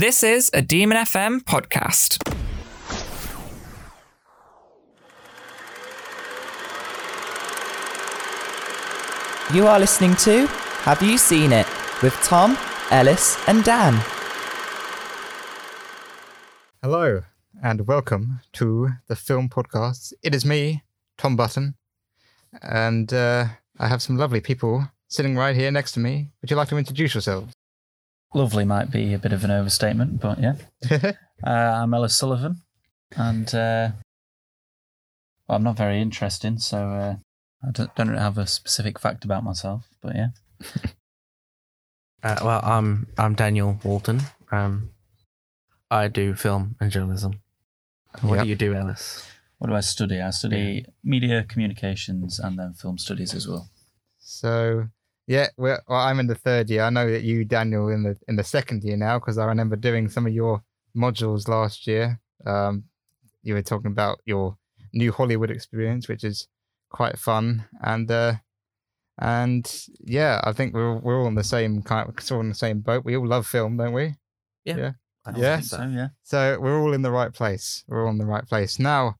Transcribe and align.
This 0.00 0.22
is 0.22 0.48
a 0.54 0.62
Demon 0.62 0.96
FM 0.96 1.40
podcast. 1.40 2.22
You 9.52 9.66
are 9.66 9.80
listening 9.80 10.14
to 10.14 10.46
Have 10.86 11.02
You 11.02 11.18
Scene 11.18 11.50
It 11.50 11.66
with 12.00 12.14
Tom, 12.22 12.56
Ellis, 12.92 13.36
and 13.48 13.64
Dan. 13.64 13.94
Hello 16.80 17.22
and 17.60 17.88
welcome 17.88 18.38
to 18.52 18.90
the 19.08 19.16
film 19.16 19.48
podcast. 19.48 20.12
It 20.22 20.32
is 20.32 20.44
me, 20.44 20.84
Tom 21.16 21.34
Button, 21.34 21.74
and 22.62 23.12
uh, 23.12 23.46
I 23.80 23.88
have 23.88 24.00
some 24.00 24.16
lovely 24.16 24.40
people 24.40 24.86
sitting 25.08 25.34
right 25.34 25.56
here 25.56 25.72
next 25.72 25.90
to 25.94 25.98
me. 25.98 26.30
Would 26.40 26.52
you 26.52 26.56
like 26.56 26.68
to 26.68 26.78
introduce 26.78 27.14
yourselves? 27.14 27.52
Lovely 28.34 28.64
might 28.64 28.90
be 28.90 29.14
a 29.14 29.18
bit 29.18 29.32
of 29.32 29.42
an 29.44 29.50
overstatement, 29.50 30.20
but 30.20 30.38
yeah. 30.40 30.54
Uh, 31.46 31.50
I'm 31.50 31.94
Ellis 31.94 32.18
Sullivan, 32.18 32.62
and 33.14 33.46
uh, 33.54 33.90
well, 35.46 35.56
I'm 35.56 35.62
not 35.62 35.76
very 35.76 36.00
interesting, 36.02 36.58
so 36.58 36.78
uh, 36.90 37.16
I 37.64 37.70
don't, 37.70 37.94
don't 37.94 38.16
have 38.16 38.38
a 38.38 38.46
specific 38.48 38.98
fact 38.98 39.24
about 39.24 39.44
myself, 39.44 39.86
but 40.02 40.16
yeah. 40.16 40.28
Uh, 42.24 42.36
well, 42.44 42.60
I'm 42.64 43.06
I'm 43.16 43.36
Daniel 43.36 43.78
Walton. 43.84 44.20
Um, 44.50 44.90
I 45.88 46.08
do 46.08 46.34
film 46.34 46.74
and 46.80 46.90
journalism. 46.90 47.34
What 48.22 48.34
Yep. 48.38 48.42
do 48.42 48.48
you 48.48 48.56
do, 48.56 48.74
Ellis? 48.74 49.24
What 49.58 49.68
do 49.68 49.76
I 49.76 49.80
study? 49.80 50.20
I 50.20 50.30
study 50.30 50.84
media 51.04 51.44
communications 51.44 52.40
and 52.40 52.58
then 52.58 52.72
film 52.74 52.98
studies 52.98 53.32
as 53.34 53.46
well. 53.46 53.70
so, 54.18 54.88
yeah, 55.28 55.48
we're, 55.58 55.78
well, 55.86 56.00
I'm 56.00 56.20
in 56.20 56.26
the 56.26 56.34
third 56.34 56.70
year. 56.70 56.82
I 56.82 56.90
know 56.90 57.08
that 57.10 57.22
you, 57.22 57.44
Daniel, 57.44 57.88
in 57.88 58.02
the 58.02 58.16
in 58.28 58.36
the 58.36 58.42
second 58.42 58.82
year 58.82 58.96
now 58.96 59.18
because 59.18 59.36
I 59.36 59.44
remember 59.44 59.76
doing 59.76 60.08
some 60.08 60.26
of 60.26 60.32
your 60.32 60.62
modules 60.96 61.48
last 61.48 61.86
year. 61.86 62.18
Um, 62.46 62.84
you 63.42 63.52
were 63.52 63.62
talking 63.62 63.90
about 63.90 64.20
your 64.24 64.56
new 64.94 65.12
Hollywood 65.12 65.50
experience, 65.50 66.08
which 66.08 66.24
is 66.24 66.48
quite 66.88 67.18
fun, 67.18 67.66
and 67.82 68.10
uh, 68.10 68.34
and 69.18 69.86
yeah, 70.00 70.40
I 70.44 70.52
think 70.52 70.72
we're 70.72 70.96
we're 70.96 71.20
all 71.20 71.26
on 71.26 71.34
the 71.34 71.44
same 71.44 71.82
kind, 71.82 72.08
of, 72.08 72.24
sort 72.24 72.38
of 72.38 72.44
on 72.46 72.48
the 72.48 72.54
same 72.54 72.80
boat. 72.80 73.04
We 73.04 73.14
all 73.14 73.26
love 73.26 73.46
film, 73.46 73.76
don't 73.76 73.92
we? 73.92 74.14
Yeah. 74.64 74.92
Yeah. 75.36 75.60
So 75.60 75.76
so. 75.76 75.82
yeah. 75.88 76.08
So 76.22 76.58
we're 76.58 76.80
all 76.80 76.94
in 76.94 77.02
the 77.02 77.10
right 77.10 77.34
place. 77.34 77.84
We're 77.86 78.02
all 78.02 78.10
in 78.10 78.16
the 78.16 78.24
right 78.24 78.46
place 78.46 78.78
now. 78.78 79.16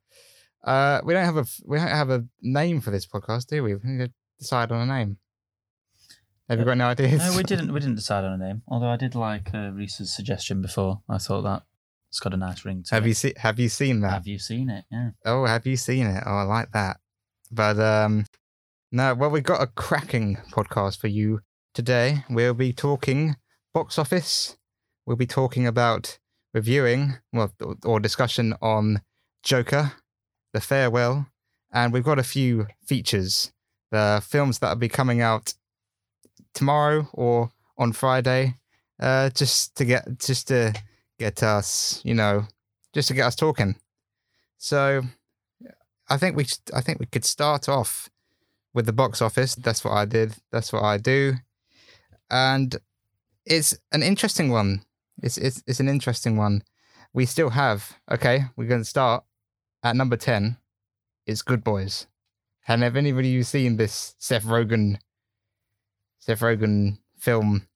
Uh, 0.65 1.03
we 1.05 1.13
don't 1.13 1.27
have 1.27 1.37
a 1.37 1.45
we 1.67 1.77
don't 1.77 1.89
have 1.89 2.09
a 2.09 2.25
name 2.41 2.81
for 2.81 2.91
this 2.91 3.07
podcast, 3.07 3.49
do 3.49 3.63
we? 3.63 3.75
We 3.75 3.81
need 3.85 4.07
to 4.07 4.13
decide 4.39 4.73
on 4.73 4.89
a 4.89 4.99
name. 4.99 5.19
Have 6.49 6.59
you 6.59 6.65
got 6.65 6.73
any 6.73 6.83
ideas? 6.83 7.19
No, 7.19 7.37
we 7.37 7.43
didn't. 7.43 7.73
We 7.73 7.81
didn't 7.81 7.97
decide 7.97 8.25
on 8.25 8.41
a 8.41 8.45
name. 8.47 8.63
Although 8.69 8.89
I 8.89 8.97
did 8.97 9.15
like 9.15 9.51
uh, 9.55 9.71
Reese's 9.73 10.15
suggestion 10.15 10.63
before. 10.63 11.03
I 11.09 11.19
thought 11.19 11.43
that 11.43 11.63
it's 12.11 12.21
got 12.21 12.33
a 12.33 12.39
nice 12.39 12.65
ring 12.65 12.83
to 12.85 12.95
have 12.95 13.05
it. 13.05 13.09
you 13.09 13.15
seen 13.15 13.33
Have 13.37 13.59
you 13.59 13.69
seen 13.69 14.01
that? 14.01 14.11
Have 14.13 14.27
you 14.27 14.39
seen 14.39 14.71
it? 14.71 14.85
Yeah. 14.91 15.11
Oh, 15.27 15.45
have 15.45 15.67
you 15.67 15.77
seen 15.77 16.07
it? 16.07 16.23
Oh, 16.25 16.37
I 16.37 16.43
like 16.45 16.73
that. 16.73 16.99
But 17.51 17.79
um, 17.79 18.25
no. 18.93 19.15
Well, 19.15 19.31
we've 19.31 19.43
got 19.43 19.63
a 19.63 19.67
cracking 19.67 20.39
podcast 20.53 20.99
for 20.99 21.09
you 21.09 21.41
today. 21.75 22.25
We'll 22.31 22.55
be 22.55 22.73
talking 22.73 23.37
box 23.75 23.99
office. 23.99 24.57
We'll 25.05 25.17
be 25.17 25.27
talking 25.27 25.67
about 25.67 26.19
reviewing, 26.55 27.19
well, 27.33 27.53
or- 27.63 27.77
or 27.85 28.01
discussion 28.01 28.55
on 28.63 29.03
Joker, 29.43 29.93
The 30.55 30.61
Farewell, 30.63 31.27
and 31.73 31.93
we've 31.93 32.05
got 32.05 32.19
a 32.19 32.23
few 32.25 32.67
features. 32.87 33.53
The 33.91 34.23
films 34.27 34.59
that 34.59 34.69
will 34.71 34.77
be 34.77 34.89
coming 34.89 35.21
out 35.23 35.55
tomorrow 36.55 37.09
or 37.13 37.51
on 37.77 37.93
Friday, 37.93 38.55
uh, 39.01 39.31
just 39.31 39.77
to 39.77 39.85
get 39.85 40.19
just 40.19 40.49
to 40.49 40.75
get 41.19 41.43
us, 41.43 42.01
you 42.05 42.15
know, 42.15 42.47
just 42.93 43.09
to 43.09 43.15
get 43.15 43.27
us 43.27 43.37
talking. 43.37 43.77
So, 44.57 45.03
I 46.09 46.17
think 46.17 46.37
we 46.37 46.47
I 46.75 46.81
think 46.81 46.99
we 46.99 47.07
could 47.07 47.25
start 47.25 47.69
off 47.69 48.09
with 48.75 48.87
the 48.87 48.93
box 48.93 49.23
office. 49.23 49.55
That's 49.55 49.85
what 49.85 49.93
I 49.93 50.05
did. 50.05 50.35
That's 50.51 50.73
what 50.73 50.83
I 50.83 50.99
do, 50.99 51.35
and 52.31 52.77
it's 53.47 53.77
an 53.93 54.03
interesting 54.03 54.51
one. 54.51 54.83
It's 55.23 55.39
it's 55.39 55.63
it's 55.67 55.81
an 55.81 55.89
interesting 55.89 56.37
one. 56.37 56.63
We 57.13 57.27
still 57.27 57.51
have 57.51 57.97
okay. 58.11 58.45
We're 58.57 58.69
going 58.69 58.83
to 58.83 58.89
start 58.89 59.25
at 59.83 59.97
number 59.97 60.17
ten. 60.17 60.59
It's 61.27 61.43
Good 61.43 61.63
Boys. 61.63 62.07
And 62.67 62.83
have 62.83 62.97
anybody 62.97 63.43
seen 63.43 63.77
this 63.77 64.15
Seth 64.19 64.45
Rogen? 64.45 64.99
Seth 66.19 66.41
Rogen 66.41 66.99
film? 67.19 67.67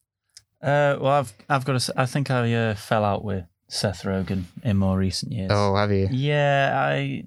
Uh, 0.63 0.97
well, 1.01 1.13
I've 1.13 1.33
I've 1.49 1.65
got 1.65 1.81
to. 1.81 2.01
I 2.01 2.07
think 2.07 2.31
I 2.31 2.53
uh, 2.53 2.75
fell 2.75 3.05
out 3.05 3.25
with 3.25 3.45
Seth 3.69 4.03
Rogen 4.03 4.45
in 4.63 4.77
more 4.77 4.97
recent 4.99 5.33
years. 5.33 5.51
Oh, 5.53 5.75
have 5.75 5.91
you? 5.91 6.09
Yeah, 6.11 6.73
I 6.75 7.25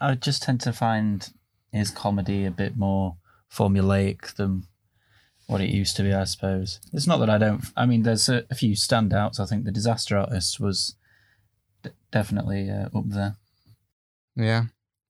I 0.00 0.14
just 0.14 0.42
tend 0.42 0.60
to 0.62 0.72
find 0.72 1.28
his 1.72 1.90
comedy 1.90 2.44
a 2.44 2.50
bit 2.50 2.76
more 2.76 3.16
formulaic 3.52 4.34
than 4.36 4.64
what 5.46 5.60
it 5.60 5.70
used 5.70 5.96
to 5.96 6.02
be. 6.02 6.12
I 6.12 6.24
suppose 6.24 6.80
it's 6.92 7.06
not 7.06 7.18
that 7.18 7.30
I 7.30 7.38
don't. 7.38 7.64
I 7.76 7.86
mean, 7.86 8.02
there's 8.02 8.28
a, 8.28 8.44
a 8.50 8.54
few 8.54 8.74
standouts. 8.74 9.40
I 9.40 9.46
think 9.46 9.64
the 9.64 9.72
Disaster 9.72 10.16
Artist 10.16 10.60
was 10.60 10.94
d- 11.82 11.90
definitely 12.12 12.70
uh, 12.70 12.86
up 12.96 13.08
there. 13.08 13.36
Yeah. 14.36 14.64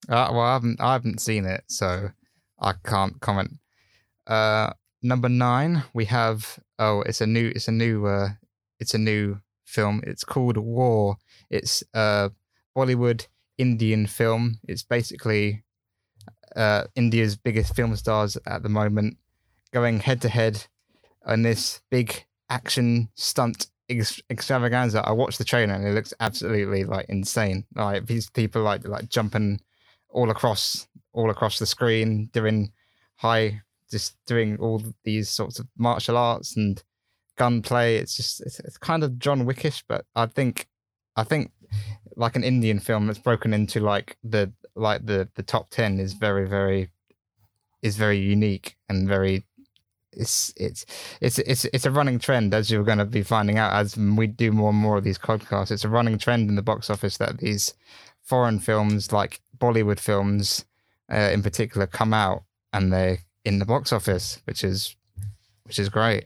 Uh, 0.08 0.30
well, 0.32 0.40
I 0.40 0.52
haven't 0.54 0.80
I 0.80 0.92
haven't 0.94 1.20
seen 1.20 1.44
it, 1.44 1.64
so 1.66 2.10
I 2.58 2.72
can't 2.84 3.20
comment. 3.20 3.56
Uh, 4.26 4.72
number 5.03 5.28
nine, 5.28 5.84
we 5.92 6.06
have 6.06 6.59
oh, 6.78 7.03
it's 7.03 7.20
a 7.20 7.26
new 7.26 7.53
it's 7.54 7.69
a 7.69 7.72
new 7.72 8.06
uh, 8.06 8.31
it's 8.78 8.94
a 8.94 8.98
new 8.98 9.41
film. 9.64 10.03
It's 10.06 10.25
called 10.25 10.56
War. 10.56 11.16
It's 11.50 11.82
a 11.94 12.31
Bollywood 12.76 13.26
Indian 13.56 14.06
film. 14.06 14.60
It's 14.64 14.82
basically 14.82 15.64
uh, 16.56 16.84
India's 16.94 17.37
biggest 17.37 17.75
film 17.75 17.94
stars 17.97 18.37
at 18.47 18.62
the 18.62 18.69
moment 18.69 19.19
going 19.72 20.00
head 20.00 20.22
to 20.22 20.28
head 20.28 20.66
on 21.26 21.42
this 21.42 21.81
big 21.91 22.25
action 22.48 23.08
stunt 23.14 23.66
ex- 23.88 24.22
extravaganza. 24.31 25.06
I 25.06 25.12
watched 25.12 25.38
the 25.38 25.44
trailer 25.44 25.75
and 25.75 25.87
it 25.87 25.92
looks 25.92 26.14
absolutely 26.20 26.84
like 26.84 27.06
insane. 27.08 27.64
Like 27.75 28.06
these 28.06 28.31
people 28.31 28.62
like 28.62 28.87
like 28.87 29.08
jumping 29.08 29.60
all 30.08 30.31
across 30.31 30.88
all 31.12 31.31
across 31.31 31.58
the 31.58 31.66
screen, 31.66 32.31
doing 32.32 32.72
high, 33.16 33.62
just 33.91 34.16
doing 34.26 34.59
all 34.59 34.82
these 35.04 35.28
sorts 35.28 35.59
of 35.59 35.66
martial 35.76 36.16
arts 36.16 36.56
and 36.56 36.82
gunplay. 37.37 37.97
It's 37.97 38.16
just 38.16 38.41
it's, 38.41 38.60
it's 38.60 38.78
kind 38.78 39.03
of 39.03 39.19
John 39.19 39.47
Wickish, 39.47 39.82
but 39.88 40.04
I 40.15 40.26
think 40.26 40.69
I 41.16 41.25
think 41.25 41.53
like 42.16 42.37
an 42.37 42.44
Indian 42.44 42.78
film 42.78 43.06
that's 43.06 43.19
broken 43.19 43.54
into 43.54 43.81
like 43.81 44.16
the 44.22 44.53
like 44.75 45.06
the 45.06 45.28
the 45.34 45.43
top 45.43 45.71
ten 45.71 45.99
is 45.99 46.12
very 46.12 46.47
very 46.49 46.91
is 47.82 47.97
very 47.97 48.19
unique 48.19 48.76
and 48.88 49.09
very 49.09 49.44
it's 50.12 50.53
it's 50.56 50.84
it's 51.20 51.38
it's 51.38 51.65
it's 51.66 51.87
a 51.87 51.91
running 51.91 52.19
trend 52.19 52.53
as 52.55 52.70
you're 52.70 52.84
going 52.84 52.99
to 52.99 53.05
be 53.05 53.22
finding 53.22 53.59
out 53.59 53.72
as 53.72 53.97
we 53.97 54.26
do 54.26 54.50
more 54.50 54.70
and 54.70 54.78
more 54.78 54.97
of 54.99 55.05
these 55.05 55.19
podcasts. 55.19 55.70
It's 55.70 55.84
a 55.84 55.88
running 55.88 56.19
trend 56.19 56.49
in 56.49 56.56
the 56.56 56.62
box 56.62 56.91
office 56.91 57.16
that 57.19 57.38
these 57.38 57.75
foreign 58.22 58.59
films, 58.59 59.12
like 59.12 59.41
Bollywood 59.56 60.00
films, 60.00 60.65
uh, 61.12 61.31
in 61.32 61.43
particular, 61.43 61.87
come 61.87 62.12
out 62.12 62.43
and 62.72 62.93
they're 62.93 63.19
in 63.48 63.59
the 63.59 63.64
box 63.64 63.92
office, 63.92 64.41
which 64.44 64.62
is 64.64 64.94
which 65.64 65.78
is 65.78 65.88
great. 65.88 66.25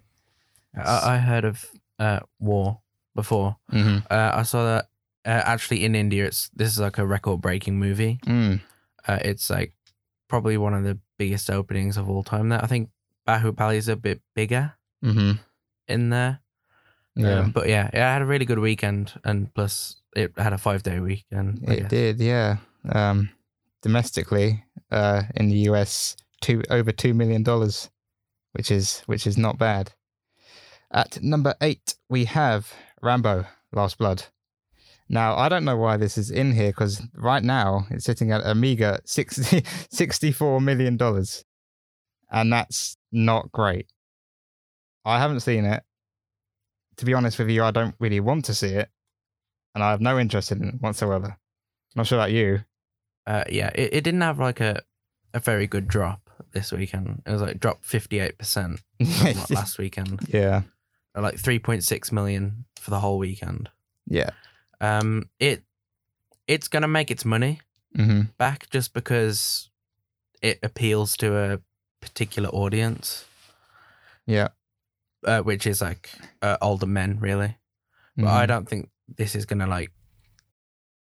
I, 0.77 1.15
I 1.15 1.19
heard 1.19 1.45
of 1.45 1.67
uh, 1.99 2.21
War 2.41 2.81
before. 3.15 3.57
Mm-hmm. 3.73 3.99
Uh, 4.11 4.31
I 4.35 4.43
saw 4.43 4.65
that 4.65 4.85
uh, 5.25 5.43
actually 5.45 5.85
in 5.85 5.95
India. 5.95 6.25
It's 6.27 6.51
this 6.55 6.69
is 6.73 6.79
like 6.79 6.99
a 6.99 7.07
record-breaking 7.07 7.79
movie. 7.79 8.19
Mm. 8.27 8.61
Uh, 9.07 9.19
it's 9.23 9.51
like 9.51 9.73
probably 10.29 10.57
one 10.57 10.75
of 10.75 10.85
the 10.85 10.99
biggest 11.19 11.51
openings 11.51 11.97
of 11.97 12.09
all 12.09 12.23
time. 12.25 12.49
There, 12.49 12.63
I 12.63 12.67
think 12.67 12.91
Bahubali 13.27 13.77
is 13.77 13.89
a 13.89 13.97
bit 13.97 14.21
bigger 14.35 14.75
Mm-hmm. 15.05 15.33
in 15.89 16.11
there. 16.11 16.39
Yeah, 17.15 17.41
Um, 17.41 17.51
but 17.53 17.69
yeah, 17.69 17.91
I 17.93 17.99
had 17.99 18.23
a 18.23 18.27
really 18.27 18.47
good 18.47 18.59
weekend, 18.61 19.13
and 19.25 19.53
plus 19.55 19.97
it 20.17 20.33
had 20.39 20.53
a 20.55 20.59
five-day 20.59 21.01
weekend. 21.01 21.61
I 21.69 21.73
it 21.73 21.81
guess. 21.81 21.91
did. 21.91 22.21
Yeah, 22.21 22.57
um, 22.89 23.29
domestically, 23.83 24.65
uh, 24.91 25.23
in 25.35 25.49
the 25.51 25.69
US, 25.71 26.17
two 26.43 26.63
over 26.69 26.93
two 26.93 27.15
million 27.15 27.43
dollars, 27.43 27.91
which 28.53 28.71
is 28.71 29.01
which 29.07 29.27
is 29.27 29.39
not 29.39 29.59
bad. 29.59 29.93
At 30.91 31.23
number 31.23 31.55
eight, 31.63 31.95
we 32.11 32.27
have 32.27 32.73
Rambo: 33.01 33.47
Last 33.73 33.97
Blood. 33.97 34.25
Now, 35.09 35.37
I 35.37 35.49
don't 35.49 35.65
know 35.65 35.77
why 35.77 35.97
this 35.97 36.17
is 36.17 36.31
in 36.31 36.53
here 36.53 36.71
because 36.71 37.03
right 37.15 37.43
now 37.43 37.87
it's 37.91 38.05
sitting 38.05 38.33
at 38.33 38.47
a 38.47 38.55
meager 38.55 38.99
60, 39.05 39.61
$64 39.61 40.63
million. 40.63 40.99
And 42.31 42.53
that's 42.53 42.97
not 43.11 43.53
great. 43.53 43.93
I 45.05 45.19
haven't 45.19 45.41
seen 45.41 45.67
it. 45.67 45.83
To 46.97 47.05
be 47.05 47.13
honest 47.13 47.39
with 47.39 47.51
you, 47.51 47.63
I 47.63 47.73
don't 47.73 47.95
really 47.99 48.21
want 48.21 48.47
to 48.47 48.55
see 48.55 48.69
it. 48.69 48.89
And 49.75 49.85
I 49.85 49.91
have 49.91 50.01
no 50.01 50.19
interest 50.19 50.51
in 50.51 50.67
it 50.67 50.75
whatsoever. 50.81 51.37
Not 51.95 52.07
sure 52.07 52.19
about 52.19 52.33
you. 52.33 52.61
Uh, 53.27 53.45
yeah, 53.51 53.71
it, 53.75 53.93
it 53.93 54.05
didn't 54.05 54.23
have 54.23 54.39
like 54.39 54.61
a 54.61 54.83
a 55.35 55.41
very 55.41 55.67
good 55.67 55.89
drop 55.89 56.31
this 56.53 56.73
weekend. 56.73 57.23
It 57.27 57.31
was 57.31 57.41
like 57.43 57.61
dropped 57.61 57.85
fifty 57.85 58.19
eight 58.19 58.39
percent 58.39 58.81
last 59.51 59.79
weekend. 59.79 60.21
yeah. 60.29 60.63
uh, 61.17 61.23
like 61.23 61.37
3.6 61.37 62.11
million 62.13 62.65
for 62.77 62.91
the 62.91 63.01
whole 63.01 63.19
weekend. 63.19 63.69
Yeah. 64.07 64.31
Um, 64.81 65.29
it 65.39 65.63
it's 66.49 66.69
gonna 66.69 66.89
make 66.89 67.11
its 67.11 67.25
money 67.25 67.61
hmm 67.95 68.23
back 68.39 68.69
just 68.71 68.93
because 68.95 69.69
it 70.41 70.59
appeals 70.63 71.17
to 71.19 71.37
a 71.37 71.61
particular 72.01 72.49
audience, 72.49 73.25
Yeah. 74.27 74.49
uh, 75.25 75.41
which 75.43 75.67
is 75.67 75.81
like 75.81 76.11
uh, 76.43 76.57
older 76.61 76.87
men, 76.87 77.19
really. 77.21 77.57
But 78.17 78.27
I 78.29 78.45
Mhm. 78.45 78.49
don't 78.49 78.69
think 78.69 78.91
this 79.17 79.35
is 79.37 79.47
gonna 79.47 79.67
like 79.69 79.93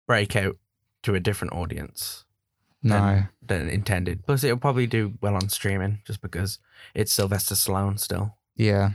break 0.07 0.35
out 0.35 0.57
to 1.03 1.15
a 1.15 1.19
different 1.19 1.53
audience 1.53 2.25
No. 2.81 3.23
than, 3.41 3.67
than 3.67 3.69
intended. 3.69 4.25
Plus, 4.25 4.43
it'll 4.43 4.57
probably 4.57 4.87
do 4.87 5.13
well 5.21 5.35
on 5.35 5.49
streaming 5.49 5.99
just 6.05 6.21
because 6.21 6.59
it's 6.93 7.11
Sylvester 7.11 7.55
Stallone 7.55 7.99
still. 7.99 8.35
Yeah. 8.55 8.91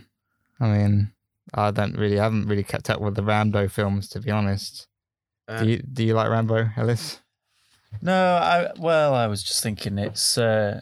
I 0.61 0.69
mean, 0.69 1.13
I 1.53 1.71
don't 1.71 1.97
really, 1.97 2.19
I 2.19 2.25
haven't 2.25 2.49
really 2.49 2.65
kept 2.65 2.89
up 2.91 3.01
with 3.01 3.15
the 3.15 3.23
Rambo 3.23 3.69
films, 3.69 4.09
to 4.11 4.21
be 4.21 4.31
honest. 4.31 4.89
Uh, 5.47 5.63
do 5.63 5.69
you 5.69 5.79
do 5.79 6.05
you 6.05 6.15
like 6.15 6.31
Rambo, 6.31 6.71
Ellis? 6.77 7.21
No, 8.01 8.37
I 8.37 8.71
well, 8.79 9.15
I 9.15 9.27
was 9.27 9.43
just 9.43 9.63
thinking 9.63 9.99
it's 9.99 10.39
uh, 10.39 10.81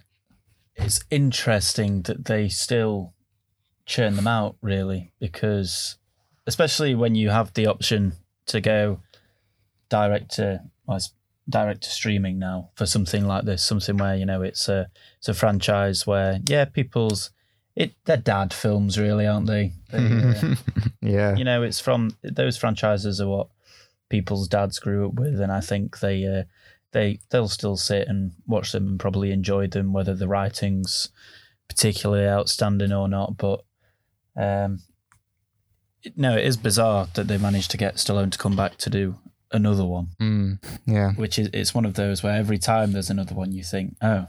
it's 0.76 1.04
interesting 1.10 2.02
that 2.02 2.26
they 2.26 2.48
still 2.48 3.12
churn 3.86 4.16
them 4.16 4.28
out, 4.28 4.56
really, 4.62 5.12
because 5.18 5.98
especially 6.46 6.94
when 6.94 7.14
you 7.14 7.30
have 7.30 7.52
the 7.54 7.66
option 7.66 8.12
to 8.46 8.60
go 8.60 9.00
direct 9.88 10.32
to 10.36 10.60
well, 10.86 10.96
it's 10.96 11.12
direct 11.48 11.82
to 11.82 11.90
streaming 11.90 12.38
now 12.38 12.70
for 12.74 12.86
something 12.86 13.26
like 13.26 13.44
this, 13.44 13.64
something 13.64 13.96
where 13.96 14.16
you 14.16 14.26
know 14.26 14.42
it's 14.42 14.68
a 14.68 14.88
it's 15.18 15.28
a 15.28 15.34
franchise 15.34 16.06
where 16.06 16.40
yeah, 16.46 16.64
people's 16.64 17.30
it 17.74 17.94
they're 18.04 18.16
dad 18.16 18.52
films, 18.52 18.98
really, 18.98 19.26
aren't 19.26 19.46
they? 19.46 19.72
they 19.90 19.98
uh, 19.98 20.54
yeah. 21.00 21.36
you 21.36 21.44
know, 21.44 21.62
it's 21.62 21.80
from 21.80 22.16
those 22.22 22.56
franchises 22.56 23.20
are 23.20 23.28
what 23.28 23.48
people's 24.08 24.48
dads 24.48 24.78
grew 24.78 25.08
up 25.08 25.14
with, 25.14 25.40
and 25.40 25.50
I 25.50 25.60
think 25.60 26.00
they 26.00 26.24
uh, 26.26 26.42
they 26.92 27.20
they'll 27.30 27.48
still 27.48 27.76
sit 27.76 28.08
and 28.08 28.32
watch 28.46 28.72
them 28.72 28.86
and 28.86 29.00
probably 29.00 29.32
enjoy 29.32 29.66
them, 29.66 29.92
whether 29.92 30.14
the 30.14 30.28
writing's 30.28 31.08
particularly 31.68 32.28
outstanding 32.28 32.92
or 32.92 33.08
not. 33.08 33.38
But 33.38 33.64
um, 34.36 34.80
no, 36.16 36.36
it 36.36 36.44
is 36.44 36.56
bizarre 36.56 37.08
that 37.14 37.26
they 37.26 37.38
managed 37.38 37.70
to 37.70 37.78
get 37.78 37.96
Stallone 37.96 38.30
to 38.32 38.38
come 38.38 38.56
back 38.56 38.76
to 38.78 38.90
do 38.90 39.16
another 39.52 39.84
one, 39.84 40.08
Mm, 40.20 40.58
yeah. 40.86 41.12
which 41.12 41.38
is 41.38 41.48
it's 41.52 41.74
one 41.74 41.84
of 41.84 41.94
those 41.94 42.22
where 42.22 42.34
every 42.36 42.58
time 42.58 42.92
there's 42.92 43.10
another 43.10 43.34
one, 43.34 43.52
you 43.52 43.62
think, 43.62 43.96
oh, 44.02 44.26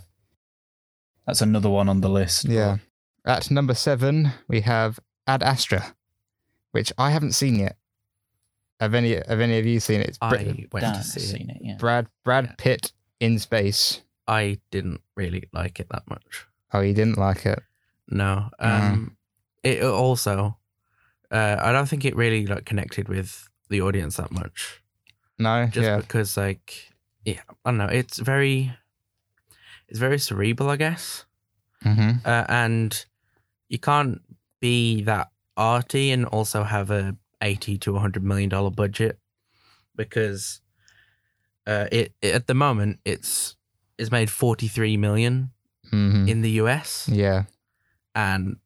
that's 1.25 1.41
another 1.41 1.69
one 1.69 1.89
on 1.89 2.01
the 2.01 2.09
list. 2.09 2.45
Yeah. 2.45 2.77
At 3.25 3.49
number 3.49 3.73
seven, 3.73 4.31
we 4.47 4.61
have 4.61 4.99
Ad 5.25 5.41
Astra, 5.43 5.95
which 6.71 6.91
I 6.97 7.11
haven't 7.11 7.31
seen 7.33 7.55
yet. 7.59 7.77
Have 8.79 8.93
any 8.93 9.13
have 9.13 9.39
any 9.39 9.57
of 9.59 9.65
you 9.65 9.79
seen 9.79 10.01
it? 10.01 10.09
It's 10.09 10.17
Br- 10.17 10.35
I 10.35 10.67
went 10.71 10.95
to 10.95 11.03
see 11.03 11.19
it. 11.21 11.23
seen 11.23 11.49
it, 11.49 11.57
yeah. 11.61 11.75
Brad 11.79 12.07
Brad 12.25 12.45
Yeah. 12.45 12.55
Pitt 12.57 12.91
in 13.21 13.39
space. 13.39 14.01
I 14.27 14.59
didn't 14.71 15.01
really 15.15 15.47
like 15.53 15.79
it 15.79 15.87
that 15.91 16.03
much. 16.09 16.45
Oh, 16.73 16.81
you 16.81 16.93
didn't 16.93 17.17
like 17.17 17.45
it. 17.45 17.59
No. 18.09 18.49
Mm. 18.59 18.81
Um 18.91 19.17
it 19.63 19.83
also 19.83 20.57
uh 21.31 21.55
I 21.61 21.71
don't 21.71 21.87
think 21.87 22.03
it 22.03 22.15
really 22.17 22.45
like 22.45 22.65
connected 22.65 23.07
with 23.07 23.47
the 23.69 23.79
audience 23.81 24.17
that 24.17 24.31
much. 24.31 24.81
No. 25.39 25.65
Just 25.67 25.85
yeah. 25.85 25.97
because 25.97 26.37
like 26.37 26.91
yeah, 27.25 27.41
I 27.65 27.71
don't 27.71 27.77
know, 27.77 27.85
it's 27.87 28.19
very 28.19 28.73
it's 29.87 29.99
very 29.99 30.19
cerebral, 30.19 30.69
I 30.69 30.75
guess. 30.75 31.25
Mm-hmm. 31.85 32.25
Uh, 32.25 32.45
and 32.47 33.05
you 33.69 33.79
can't 33.79 34.21
be 34.61 35.01
that 35.03 35.29
arty 35.57 36.11
and 36.11 36.25
also 36.25 36.63
have 36.63 36.89
a 36.89 37.15
80 37.41 37.77
to 37.79 37.93
100 37.93 38.23
million 38.23 38.49
dollar 38.49 38.71
budget 38.71 39.19
because 39.95 40.61
uh 41.67 41.87
it, 41.91 42.13
it 42.21 42.33
at 42.33 42.47
the 42.47 42.53
moment 42.53 42.99
it's 43.05 43.55
it's 43.97 44.11
made 44.11 44.29
43 44.29 44.97
million 44.97 45.51
Mm-hmm. 45.91 46.27
in 46.27 46.41
the 46.41 46.49
US 46.61 47.07
Yeah. 47.11 47.43
and 48.15 48.57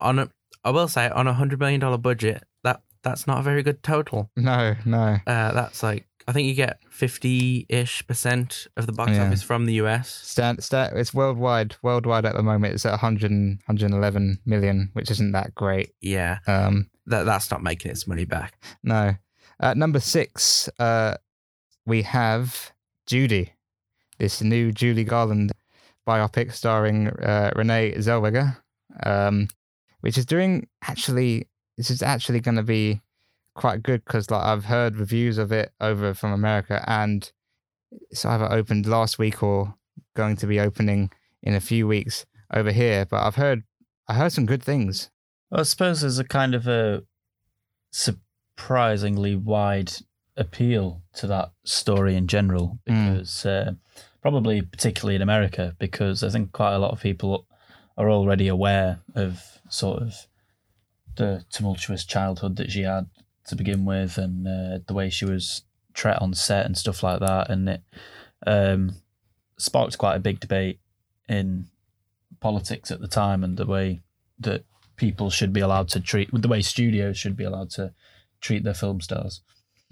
on 0.00 0.18
a 0.18 0.30
I 0.64 0.70
will 0.70 0.88
say 0.88 1.08
on 1.08 1.28
a 1.28 1.32
hundred 1.34 1.60
million 1.60 1.78
dollar 1.78 1.98
budget, 1.98 2.42
that 2.64 2.82
that's 3.04 3.26
not 3.28 3.38
a 3.38 3.42
very 3.42 3.62
good 3.62 3.82
total. 3.84 4.30
No. 4.36 4.74
No. 4.84 5.18
Uh, 5.26 5.52
that's 5.52 5.82
like 5.82 6.06
I 6.26 6.32
think 6.32 6.48
you 6.48 6.54
get 6.54 6.80
fifty 6.90 7.66
ish 7.68 8.04
percent 8.06 8.66
of 8.76 8.86
the 8.86 8.92
box 8.92 9.12
Yeah. 9.12 9.26
office 9.26 9.42
from 9.42 9.66
the 9.66 9.74
US. 9.74 10.08
Stand, 10.10 10.64
stand, 10.64 10.96
it's 10.98 11.12
worldwide. 11.14 11.76
Worldwide 11.82 12.24
at 12.24 12.34
the 12.34 12.42
moment, 12.42 12.74
it's 12.74 12.86
at 12.86 12.92
100, 12.92 13.30
111 13.66 14.40
million, 14.46 14.88
which 14.94 15.10
isn't 15.10 15.32
that 15.32 15.54
great. 15.54 15.90
Yeah, 16.00 16.38
Um, 16.46 16.88
that 17.06 17.24
that's 17.24 17.50
not 17.50 17.62
making 17.62 17.90
its 17.90 18.06
money 18.06 18.24
back. 18.24 18.54
no. 18.82 19.14
At 19.60 19.76
number 19.76 20.00
six, 20.00 20.68
uh, 20.80 21.14
we 21.86 22.02
have 22.02 22.72
Judy, 23.06 23.52
this 24.18 24.42
new 24.42 24.72
Judy 24.72 25.04
Garland 25.04 25.52
biopic 26.08 26.52
starring 26.52 27.08
uh, 27.08 27.52
Renee 27.54 27.92
Zellweger, 27.98 28.56
um, 29.04 29.48
which 30.00 30.16
is 30.18 30.26
doing 30.26 30.68
actually. 30.88 31.48
This 31.76 31.90
is 31.90 32.02
actually 32.02 32.40
going 32.40 32.56
to 32.56 32.62
be 32.62 33.00
quite 33.54 33.82
good 33.82 34.04
because 34.04 34.30
like 34.30 34.44
I've 34.44 34.64
heard 34.66 34.96
reviews 34.96 35.38
of 35.38 35.52
it 35.52 35.72
over 35.80 36.14
from 36.14 36.32
America, 36.32 36.84
and 36.86 37.30
it's 38.10 38.24
either 38.24 38.50
opened 38.52 38.86
last 38.86 39.18
week 39.18 39.42
or 39.42 39.74
going 40.16 40.36
to 40.36 40.46
be 40.46 40.60
opening 40.60 41.10
in 41.42 41.54
a 41.54 41.60
few 41.60 41.86
weeks 41.86 42.26
over 42.52 42.72
here. 42.72 43.04
But 43.06 43.22
I've 43.24 43.36
heard 43.36 43.64
I 44.08 44.14
heard 44.14 44.32
some 44.32 44.46
good 44.46 44.62
things. 44.62 45.10
Well, 45.50 45.60
I 45.60 45.64
suppose 45.64 46.00
there's 46.00 46.18
a 46.18 46.24
kind 46.24 46.54
of 46.54 46.66
a 46.66 47.02
surprisingly 47.90 49.36
wide 49.36 49.92
appeal 50.36 51.02
to 51.14 51.26
that 51.28 51.52
story 51.64 52.16
in 52.16 52.26
general 52.26 52.78
Mm. 52.88 53.12
because 53.14 53.46
uh, 53.46 53.72
probably 54.20 54.62
particularly 54.62 55.14
in 55.16 55.22
America 55.22 55.76
because 55.78 56.24
I 56.24 56.28
think 56.30 56.52
quite 56.52 56.74
a 56.74 56.78
lot 56.78 56.90
of 56.92 57.00
people 57.00 57.46
are 57.96 58.10
already 58.10 58.48
aware 58.48 58.98
of 59.14 59.60
sort 59.68 60.02
of 60.02 60.26
the 61.16 61.44
tumultuous 61.50 62.04
childhood 62.04 62.56
that 62.56 62.70
she 62.70 62.82
had 62.82 63.06
to 63.46 63.56
begin 63.56 63.84
with 63.84 64.18
and 64.18 64.46
uh, 64.46 64.78
the 64.86 64.94
way 64.94 65.10
she 65.10 65.24
was 65.24 65.62
treated 65.92 66.18
on 66.20 66.34
set 66.34 66.66
and 66.66 66.76
stuff 66.76 67.02
like 67.02 67.20
that 67.20 67.50
and 67.50 67.68
it 67.68 67.82
um, 68.46 68.94
sparked 69.58 69.98
quite 69.98 70.16
a 70.16 70.20
big 70.20 70.40
debate 70.40 70.80
in 71.28 71.66
politics 72.40 72.90
at 72.90 73.00
the 73.00 73.08
time 73.08 73.44
and 73.44 73.56
the 73.56 73.66
way 73.66 74.00
that 74.38 74.64
people 74.96 75.30
should 75.30 75.52
be 75.52 75.60
allowed 75.60 75.88
to 75.88 76.00
treat 76.00 76.28
the 76.32 76.48
way 76.48 76.60
studios 76.62 77.16
should 77.18 77.36
be 77.36 77.44
allowed 77.44 77.70
to 77.70 77.92
treat 78.40 78.64
their 78.64 78.74
film 78.74 79.00
stars. 79.00 79.40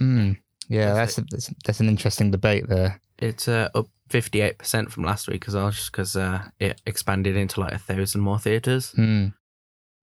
Mm. 0.01 0.39
Yeah, 0.69 0.95
That's 0.95 1.17
that's, 1.17 1.19
a, 1.19 1.25
that's 1.31 1.55
that's 1.65 1.81
an 1.81 1.89
interesting 1.89 2.31
debate 2.31 2.69
there. 2.69 3.01
It's 3.19 3.49
uh, 3.49 3.69
up 3.75 3.89
fifty 4.09 4.41
eight 4.41 4.59
percent 4.59 4.91
from 4.93 5.05
last 5.05 5.29
week 5.29 5.45
as 5.49 5.55
well, 5.55 5.71
just 5.71 5.91
because 5.91 6.17
uh, 6.17 6.45
it 6.59 6.81
expanded 6.87 7.37
into 7.37 7.61
like 7.61 7.73
a 7.73 7.79
thousand 7.79 8.21
more 8.21 8.39
theaters. 8.39 8.93
Mm. 8.97 9.35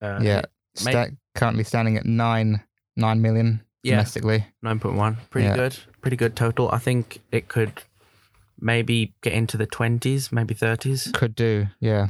Uh, 0.02 0.20
Yeah, 0.22 0.36
May- 0.42 0.44
Sta- 0.80 1.16
currently 1.36 1.64
standing 1.64 1.98
at 1.98 2.06
nine 2.06 2.62
nine 2.96 3.22
million 3.22 3.64
yeah, 3.84 3.96
domestically. 3.96 4.46
nine 4.62 4.80
point 4.80 4.96
one, 4.96 5.18
pretty 5.30 5.48
Yeah. 5.48 5.56
good, 5.56 5.78
pretty 6.02 6.18
good 6.18 6.36
total. 6.36 6.70
I 6.72 6.78
think 6.80 7.20
it 7.32 7.48
could 7.48 7.84
maybe 8.60 9.14
get 9.22 9.34
into 9.34 9.58
the 9.58 9.66
twenties, 9.66 10.32
maybe 10.32 10.54
thirties. 10.54 11.10
Could 11.14 11.36
do, 11.36 11.68
yeah. 11.80 12.08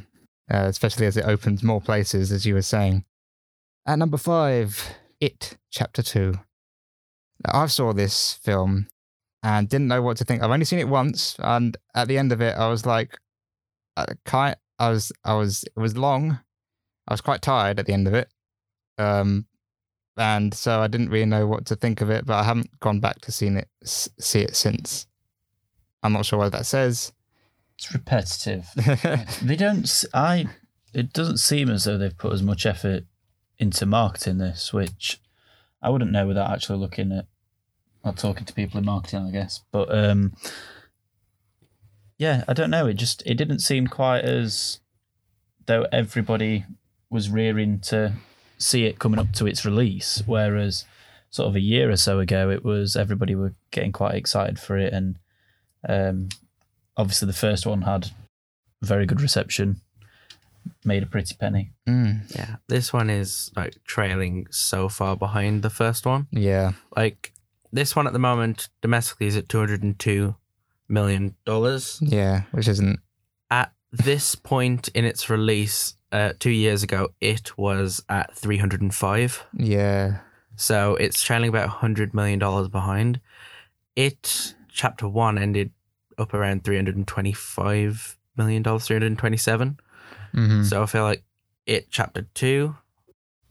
Uh, 0.52 0.66
especially 0.68 1.06
as 1.06 1.16
it 1.16 1.26
opens 1.26 1.62
more 1.62 1.80
places, 1.80 2.32
as 2.32 2.46
you 2.46 2.56
were 2.56 2.64
saying. 2.64 3.06
At 3.86 4.00
number 4.00 4.18
five, 4.18 4.96
It 5.20 5.58
Chapter 5.72 6.02
Two. 6.02 6.34
Now, 7.46 7.62
I 7.64 7.66
saw 7.68 7.94
this 7.94 8.34
film 8.34 8.88
and 9.44 9.70
didn't 9.70 9.88
know 9.88 10.02
what 10.02 10.18
to 10.18 10.26
think. 10.26 10.42
I've 10.42 10.50
only 10.52 10.66
seen 10.66 10.80
it 10.80 10.90
once, 10.90 11.36
and 11.40 11.78
at 11.94 12.08
the 12.08 12.18
end 12.18 12.32
of 12.32 12.42
it, 12.42 12.58
I 12.58 12.68
was 12.68 12.86
like, 12.86 13.18
I 13.96 14.06
I 14.80 14.90
was, 14.90 15.12
I 15.24 15.34
was, 15.36 15.64
it 15.64 15.80
was 15.80 15.96
long. 15.98 16.40
I 17.08 17.14
was 17.14 17.22
quite 17.22 17.42
tired 17.42 17.80
at 17.80 17.86
the 17.86 17.94
end 17.94 18.08
of 18.08 18.14
it, 18.14 18.30
um, 19.00 19.46
and 20.18 20.54
so 20.54 20.82
I 20.82 20.88
didn't 20.88 21.10
really 21.10 21.26
know 21.26 21.48
what 21.48 21.66
to 21.68 21.76
think 21.76 22.02
of 22.02 22.10
it. 22.10 22.26
But 22.26 22.36
I 22.36 22.44
haven't 22.44 22.80
gone 22.80 23.00
back 23.00 23.22
to 23.22 23.32
seen 23.32 23.58
it, 23.58 23.70
s- 23.84 24.10
see 24.20 24.42
it 24.42 24.56
since. 24.56 25.08
I'm 26.04 26.14
not 26.14 26.26
sure 26.26 26.40
what 26.40 26.52
that 26.52 26.66
says. 26.66 27.12
It's 27.78 27.94
repetitive. 27.94 28.68
they 29.42 29.56
don't. 29.56 30.06
I. 30.14 30.48
It 30.94 31.14
doesn't 31.14 31.38
seem 31.38 31.70
as 31.70 31.86
though 31.86 31.98
they've 31.98 32.18
put 32.18 32.34
as 32.34 32.44
much 32.44 32.66
effort 32.66 33.06
into 33.58 33.86
marketing 33.86 34.40
this, 34.40 34.74
which 34.74 35.22
I 35.82 35.90
wouldn't 35.90 36.12
know 36.12 36.28
without 36.28 36.52
actually 36.52 36.80
looking 36.80 37.12
at 37.12 37.26
or 38.04 38.14
talking 38.14 38.46
to 38.46 38.54
people 38.54 38.80
in 38.80 38.86
marketing, 38.86 39.28
I 39.28 39.32
guess. 39.32 39.62
But 39.72 39.94
um, 39.96 40.34
yeah, 42.18 42.44
I 42.48 42.54
don't 42.54 42.72
know. 42.72 42.88
It 42.88 42.96
just 42.96 43.24
it 43.26 43.36
didn't 43.36 43.60
seem 43.60 43.88
quite 43.88 44.24
as 44.26 44.80
though 45.66 45.86
everybody 45.92 46.66
was 47.10 47.30
rearing 47.30 47.80
to 47.80 48.14
see 48.60 48.86
it 48.86 49.00
coming 49.00 49.20
up 49.20 49.32
to 49.34 49.48
its 49.48 49.66
release, 49.66 50.22
whereas 50.26 50.86
sort 51.32 51.48
of 51.48 51.56
a 51.56 51.62
year 51.62 51.90
or 51.90 51.96
so 51.98 52.20
ago, 52.20 52.50
it 52.50 52.64
was 52.64 52.96
everybody 52.96 53.36
were 53.36 53.54
getting 53.72 53.92
quite 53.92 54.16
excited 54.16 54.60
for 54.60 54.78
it, 54.78 54.94
and 54.94 55.18
um, 55.88 56.30
obviously 56.98 57.26
the 57.26 57.34
first 57.34 57.66
one 57.66 57.84
had 57.84 58.12
very 58.82 59.06
good 59.06 59.22
reception. 59.22 59.82
made 60.86 61.04
a 61.04 61.06
pretty 61.06 61.36
penny. 61.36 61.72
Mm. 61.88 62.34
Yeah, 62.36 62.56
this 62.68 62.94
one 62.94 63.10
is 63.10 63.52
like 63.56 63.76
trailing 63.84 64.48
so 64.52 64.90
far 64.90 65.16
behind 65.16 65.62
the 65.62 65.70
first 65.70 66.06
one. 66.06 66.28
Yeah. 66.32 66.74
Like 66.96 67.34
this 67.72 67.96
one 67.96 68.08
at 68.08 68.14
the 68.14 68.20
moment 68.20 68.70
domestically 68.82 69.28
is 69.28 69.38
at 69.38 69.50
two 69.50 69.60
hundred 69.60 69.84
and 69.84 69.98
two 69.98 70.36
million 70.88 71.36
dollars. 71.46 72.00
Yeah. 72.02 72.44
Which 72.52 72.68
isn't. 72.68 73.00
At 73.52 73.74
this 73.92 74.36
point 74.36 74.90
in 74.90 75.06
its 75.06 75.30
release, 75.30 75.96
uh, 76.12 76.34
two 76.40 76.50
years 76.52 76.84
ago, 76.84 77.10
it 77.22 77.58
was 77.58 78.04
at 78.10 78.36
three 78.36 78.58
hundred 78.58 78.82
and 78.82 78.94
five. 78.94 79.44
Yeah. 79.54 80.20
So 80.56 80.96
it's 80.96 81.22
trailing 81.24 81.50
about 81.50 81.70
hundred 81.70 82.14
million 82.14 82.40
dollars 82.40 82.68
behind. 82.68 83.20
It 83.96 84.54
chapter 84.70 85.08
one 85.08 85.38
ended 85.38 85.72
up 86.18 86.34
around 86.34 86.64
three 86.64 86.76
hundred 86.76 86.96
and 86.98 87.08
twenty-five 87.08 88.18
million 88.36 88.64
dollars, 88.64 88.86
three 88.86 88.96
hundred 88.96 89.08
and 89.08 89.18
twenty-seven. 89.20 89.80
hmm 90.34 90.64
So 90.64 90.84
I 90.84 90.86
feel 90.86 91.04
like 91.04 91.24
it 91.66 91.88
chapter 91.90 92.24
two, 92.34 92.76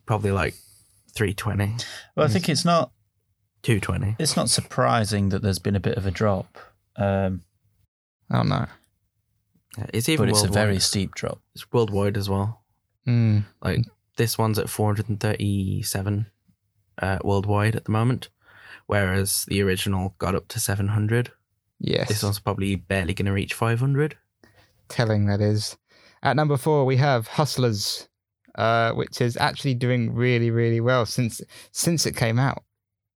probably 0.07 0.31
like 0.33 0.55
three 1.13 1.35
twenty. 1.35 1.77
Well, 2.17 2.27
I 2.27 2.29
think 2.29 2.49
it's 2.49 2.65
not 2.65 2.91
220. 3.63 4.17
it's 4.19 4.37
not 4.37 4.49
surprising 4.51 5.31
that 5.31 5.43
there's 5.43 5.59
been 5.59 5.77
a 5.77 5.81
bit 5.81 5.97
of 5.97 6.07
a 6.07 6.11
drop, 6.11 6.59
um, 6.97 7.43
Oh 8.31 8.43
no. 8.43 8.67
Yeah, 9.79 9.87
It's 9.95 10.09
even 10.09 10.27
but 10.27 10.31
it's 10.31 10.41
a 10.41 10.45
worldwide. 10.45 10.65
very 10.67 10.79
steep 10.81 11.15
drop. 11.15 11.41
it's 11.55 11.71
worldwide 11.73 12.17
as 12.17 12.29
well. 12.29 12.63
Mm. 13.07 13.45
Like 13.63 13.85
this 14.17 14.37
one's 14.37 14.59
at 14.59 14.69
437 14.69 16.27
uh, 17.01 17.19
worldwide 17.23 17.77
at 17.77 17.85
the 17.85 17.93
moment, 17.93 18.29
whereas 18.87 19.45
the 19.49 19.63
original 19.63 20.15
got 20.19 20.35
up 20.35 20.49
to 20.49 20.61
700. 20.61 21.33
Yes. 21.81 22.09
This 22.09 22.23
one's 22.23 22.41
probably 22.41 22.75
barely 22.75 23.15
going 23.15 23.27
to 23.27 23.33
reach 23.33 23.55
500. 23.55 24.17
telling 24.89 25.27
that 25.27 25.41
is. 25.41 25.77
At 26.23 26.35
number 26.35 26.57
four, 26.57 26.85
we 26.85 26.97
have 26.97 27.29
Hustlers, 27.29 28.09
uh, 28.57 28.91
which 28.93 29.21
is 29.21 29.37
actually 29.37 29.75
doing 29.75 30.13
really, 30.13 30.51
really 30.51 30.81
well 30.81 31.07
since 31.07 31.41
since 31.71 32.05
it 32.07 32.17
came 32.17 32.39
out. 32.41 32.65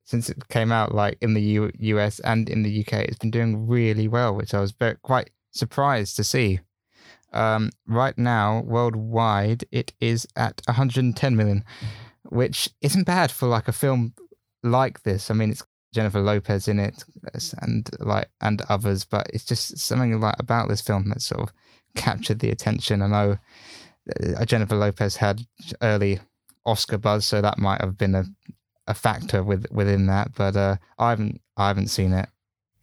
Since 0.04 0.30
it 0.30 0.46
came 0.48 0.70
out, 0.70 0.94
like 0.94 1.18
in 1.20 1.34
the 1.34 1.42
U- 1.42 1.72
US 1.78 2.20
and 2.20 2.48
in 2.48 2.62
the 2.62 2.80
UK, 2.80 2.92
it's 3.04 3.18
been 3.18 3.30
doing 3.32 3.66
really 3.66 4.06
well, 4.08 4.34
which 4.34 4.54
I 4.54 4.60
was 4.60 4.70
very, 4.72 4.96
quite 5.02 5.30
surprised 5.52 6.16
to 6.16 6.24
see. 6.24 6.60
Um, 7.32 7.70
right 7.86 8.16
now, 8.18 8.62
worldwide, 8.66 9.64
it 9.70 9.92
is 10.00 10.26
at 10.36 10.60
110 10.66 11.36
million, 11.36 11.64
which 12.24 12.68
isn't 12.82 13.04
bad 13.04 13.30
for 13.30 13.46
like 13.48 13.68
a 13.68 13.72
film 13.72 14.14
like 14.62 15.02
this. 15.02 15.30
I 15.30 15.34
mean, 15.34 15.50
it's 15.50 15.62
Jennifer 15.94 16.20
Lopez 16.20 16.68
in 16.68 16.78
it, 16.78 17.04
and 17.60 17.88
like 18.00 18.28
and 18.40 18.62
others, 18.68 19.04
but 19.04 19.28
it's 19.32 19.44
just 19.44 19.78
something 19.78 20.18
like 20.20 20.36
about 20.38 20.68
this 20.68 20.80
film 20.80 21.08
that 21.10 21.22
sort 21.22 21.42
of 21.42 21.52
captured 21.94 22.40
the 22.40 22.50
attention. 22.50 23.02
I 23.02 23.06
know 23.06 23.38
uh, 24.38 24.44
Jennifer 24.44 24.76
Lopez 24.76 25.16
had 25.16 25.46
early 25.82 26.20
Oscar 26.64 26.98
buzz, 26.98 27.26
so 27.26 27.40
that 27.40 27.58
might 27.58 27.80
have 27.80 27.98
been 27.98 28.14
a, 28.14 28.24
a 28.86 28.94
factor 28.94 29.42
with 29.42 29.66
within 29.70 30.06
that. 30.06 30.34
But 30.34 30.56
uh, 30.56 30.76
I 30.98 31.10
haven't 31.10 31.40
I 31.56 31.68
haven't 31.68 31.88
seen 31.88 32.12
it. 32.12 32.28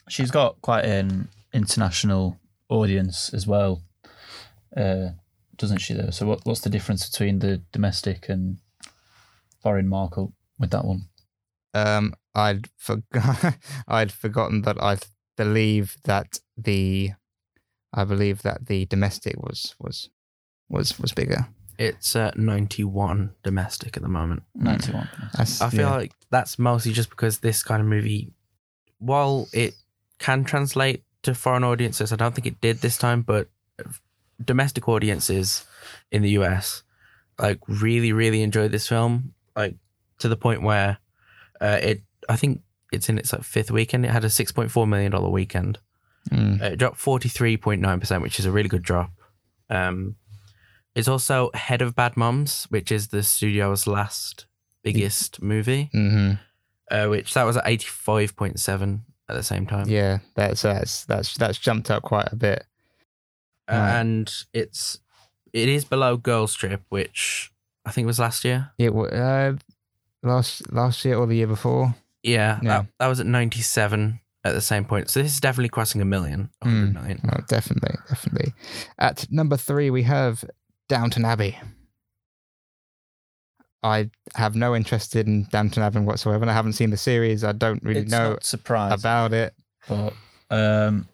She's 0.07 0.31
got 0.31 0.61
quite 0.61 0.85
an 0.85 1.29
international 1.53 2.38
audience 2.69 3.33
as 3.33 3.45
well, 3.45 3.81
uh, 4.75 5.09
doesn't 5.57 5.79
she? 5.79 5.93
Though, 5.93 6.11
so 6.11 6.25
what, 6.25 6.41
what's 6.45 6.61
the 6.61 6.69
difference 6.69 7.09
between 7.09 7.39
the 7.39 7.61
domestic 7.71 8.29
and 8.29 8.57
foreign 9.61 9.87
market 9.87 10.27
with 10.57 10.71
that 10.71 10.85
one? 10.85 11.09
Um, 11.73 12.13
I'd 12.33 12.67
forgot 12.77 13.57
I'd 13.87 14.11
forgotten 14.11 14.61
that 14.63 14.81
I 14.81 14.97
believe 15.37 15.97
that 16.03 16.39
the 16.57 17.11
I 17.93 18.03
believe 18.03 18.41
that 18.43 18.67
the 18.67 18.85
domestic 18.85 19.37
was 19.37 19.75
was 19.79 20.09
was 20.69 20.99
was 20.99 21.11
bigger. 21.11 21.47
It's 21.77 22.13
at 22.17 22.37
91 22.37 23.31
domestic 23.41 23.95
at 23.95 24.03
the 24.03 24.09
moment. 24.09 24.43
Ninety-one. 24.53 25.07
That's, 25.33 25.61
I 25.61 25.69
feel 25.69 25.87
yeah. 25.87 25.95
like 25.95 26.11
that's 26.29 26.59
mostly 26.59 26.91
just 26.91 27.09
because 27.09 27.39
this 27.39 27.63
kind 27.63 27.81
of 27.81 27.87
movie, 27.87 28.33
while 28.97 29.47
it 29.53 29.75
can 30.17 30.43
translate 30.43 31.03
to 31.23 31.35
foreign 31.35 31.63
audiences, 31.63 32.11
I 32.13 32.15
don't 32.15 32.33
think 32.33 32.47
it 32.47 32.61
did 32.61 32.77
this 32.77 32.97
time, 32.97 33.21
but 33.21 33.49
domestic 34.43 34.87
audiences 34.87 35.65
in 36.11 36.21
the 36.21 36.31
US 36.31 36.83
like 37.39 37.59
really, 37.67 38.11
really 38.11 38.41
enjoyed 38.41 38.71
this 38.71 38.87
film, 38.87 39.33
like 39.55 39.75
to 40.19 40.27
the 40.27 40.35
point 40.35 40.61
where 40.61 40.97
uh, 41.61 41.79
it, 41.81 42.01
I 42.27 42.35
think 42.35 42.61
it's 42.91 43.09
in 43.09 43.17
its 43.17 43.31
like 43.31 43.43
fifth 43.43 43.71
weekend. 43.71 44.05
It 44.05 44.11
had 44.11 44.25
a 44.25 44.27
$6.4 44.27 44.87
million 44.87 45.31
weekend. 45.31 45.79
Mm. 46.29 46.61
Uh, 46.61 46.65
It 46.65 46.77
dropped 46.77 46.99
43.9%, 46.99 48.21
which 48.21 48.39
is 48.39 48.45
a 48.45 48.51
really 48.51 48.69
good 48.69 48.83
drop. 48.83 49.11
Um, 49.69 50.15
it's 50.95 51.07
also 51.07 51.49
Head 51.53 51.81
of 51.81 51.95
Bad 51.95 52.17
Moms, 52.17 52.65
which 52.69 52.91
is 52.91 53.07
the 53.07 53.23
studio's 53.23 53.87
last 53.87 54.45
biggest 54.83 55.41
movie, 55.41 55.89
hmm 55.93 56.33
uh, 56.91 57.05
which 57.05 57.35
that 57.35 57.43
was 57.43 57.55
at 57.55 57.65
85.7 57.65 59.01
at 59.29 59.35
the 59.35 59.43
same 59.43 59.65
time. 59.65 59.87
Yeah, 59.87 60.19
that's 60.35 60.61
that's 60.63 61.05
that's 61.05 61.35
that's 61.37 61.57
jumped 61.57 61.89
up 61.91 62.03
quite 62.03 62.31
a 62.31 62.35
bit. 62.35 62.65
Uh, 63.67 63.75
Right. 63.75 63.99
and 63.99 64.33
it's 64.53 64.99
it 65.53 65.69
is 65.69 65.85
below 65.85 66.17
Girls 66.17 66.53
Trip, 66.55 66.81
which 66.89 67.51
I 67.85 67.91
think 67.91 68.07
was 68.07 68.19
last 68.19 68.43
year. 68.43 68.71
It 68.77 68.93
wa- 68.93 69.05
uh, 69.05 69.53
last 70.23 70.71
last 70.71 71.05
year 71.05 71.15
or 71.17 71.27
the 71.27 71.35
year 71.35 71.47
before. 71.47 71.95
Yeah, 72.23 72.59
Yeah. 72.61 72.69
That, 72.81 72.85
that 72.99 73.07
was 73.07 73.19
at 73.19 73.25
97 73.27 74.19
at 74.43 74.53
the 74.53 74.61
same 74.61 74.85
point. 74.85 75.09
So 75.09 75.21
this 75.21 75.31
is 75.33 75.39
definitely 75.39 75.69
crossing 75.69 76.01
a 76.01 76.05
million, 76.05 76.49
Mm. 76.63 76.93
million. 76.93 77.21
Oh, 77.31 77.41
definitely, 77.47 77.95
definitely. 78.09 78.53
At 78.97 79.31
number 79.31 79.55
three, 79.57 79.89
we 79.89 80.03
have 80.03 80.43
Downton 80.89 81.23
Abbey. 81.25 81.57
I 83.81 84.09
have 84.35 84.55
no 84.55 84.75
interest 84.75 85.15
in 85.15 85.43
Downton 85.51 85.83
Abbey 85.83 85.99
whatsoever, 85.99 86.43
and 86.43 86.51
I 86.51 86.53
haven't 86.53 86.73
seen 86.73 86.89
the 86.89 86.97
series. 86.97 87.43
I 87.43 87.53
don't 87.53 87.81
really 87.83 88.01
it's 88.01 88.11
know 88.11 88.37
about 88.91 89.33
it. 89.33 89.53
But 89.87 90.13
um, 90.49 91.07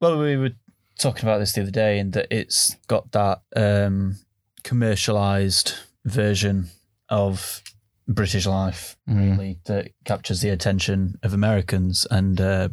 well, 0.00 0.18
we 0.18 0.36
were 0.36 0.52
talking 0.98 1.24
about 1.24 1.38
this 1.38 1.52
the 1.52 1.62
other 1.62 1.70
day, 1.70 1.98
and 1.98 2.12
that 2.12 2.28
it's 2.30 2.76
got 2.86 3.10
that 3.12 3.40
um, 3.56 4.16
commercialized 4.62 5.74
version 6.04 6.68
of 7.08 7.62
British 8.06 8.46
life, 8.46 8.96
Mm. 9.08 9.30
really, 9.32 9.58
that 9.64 9.90
captures 10.04 10.40
the 10.40 10.50
attention 10.50 11.18
of 11.22 11.34
Americans, 11.34 12.06
and 12.10 12.40
uh, 12.40 12.68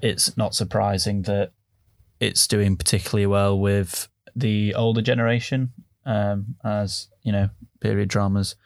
it's 0.00 0.36
not 0.36 0.54
surprising 0.54 1.22
that 1.22 1.52
it's 2.20 2.46
doing 2.46 2.76
particularly 2.76 3.26
well 3.26 3.58
with 3.58 4.08
the 4.34 4.74
older 4.74 5.02
generation, 5.02 5.72
um, 6.08 6.56
as 6.64 7.08
you 7.22 7.30
know, 7.32 7.48
period 7.80 8.08
dramas 8.08 8.56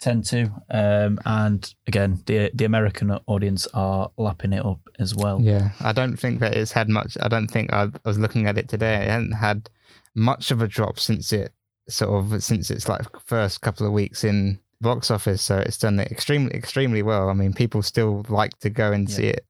tend 0.00 0.24
to. 0.24 0.50
Um, 0.70 1.18
and 1.26 1.72
again, 1.86 2.22
the 2.26 2.50
the 2.54 2.64
American 2.64 3.10
audience 3.26 3.66
are 3.74 4.10
lapping 4.16 4.52
it 4.54 4.64
up 4.64 4.80
as 4.98 5.14
well. 5.14 5.40
Yeah, 5.40 5.70
I 5.80 5.92
don't 5.92 6.16
think 6.16 6.40
that 6.40 6.56
it's 6.56 6.72
had 6.72 6.88
much. 6.88 7.16
I 7.20 7.28
don't 7.28 7.48
think 7.48 7.72
I, 7.72 7.82
I 7.82 7.90
was 8.04 8.18
looking 8.18 8.46
at 8.46 8.58
it 8.58 8.68
today. 8.68 8.94
It 9.04 9.10
hasn't 9.10 9.34
had 9.36 9.68
much 10.14 10.50
of 10.50 10.62
a 10.62 10.66
drop 10.68 10.98
since 10.98 11.32
it 11.32 11.52
sort 11.88 12.10
of 12.32 12.42
since 12.42 12.70
its 12.70 12.88
like 12.88 13.06
first 13.26 13.60
couple 13.60 13.86
of 13.86 13.92
weeks 13.92 14.24
in 14.24 14.58
box 14.80 15.10
office. 15.10 15.42
So 15.42 15.58
it's 15.58 15.76
done 15.78 16.00
it 16.00 16.10
extremely 16.10 16.54
extremely 16.54 17.02
well. 17.02 17.28
I 17.28 17.34
mean, 17.34 17.52
people 17.52 17.82
still 17.82 18.24
like 18.28 18.58
to 18.60 18.70
go 18.70 18.92
and 18.92 19.08
Yeah. 19.08 19.16
see 19.16 19.26
it. 19.26 19.44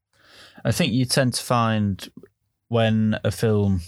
I 0.65 0.71
think 0.71 0.91
you 0.93 1.05
tend 1.05 1.33
to 1.35 1.43
find 1.43 2.09
when 2.67 3.17
a 3.23 3.31
film 3.31 3.81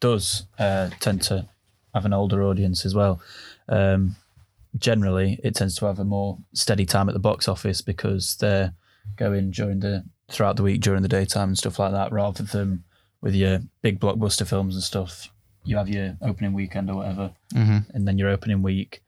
does 0.00 0.46
uh, 0.58 0.90
tend 1.00 1.22
to 1.22 1.48
have 1.98 2.06
an 2.06 2.12
older 2.12 2.44
audience 2.44 2.86
as 2.86 2.94
well. 2.94 3.20
Um, 3.68 4.16
generally, 4.78 5.40
it 5.42 5.54
tends 5.54 5.74
to 5.76 5.86
have 5.86 5.98
a 5.98 6.04
more 6.04 6.38
steady 6.52 6.86
time 6.86 7.08
at 7.08 7.12
the 7.12 7.18
box 7.18 7.48
office 7.48 7.80
because 7.80 8.36
they're 8.36 8.72
going 9.16 9.50
during 9.50 9.80
the 9.80 10.04
throughout 10.30 10.56
the 10.56 10.62
week 10.62 10.80
during 10.80 11.02
the 11.02 11.08
daytime 11.08 11.48
and 11.48 11.58
stuff 11.58 11.78
like 11.78 11.92
that, 11.92 12.12
rather 12.12 12.42
than 12.44 12.84
with 13.20 13.34
your 13.34 13.60
big 13.82 13.98
blockbuster 13.98 14.46
films 14.46 14.74
and 14.74 14.84
stuff. 14.84 15.28
You 15.64 15.76
have 15.76 15.88
your 15.88 16.16
opening 16.22 16.52
weekend 16.52 16.88
or 16.90 16.96
whatever, 16.96 17.32
hmm 17.52 17.78
and 17.92 18.06
then 18.06 18.16
your 18.16 18.28
opening 18.28 18.62
week, 18.62 19.02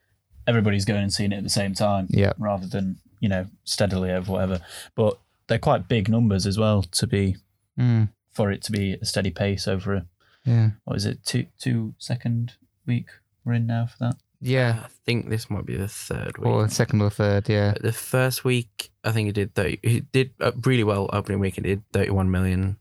everybody's 0.46 0.84
going 0.84 1.02
and 1.02 1.12
seeing 1.12 1.32
it 1.32 1.38
at 1.38 1.44
the 1.44 1.50
same 1.50 1.74
time 1.74 2.08
Yeah, 2.10 2.32
rather 2.38 2.66
than 2.66 2.98
you 3.20 3.28
know 3.28 3.46
steadily 3.64 4.10
over 4.10 4.32
whatever. 4.32 4.60
But 4.96 5.18
they're 5.46 5.58
quite 5.58 5.88
big 5.88 6.08
numbers 6.08 6.46
as 6.46 6.58
well 6.58 6.82
to 6.82 7.06
be 7.06 7.36
mm. 7.78 8.08
for 8.32 8.50
it 8.50 8.62
to 8.64 8.72
be 8.72 8.94
a 8.94 9.04
steady 9.04 9.30
pace 9.30 9.68
over 9.68 9.94
a 9.94 10.06
yeah, 10.44 10.70
what 10.84 10.96
is 10.96 11.06
it 11.06 11.24
two 11.24 11.46
two 11.58 11.94
second 11.98 12.54
week 12.94 13.08
we're 13.44 13.54
in 13.54 13.66
now 13.66 13.86
for 13.86 13.98
that. 14.04 14.16
yeah. 14.40 14.82
I 14.84 14.88
think 15.06 15.28
this 15.28 15.48
might 15.48 15.66
be 15.66 15.76
the 15.76 15.88
third 15.88 16.38
week. 16.38 16.46
Or 16.46 16.68
second 16.68 17.00
or 17.02 17.10
third. 17.10 17.48
Yeah, 17.48 17.72
The 17.80 17.92
first 17.92 18.44
week, 18.44 18.90
I 19.04 19.12
think 19.12 19.28
it 19.28 19.34
did 19.40 19.54
30, 19.54 19.78
it 19.82 20.12
did 20.12 20.28
uh, 20.40 20.52
really 20.66 20.84
well 20.84 21.08
opening 21.12 21.40
week. 21.40 21.56
It 21.58 21.64
did 21.64 21.82
31 21.92 22.30
million, 22.30 22.76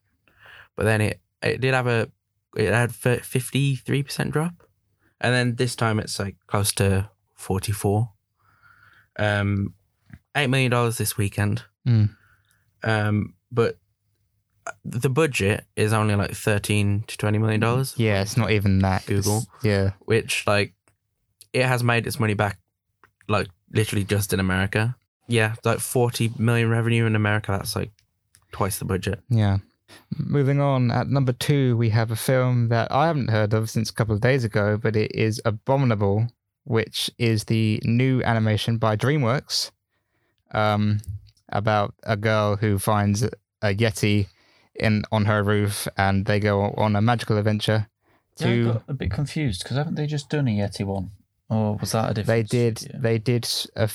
but 0.75 0.83
then 0.89 1.01
it 1.01 1.19
it 1.41 1.61
did 1.61 1.73
have 1.73 1.87
a 1.87 2.09
it 2.57 2.73
had 2.73 2.91
53 2.93 4.03
percent 4.03 4.31
drop, 4.31 4.55
and 5.21 5.31
then 5.33 5.55
this 5.55 5.75
time 5.75 5.99
it's 5.99 6.19
like 6.19 6.35
close 6.47 6.71
to 6.73 7.09
44. 7.35 8.09
Um, 9.17 9.73
eight 10.35 10.49
million 10.49 10.71
dollars 10.71 10.97
this 10.97 11.17
weekend. 11.17 11.63
Mm. 11.87 12.09
Um, 12.83 13.35
but 13.51 13.77
the 14.85 15.09
budget 15.09 15.65
is 15.75 15.93
only 15.93 16.15
like 16.15 16.31
thirteen 16.31 17.03
to 17.07 17.17
twenty 17.17 17.37
million 17.37 17.59
dollars. 17.59 17.93
Yeah, 17.97 18.21
it's 18.21 18.37
not 18.37 18.51
even 18.51 18.79
that. 18.79 19.03
It's- 19.03 19.25
Google. 19.25 19.43
yeah. 19.63 19.91
which 19.99 20.45
like 20.47 20.73
it 21.53 21.65
has 21.65 21.83
made 21.83 22.05
its 22.07 22.19
money 22.19 22.33
back 22.35 22.59
like 23.27 23.47
literally 23.71 24.03
just 24.03 24.33
in 24.33 24.39
America. 24.39 24.95
Yeah, 25.27 25.53
like 25.63 25.79
40 25.79 26.31
million 26.39 26.69
revenue 26.69 27.05
in 27.05 27.15
America. 27.15 27.51
That's 27.51 27.75
like 27.75 27.91
twice 28.51 28.79
the 28.79 28.85
budget. 28.85 29.19
Yeah. 29.29 29.57
Moving 30.17 30.59
on, 30.59 30.89
at 30.91 31.07
number 31.07 31.33
two, 31.33 31.77
we 31.77 31.89
have 31.89 32.09
a 32.09 32.15
film 32.15 32.69
that 32.69 32.91
I 32.91 33.05
haven't 33.07 33.29
heard 33.29 33.53
of 33.53 33.69
since 33.69 33.89
a 33.89 33.93
couple 33.93 34.15
of 34.15 34.21
days 34.21 34.43
ago, 34.43 34.77
but 34.77 34.95
it 34.95 35.11
is 35.13 35.39
Abominable, 35.45 36.27
which 36.63 37.11
is 37.19 37.43
the 37.45 37.79
new 37.83 38.23
animation 38.23 38.77
by 38.77 38.95
DreamWorks 38.95 39.69
um, 40.51 40.99
about 41.49 41.93
a 42.03 42.17
girl 42.17 42.55
who 42.55 42.79
finds 42.79 43.23
a 43.23 43.31
Yeti 43.63 44.27
in 44.79 45.03
on 45.11 45.25
her 45.25 45.43
roof 45.43 45.87
and 45.97 46.25
they 46.25 46.39
go 46.39 46.73
on 46.77 46.95
a 46.95 47.01
magical 47.01 47.37
adventure 47.37 47.87
Yeah, 48.37 48.47
I 48.47 48.63
got 48.63 48.83
a 48.87 48.93
bit 48.93 49.11
confused 49.11 49.63
because 49.63 49.77
haven't 49.77 49.95
they 49.95 50.07
just 50.07 50.29
done 50.29 50.47
a 50.47 50.51
Yeti 50.51 50.85
one? 50.85 51.11
Or 51.49 51.77
was 51.77 51.93
that 51.93 52.11
a 52.11 52.13
different? 52.13 52.27
They 52.27 52.43
did. 52.43 52.77
studio? 52.77 52.99
They 53.01 53.17
did. 53.17 53.49
A, 53.75 53.89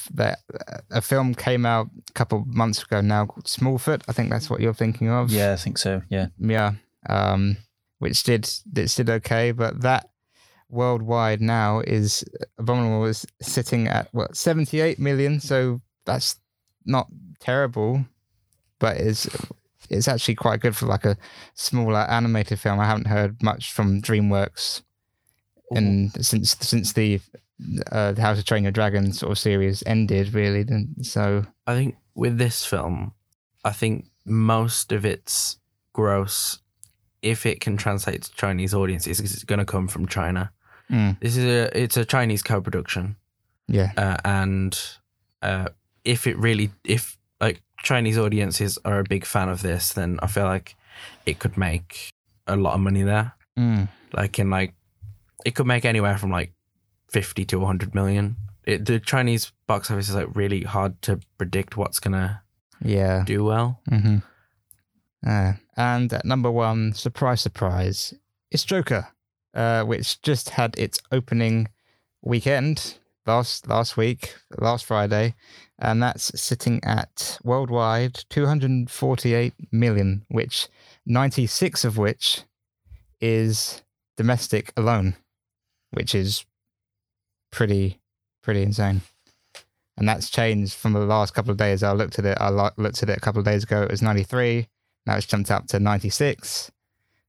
a 0.90 1.00
film 1.00 1.34
came 1.34 1.64
out 1.64 1.86
a 2.08 2.12
couple 2.12 2.44
months 2.46 2.82
ago 2.82 3.00
now 3.00 3.26
called 3.26 3.44
Smallfoot. 3.44 4.02
I 4.08 4.12
think 4.12 4.28
that's 4.30 4.50
what 4.50 4.60
you're 4.60 4.74
thinking 4.74 5.08
of. 5.08 5.30
Yeah, 5.30 5.52
I 5.52 5.56
think 5.56 5.78
so. 5.78 6.02
Yeah. 6.08 6.28
yeah 6.38 6.72
um 7.08 7.56
which 7.98 8.22
did 8.22 8.48
it 8.76 8.94
did 8.96 9.10
okay 9.10 9.52
but 9.52 9.80
that 9.82 10.10
worldwide 10.68 11.40
now 11.40 11.80
is 11.80 12.24
abominable 12.58 13.04
is 13.04 13.26
sitting 13.40 13.86
at 13.86 14.08
what 14.12 14.36
78 14.36 14.98
million 14.98 15.40
so 15.40 15.80
that's 16.04 16.36
not 16.84 17.06
terrible 17.38 18.04
but 18.78 18.96
it's 18.96 19.28
it's 19.90 20.08
actually 20.08 20.34
quite 20.34 20.60
good 20.60 20.76
for 20.76 20.86
like 20.86 21.04
a 21.04 21.16
smaller 21.54 22.00
animated 22.10 22.58
film. 22.58 22.80
I 22.80 22.86
haven't 22.86 23.06
heard 23.06 23.42
much 23.42 23.72
from 23.72 24.00
dreamworks 24.02 24.82
and 25.70 26.12
since 26.24 26.56
since 26.60 26.92
the 26.92 27.20
uh, 27.90 28.14
how 28.16 28.34
to 28.34 28.42
train 28.42 28.64
your 28.64 28.72
dragon 28.72 29.12
sort 29.12 29.32
of 29.32 29.38
series 29.38 29.82
ended 29.86 30.34
really 30.34 30.62
then 30.62 30.94
so. 31.02 31.44
I 31.66 31.74
think 31.74 31.96
with 32.14 32.38
this 32.38 32.64
film, 32.64 33.12
I 33.64 33.72
think 33.72 34.06
most 34.24 34.92
of 34.92 35.04
its 35.04 35.58
gross, 35.92 36.58
if 37.22 37.46
it 37.46 37.60
can 37.60 37.76
translate 37.76 38.22
to 38.22 38.32
Chinese 38.34 38.74
audiences, 38.74 39.20
is 39.20 39.44
going 39.44 39.58
to 39.58 39.64
come 39.64 39.88
from 39.88 40.06
China. 40.06 40.52
mm, 40.90 41.18
This 41.20 41.36
is 41.36 41.44
a 41.44 41.82
it's 41.82 41.96
a 41.96 42.04
Chinese 42.04 42.42
co-production, 42.42 43.16
yeah. 43.68 43.92
Uh, 43.96 44.16
and 44.24 44.78
uh, 45.42 45.68
if 46.04 46.26
it 46.26 46.36
really 46.38 46.70
if 46.84 47.16
Chinese 47.84 48.18
audiences 48.18 48.78
are 48.84 48.98
a 48.98 49.04
big 49.04 49.24
fan 49.24 49.48
of 49.48 49.62
this, 49.62 49.92
then 49.92 50.18
I 50.22 50.26
feel 50.26 50.46
like 50.46 50.74
it 51.26 51.38
could 51.38 51.56
make 51.56 52.10
a 52.46 52.56
lot 52.56 52.74
of 52.74 52.80
money 52.80 53.02
there. 53.02 53.34
mm, 53.58 53.88
like 54.12 54.38
in 54.38 54.50
like 54.50 54.74
it 55.44 55.54
could 55.54 55.66
make 55.66 55.84
anywhere 55.84 56.16
from 56.16 56.30
like 56.30 56.52
50 57.10 57.44
to 57.44 57.58
100 57.58 57.94
million. 57.94 58.36
It, 58.64 58.86
the 58.86 58.98
chinese 58.98 59.52
box 59.66 59.90
office 59.90 60.08
is 60.08 60.14
like 60.14 60.34
really 60.34 60.62
hard 60.62 61.00
to 61.02 61.20
predict 61.36 61.76
what's 61.76 62.00
gonna 62.00 62.42
yeah. 62.82 63.22
do 63.26 63.44
well. 63.44 63.80
Mm-hmm. 63.90 64.18
Uh, 65.26 65.52
and 65.76 66.12
at 66.12 66.24
number 66.24 66.50
one, 66.50 66.92
surprise, 66.94 67.40
surprise, 67.40 68.14
it's 68.50 68.64
Joker, 68.64 69.08
uh, 69.54 69.84
which 69.84 70.20
just 70.22 70.50
had 70.50 70.74
its 70.78 70.98
opening 71.12 71.68
weekend 72.22 72.98
last 73.26 73.68
last 73.68 73.96
week, 73.96 74.34
last 74.58 74.84
Friday, 74.84 75.34
and 75.78 76.02
that's 76.02 76.40
sitting 76.40 76.82
at 76.84 77.38
worldwide 77.42 78.24
248 78.30 79.54
million, 79.72 80.24
which 80.28 80.68
96 81.06 81.84
of 81.84 81.98
which 81.98 82.42
is 83.20 83.82
domestic 84.16 84.72
alone, 84.76 85.16
which 85.90 86.14
is 86.14 86.44
pretty 87.50 88.00
pretty 88.42 88.62
insane. 88.62 89.02
And 89.96 90.08
that's 90.08 90.28
changed 90.28 90.74
from 90.74 90.92
the 90.92 91.00
last 91.00 91.34
couple 91.34 91.52
of 91.52 91.56
days. 91.56 91.82
I 91.82 91.92
looked 91.92 92.18
at 92.18 92.26
it. 92.26 92.36
I 92.40 92.50
looked 92.50 93.02
at 93.02 93.08
it 93.08 93.16
a 93.16 93.20
couple 93.20 93.38
of 93.38 93.44
days 93.44 93.62
ago. 93.62 93.82
It 93.82 93.90
was 93.90 94.02
93. 94.02 94.68
Now 95.06 95.16
it's 95.16 95.26
jumped 95.26 95.50
up 95.50 95.66
to 95.68 95.78
96, 95.78 96.72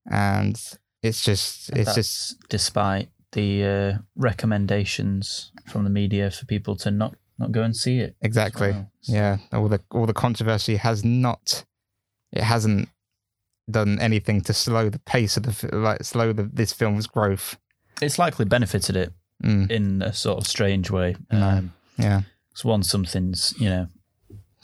and 0.09 0.59
it's 1.03 1.23
just 1.23 1.69
it's 1.69 1.85
That's 1.85 1.95
just 1.95 2.49
despite 2.49 3.09
the 3.35 3.63
uh, 3.63 3.97
recommendations 4.15 5.51
from 5.67 5.83
the 5.83 5.89
media 5.89 6.31
for 6.31 6.45
people 6.45 6.75
to 6.77 6.89
not 6.91 7.15
not 7.37 7.51
go 7.51 7.61
and 7.63 7.75
see 7.75 7.99
it. 7.99 8.15
exactly 8.21 8.71
well. 8.71 8.91
Yeah. 9.03 9.37
All 9.51 9.67
the 9.67 9.81
all 9.91 10.05
the 10.05 10.13
controversy 10.13 10.77
has 10.77 11.03
not. 11.03 11.65
It 12.31 12.43
hasn't 12.43 12.89
done 13.69 13.99
anything 13.99 14.41
to 14.41 14.53
slow 14.53 14.89
the 14.89 14.99
pace 14.99 15.37
of 15.37 15.43
the 15.43 15.75
like 15.75 16.03
slow 16.03 16.33
the, 16.33 16.43
this 16.43 16.73
film's 16.73 17.07
growth. 17.07 17.57
It's 18.01 18.17
likely 18.19 18.45
benefited 18.45 18.95
it 18.95 19.13
Mm, 19.43 19.69
in 19.69 20.01
a 20.01 20.13
sort 20.13 20.37
of 20.37 20.47
strange 20.47 20.89
way. 20.89 21.17
No. 21.29 21.45
Um, 21.47 21.73
yeah. 21.97 22.21
it's 22.53 22.63
one 22.63 22.83
something's 22.83 23.53
you 23.59 23.69
know 23.69 23.87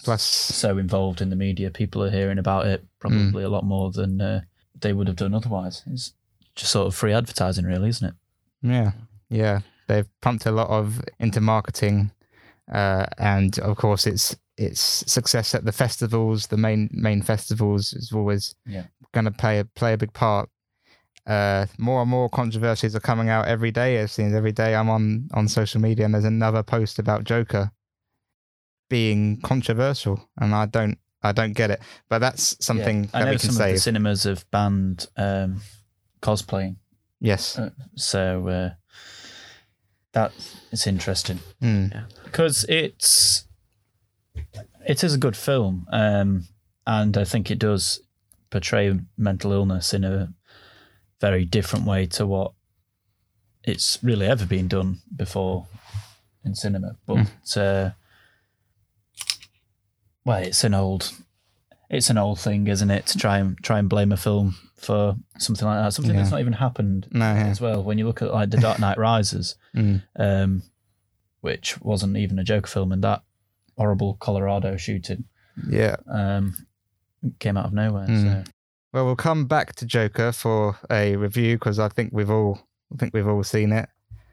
Plus, 0.03 0.23
so 0.23 0.77
involved 0.77 1.21
in 1.21 1.29
the 1.29 1.35
media, 1.35 1.69
people 1.69 2.01
are 2.03 2.09
hearing 2.09 2.39
about 2.39 2.65
it 2.67 2.83
probably 2.99 3.43
a 3.43 3.49
lot 3.49 3.63
more 3.65 3.91
than 3.91 4.19
uh, 4.21 4.41
they 4.79 4.93
would 4.93 5.07
have 5.07 5.17
done 5.17 5.35
otherwise. 5.35 5.83
It's 5.91 6.13
just 6.55 6.71
sort 6.71 6.87
of 6.87 6.95
free 6.95 7.13
advertising, 7.13 7.65
really, 7.65 7.89
isn't 7.89 8.07
it? 8.07 8.15
Yeah, 8.61 8.91
yeah. 9.29 9.59
They've 9.87 10.07
pumped 10.21 10.45
a 10.45 10.51
lot 10.51 10.69
of 10.69 11.01
into 11.19 11.41
marketing, 11.41 12.11
uh, 12.71 13.05
and 13.17 13.57
of 13.59 13.77
course, 13.77 14.07
it's 14.07 14.35
it's 14.57 14.79
success 14.79 15.55
at 15.55 15.65
the 15.65 15.71
festivals, 15.71 16.47
the 16.47 16.57
main 16.57 16.89
main 16.91 17.21
festivals, 17.21 17.93
is 17.93 18.11
always 18.11 18.55
Yeah. 18.65 18.85
going 19.13 19.25
to 19.25 19.31
play 19.31 19.59
a 19.59 19.65
play 19.65 19.93
a 19.93 19.97
big 19.97 20.13
part. 20.13 20.49
Uh, 21.27 21.67
more 21.77 22.01
and 22.01 22.09
more 22.09 22.29
controversies 22.29 22.95
are 22.95 22.99
coming 22.99 23.29
out 23.29 23.47
every 23.47 23.71
day. 23.71 23.97
It 23.97 24.09
seems 24.09 24.33
every 24.33 24.51
day 24.51 24.75
I'm 24.75 24.89
on 24.89 25.27
on 25.33 25.47
social 25.47 25.81
media, 25.81 26.05
and 26.05 26.13
there's 26.13 26.25
another 26.25 26.63
post 26.63 26.99
about 26.99 27.23
Joker 27.25 27.71
being 28.89 29.39
controversial, 29.41 30.29
and 30.39 30.53
I 30.53 30.65
don't 30.65 30.97
I 31.23 31.31
don't 31.31 31.53
get 31.53 31.71
it. 31.71 31.81
But 32.09 32.19
that's 32.19 32.63
something 32.63 33.09
I 33.13 33.19
that 33.19 33.25
know 33.25 33.31
we 33.31 33.37
can 33.37 33.51
some 33.51 33.63
of 33.63 33.71
the 33.71 33.77
cinemas 33.79 34.23
have 34.23 34.49
banned 34.51 35.07
um, 35.17 35.61
cosplaying, 36.21 36.77
yes. 37.21 37.57
uh, 37.57 37.69
so 37.95 38.47
uh, 38.49 38.69
that 40.13 40.31
it's 40.71 40.87
interesting 40.87 41.39
Mm. 41.61 42.05
because 42.25 42.65
it's 42.67 43.45
it 44.87 45.03
is 45.03 45.13
a 45.13 45.17
good 45.17 45.37
film, 45.37 45.85
um, 45.91 46.47
and 46.85 47.15
I 47.17 47.23
think 47.23 47.49
it 47.51 47.59
does 47.59 48.01
portray 48.49 48.99
mental 49.17 49.51
illness 49.53 49.93
in 49.93 50.03
a 50.03 50.33
very 51.21 51.45
different 51.45 51.85
way 51.85 52.07
to 52.07 52.25
what 52.25 52.51
it's 53.63 53.99
really 54.03 54.25
ever 54.25 54.45
been 54.45 54.67
done 54.67 54.97
before 55.15 55.67
in 56.43 56.55
cinema. 56.55 56.95
But 57.05 57.55
uh, 57.55 57.91
well, 60.25 60.41
it's 60.43 60.63
an 60.63 60.73
old 60.73 61.11
it's 61.91 62.09
an 62.09 62.17
old 62.17 62.39
thing, 62.39 62.65
isn't 62.67 62.89
it? 62.89 63.05
To 63.07 63.17
try 63.19 63.37
and 63.37 63.57
try 63.61 63.77
and 63.77 63.87
blame 63.89 64.11
a 64.11 64.17
film 64.17 64.55
for 64.77 65.15
something 65.37 65.67
like 65.67 65.77
that, 65.83 65.93
something 65.93 66.15
that's 66.15 66.31
not 66.31 66.39
even 66.39 66.53
happened 66.53 67.07
No. 67.11 67.31
Yeah. 67.33 67.47
as 67.47 67.61
well. 67.61 67.83
When 67.83 67.97
you 67.99 68.07
look 68.07 68.21
at 68.23 68.33
like 68.33 68.49
The 68.49 68.57
Dark 68.57 68.79
Knight 68.79 68.97
Rises, 68.97 69.55
Mm. 69.75 70.01
um, 70.17 70.63
which 71.41 71.79
wasn't 71.81 72.17
even 72.17 72.39
a 72.39 72.43
Joker 72.43 72.67
film, 72.67 72.91
and 72.91 73.03
that 73.03 73.21
horrible 73.77 74.15
Colorado 74.15 74.77
shooting 74.77 75.25
Yeah. 75.69 75.97
um, 76.09 76.55
came 77.39 77.57
out 77.57 77.65
of 77.65 77.73
nowhere. 77.73 78.07
Mm. 78.07 78.45
So 78.45 78.51
Well, 78.93 79.05
we'll 79.05 79.15
come 79.15 79.45
back 79.45 79.75
to 79.75 79.85
Joker 79.85 80.31
for 80.31 80.77
a 80.89 81.15
review 81.15 81.55
because 81.57 81.77
I 81.79 81.89
think 81.89 82.11
we've 82.13 82.29
all 82.31 82.59
I 82.93 82.97
think 82.97 83.13
we've 83.13 83.27
all 83.27 83.43
seen 83.43 83.71
it. 83.71 83.87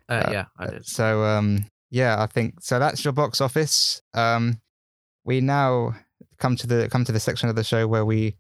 uh, 0.09 0.13
Uh, 0.27 0.31
yeah 0.33 0.45
i 0.59 0.67
did 0.67 0.87
So 0.87 1.25
um 1.25 1.67
yeah, 1.91 2.21
I 2.23 2.27
think 2.27 2.61
so 2.63 2.79
that's 2.79 3.05
your 3.05 3.13
box 3.13 3.41
office. 3.41 4.01
Um 4.15 4.61
we 5.25 5.41
now 5.41 5.95
come 6.39 6.57
to 6.57 6.67
the 6.67 6.89
come 6.89 7.05
to 7.05 7.13
the 7.13 7.21
section 7.21 7.49
of 7.49 7.57
the 7.57 7.65
show 7.65 7.87
where 7.87 8.05
we 8.05 8.37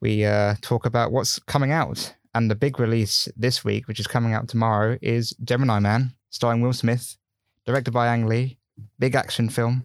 we 0.00 0.24
uh 0.24 0.54
talk 0.60 0.86
about 0.86 1.12
what's 1.12 1.38
coming 1.40 1.72
out. 1.72 2.14
And 2.36 2.50
the 2.50 2.56
big 2.56 2.80
release 2.80 3.28
this 3.36 3.64
week, 3.64 3.86
which 3.86 4.00
is 4.00 4.08
coming 4.08 4.34
out 4.34 4.48
tomorrow, 4.48 4.98
is 5.00 5.36
Gemini 5.44 5.78
Man, 5.78 6.14
starring 6.30 6.62
Will 6.62 6.72
Smith, 6.72 7.16
directed 7.64 7.92
by 7.92 8.08
Ang 8.08 8.26
Lee. 8.26 8.58
Big 8.98 9.14
action 9.14 9.48
film 9.48 9.84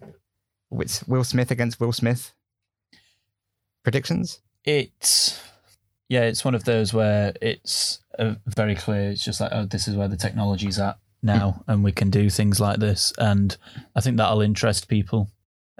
with 0.68 1.06
Will 1.06 1.22
Smith 1.22 1.52
against 1.52 1.78
Will 1.78 1.92
Smith. 1.92 2.32
Predictions? 3.84 4.40
it's 4.64 5.40
yeah, 6.08 6.22
it's 6.22 6.44
one 6.44 6.54
of 6.54 6.64
those 6.64 6.92
where 6.92 7.32
it's 7.40 8.00
uh, 8.18 8.34
very 8.46 8.74
clear. 8.74 9.10
It's 9.10 9.24
just 9.24 9.40
like, 9.40 9.52
oh, 9.52 9.64
this 9.64 9.86
is 9.86 9.94
where 9.94 10.08
the 10.08 10.16
technology's 10.16 10.78
at 10.78 10.98
now, 11.22 11.62
and 11.68 11.84
we 11.84 11.92
can 11.92 12.10
do 12.10 12.28
things 12.28 12.58
like 12.58 12.80
this. 12.80 13.12
And 13.16 13.56
I 13.94 14.00
think 14.00 14.16
that'll 14.16 14.40
interest 14.40 14.88
people. 14.88 15.28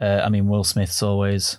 Uh, 0.00 0.20
I 0.24 0.28
mean, 0.28 0.48
Will 0.48 0.64
Smith's 0.64 1.02
always 1.02 1.58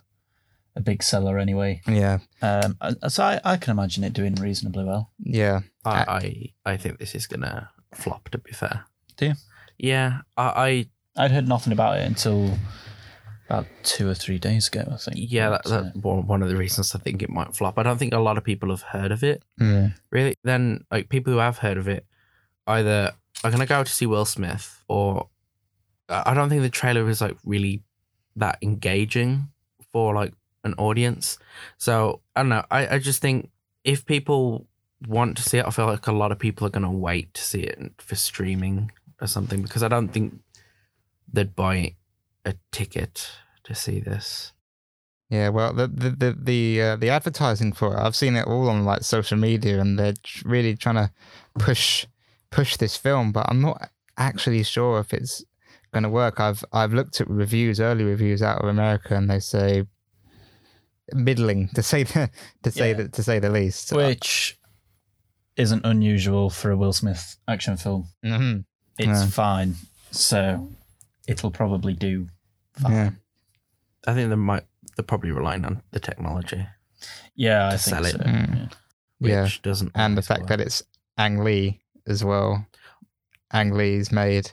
a 0.75 0.81
big 0.81 1.03
seller 1.03 1.37
anyway. 1.37 1.81
Yeah. 1.87 2.19
Um, 2.41 2.77
so 3.09 3.23
I, 3.23 3.39
I 3.43 3.57
can 3.57 3.71
imagine 3.71 4.03
it 4.03 4.13
doing 4.13 4.35
reasonably 4.35 4.85
well. 4.85 5.11
Yeah. 5.19 5.61
I, 5.83 6.51
I 6.63 6.73
i 6.73 6.77
think 6.77 6.99
this 6.99 7.15
is 7.15 7.25
gonna 7.25 7.69
flop 7.93 8.29
to 8.29 8.37
be 8.37 8.51
fair 8.51 8.85
Do 9.17 9.25
you? 9.25 9.33
yeah 9.77 10.19
i, 10.37 10.87
I 11.15 11.23
I'd 11.23 11.31
heard 11.31 11.47
nothing 11.47 11.73
about 11.73 11.97
it 11.97 12.05
until 12.05 12.57
about 13.49 13.65
two 13.83 14.07
or 14.07 14.13
three 14.13 14.39
days 14.39 14.69
ago, 14.69 14.85
I 14.93 14.95
think. 14.95 15.17
Yeah, 15.29 15.49
that, 15.49 15.65
that's 15.65 15.95
one 15.97 16.25
one 16.25 16.41
of 16.41 16.47
the 16.47 16.55
reasons 16.55 16.95
I 16.95 16.99
think 16.99 17.21
it 17.21 17.29
might 17.29 17.53
flop. 17.53 17.77
I 17.77 17.83
don't 17.83 17.97
think 17.97 18.13
a 18.13 18.19
lot 18.19 18.37
of 18.37 18.45
people 18.45 18.69
have 18.69 18.81
heard 18.83 19.11
of 19.11 19.23
it. 19.23 19.43
Mm. 19.59 19.93
Really, 20.09 20.35
then 20.45 20.85
like 20.89 21.09
people 21.09 21.33
who 21.33 21.39
have 21.39 21.57
heard 21.57 21.77
of 21.77 21.89
it, 21.89 22.05
either 22.65 23.11
are 23.43 23.51
gonna 23.51 23.65
go 23.65 23.83
to 23.83 23.91
see 23.91 24.05
Will 24.05 24.23
Smith, 24.23 24.83
or 24.87 25.27
I 26.07 26.31
I 26.31 26.33
don't 26.33 26.47
think 26.47 26.61
the 26.61 26.69
trailer 26.69 27.09
is 27.09 27.19
like 27.19 27.35
really 27.43 27.83
that 28.37 28.57
engaging 28.61 29.49
for 29.91 30.15
like 30.15 30.33
an 30.63 30.73
audience. 30.77 31.37
So 31.77 32.21
I 32.35 32.41
don't 32.41 32.49
know. 32.49 32.65
I, 32.71 32.95
I 32.95 32.99
just 32.99 33.21
think 33.21 33.49
if 33.83 34.05
people 34.05 34.67
want 35.07 35.37
to 35.37 35.43
see 35.43 35.57
it, 35.57 35.65
I 35.65 35.71
feel 35.71 35.87
like 35.87 36.07
a 36.07 36.11
lot 36.11 36.31
of 36.31 36.39
people 36.39 36.67
are 36.67 36.71
gonna 36.71 36.91
wait 36.91 37.33
to 37.33 37.41
see 37.41 37.61
it 37.61 37.79
for 37.97 38.15
streaming 38.15 38.91
or 39.19 39.27
something 39.27 39.61
because 39.61 39.83
I 39.83 39.87
don't 39.87 40.09
think 40.09 40.39
they'd 41.31 41.55
buy 41.55 41.95
a 42.45 42.55
ticket 42.71 43.31
to 43.63 43.75
see 43.75 43.99
this. 43.99 44.53
Yeah, 45.29 45.47
well, 45.47 45.71
the 45.71 45.87
the 45.87 46.09
the 46.09 46.37
the, 46.37 46.81
uh, 46.81 46.95
the 46.97 47.09
advertising 47.09 47.71
for 47.71 47.95
it, 47.95 47.99
I've 47.99 48.17
seen 48.17 48.35
it 48.35 48.47
all 48.47 48.67
on 48.67 48.83
like 48.83 49.03
social 49.03 49.37
media, 49.37 49.79
and 49.79 49.97
they're 49.97 50.13
really 50.43 50.75
trying 50.75 50.95
to 50.95 51.11
push 51.57 52.05
push 52.49 52.75
this 52.75 52.97
film, 52.97 53.31
but 53.31 53.45
I'm 53.49 53.61
not 53.61 53.89
actually 54.17 54.63
sure 54.63 54.99
if 54.99 55.13
it's 55.13 55.45
going 55.93 56.03
to 56.03 56.09
work. 56.09 56.41
I've 56.41 56.65
I've 56.73 56.93
looked 56.93 57.21
at 57.21 57.29
reviews, 57.29 57.79
early 57.79 58.03
reviews 58.03 58.43
out 58.43 58.61
of 58.61 58.67
America, 58.67 59.15
and 59.15 59.29
they 59.29 59.39
say 59.39 59.85
middling 61.13 61.69
to 61.69 61.83
say 61.83 62.03
the, 62.03 62.29
to 62.63 62.71
say 62.71 62.89
Yeah. 62.91 62.97
the, 62.97 63.09
to 63.09 63.23
say 63.23 63.39
the 63.39 63.49
least. 63.49 63.91
which 63.91 64.57
isn't 65.57 65.85
unusual 65.85 66.49
for 66.49 66.71
a 66.71 66.77
Will 66.77 66.93
Smith 66.93 67.37
action 67.47 67.77
film. 67.77 68.07
Mhm. 68.23 68.65
It's 68.97 69.07
Yeah. 69.07 69.25
fine, 69.27 69.75
so 70.11 70.69
it'll 71.27 71.51
probably 71.51 71.93
do. 71.93 72.27
Fine. 72.73 72.91
Yeah, 72.93 73.09
I 74.07 74.13
think 74.13 74.29
they 74.29 74.35
might 74.35 74.65
they're 74.95 75.03
probably 75.05 75.31
relying 75.31 75.63
on 75.65 75.81
the 75.91 75.99
technology, 75.99 76.67
Yeah, 77.35 77.67
I 77.69 77.71
To 77.71 77.77
think 77.77 78.05
it. 78.07 78.11
so. 78.11 78.17
Mm. 78.19 78.57
yeah. 78.57 78.67
which 79.19 79.31
Yeah. 79.31 79.49
doesn't 79.63 79.91
and 79.95 80.17
the 80.17 80.21
fact 80.21 80.41
work. 80.41 80.49
that 80.49 80.61
it's 80.61 80.83
Ang 81.17 81.43
Lee 81.43 81.79
as 82.07 82.23
well. 82.23 82.65
Ang 83.51 83.71
Lee's 83.71 84.11
made 84.11 84.51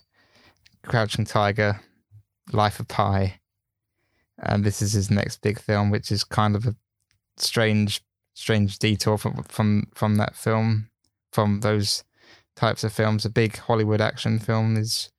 Crouching 0.82 1.24
Tiger, 1.24 1.80
Life 2.52 2.78
of 2.80 2.86
Pi, 2.88 3.40
and 4.38 4.64
this 4.64 4.82
is 4.82 4.92
his 4.92 5.10
next 5.10 5.40
big 5.42 5.58
film, 5.58 5.90
which 5.90 6.12
is 6.12 6.24
kind 6.24 6.54
of 6.54 6.66
a 6.66 6.76
strange, 7.36 8.02
strange 8.34 8.78
detour 8.78 9.18
from 9.18 9.42
from 9.44 9.88
from 9.94 10.16
that 10.16 10.36
film, 10.36 10.90
from 11.32 11.60
those 11.60 12.04
types 12.56 12.84
of 12.84 12.92
films. 12.92 13.24
A 13.24 13.30
big 13.30 13.56
Hollywood 13.56 14.00
action 14.00 14.38
film 14.38 14.76
is 14.76 15.10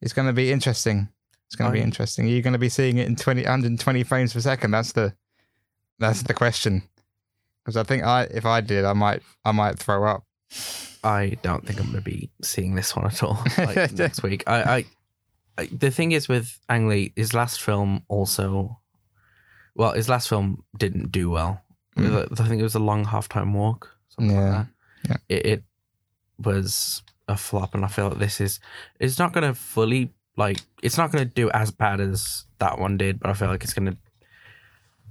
is 0.00 0.12
going 0.12 0.26
to 0.26 0.32
be 0.32 0.52
interesting. 0.52 1.08
It's 1.46 1.56
going 1.56 1.70
to 1.70 1.78
be 1.78 1.82
interesting. 1.82 2.26
Are 2.26 2.30
you 2.30 2.40
going 2.40 2.54
to 2.54 2.58
be 2.58 2.70
seeing 2.70 2.96
it 2.96 3.06
in 3.06 3.14
20, 3.14 3.42
120 3.42 4.02
frames 4.04 4.32
per 4.32 4.40
second? 4.40 4.70
That's 4.70 4.92
the 4.92 5.14
that's 5.98 6.22
the 6.22 6.32
question. 6.32 6.82
Because 7.62 7.76
I 7.76 7.82
think 7.82 8.02
I 8.04 8.22
if 8.24 8.46
I 8.46 8.60
did, 8.60 8.84
I 8.84 8.94
might 8.94 9.22
I 9.44 9.52
might 9.52 9.78
throw 9.78 10.04
up. 10.06 10.24
I 11.04 11.36
don't 11.42 11.66
think 11.66 11.80
I'm 11.80 11.86
going 11.86 12.02
to 12.02 12.10
be 12.10 12.30
seeing 12.42 12.74
this 12.74 12.94
one 12.94 13.06
at 13.06 13.22
all 13.22 13.42
like, 13.58 13.92
next 13.98 14.22
week. 14.22 14.44
I, 14.46 14.62
I, 14.62 14.84
the 15.56 15.90
thing 15.90 16.12
is 16.12 16.28
with 16.28 16.58
Ang 16.68 16.88
Lee, 16.88 17.12
his 17.16 17.34
last 17.34 17.60
film 17.60 18.04
also, 18.08 18.78
well, 19.74 19.92
his 19.92 20.08
last 20.08 20.28
film 20.28 20.64
didn't 20.76 21.12
do 21.12 21.30
well. 21.30 21.60
Mm. 21.96 22.40
I 22.40 22.48
think 22.48 22.60
it 22.60 22.64
was 22.64 22.74
a 22.74 22.78
long 22.80 23.04
halftime 23.04 23.52
walk, 23.52 23.94
something 24.08 24.34
Yeah. 24.36 24.48
like 24.58 24.66
that. 24.66 24.68
Yeah. 25.28 25.36
It, 25.36 25.46
it 25.46 25.64
was 26.38 27.02
a 27.28 27.36
flop, 27.36 27.74
and 27.74 27.84
I 27.84 27.88
feel 27.88 28.08
like 28.08 28.18
this 28.18 28.40
is 28.40 28.60
it's 28.98 29.18
not 29.18 29.32
going 29.32 29.46
to 29.46 29.54
fully 29.54 30.12
like 30.36 30.58
it's 30.82 30.96
not 30.96 31.12
going 31.12 31.28
to 31.28 31.34
do 31.34 31.50
as 31.50 31.70
bad 31.70 32.00
as 32.00 32.46
that 32.58 32.78
one 32.78 32.96
did, 32.96 33.20
but 33.20 33.30
I 33.30 33.34
feel 33.34 33.48
like 33.48 33.62
it's 33.64 33.74
going 33.74 33.92
to 33.92 33.96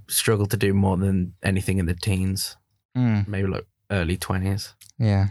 struggle 0.08 0.46
to 0.48 0.58
do 0.58 0.74
more 0.74 0.98
than 0.98 1.34
anything 1.44 1.78
in 1.78 1.86
the 1.86 1.94
teens, 1.94 2.58
Mm. 2.98 3.28
maybe 3.28 3.48
like 3.48 3.66
early 3.90 4.18
twenties. 4.18 4.74
Yeah. 4.98 5.28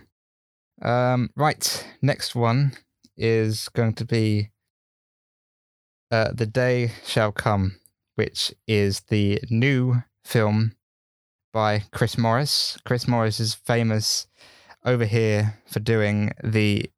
Um, 0.83 1.31
right. 1.37 1.87
Next 2.01 2.35
one 2.35 2.73
is 3.17 3.69
going 3.71 3.95
to 3.95 4.05
be 4.05 4.51
uh, 6.11 6.33
The 6.33 6.47
Day 6.47 6.93
Shall 7.05 7.33
Come, 7.33 7.77
which 8.15 8.53
is 8.67 9.01
the 9.09 9.41
new 9.51 10.03
film 10.25 10.77
by 11.53 11.85
Chris 11.93 12.17
Morris. 12.19 12.79
Chris 12.85 13.09
Morris 13.09 13.41
is 13.41 13.55
famous 13.55 14.27
over 14.85 15.05
here 15.05 15.59
for 15.67 15.81
doing 15.81 16.33
the 16.43 16.91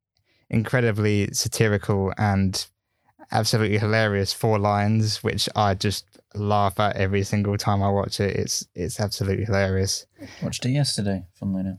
incredibly 0.51 1.33
satirical 1.33 2.13
and 2.19 2.67
absolutely 3.31 3.79
hilarious 3.79 4.33
Four 4.33 4.59
Lions, 4.59 5.23
which 5.23 5.49
I 5.57 5.75
just 5.75 6.05
laugh 6.35 6.79
at 6.79 6.97
every 6.97 7.23
single 7.25 7.57
time 7.57 7.83
I 7.83 7.91
watch 7.91 8.21
it. 8.21 8.37
It's 8.37 8.67
it's 8.75 9.01
absolutely 9.01 9.45
hilarious. 9.45 10.07
Watched 10.43 10.65
it 10.67 10.71
yesterday, 10.71 11.27
funnily 11.35 11.61
enough. 11.61 11.79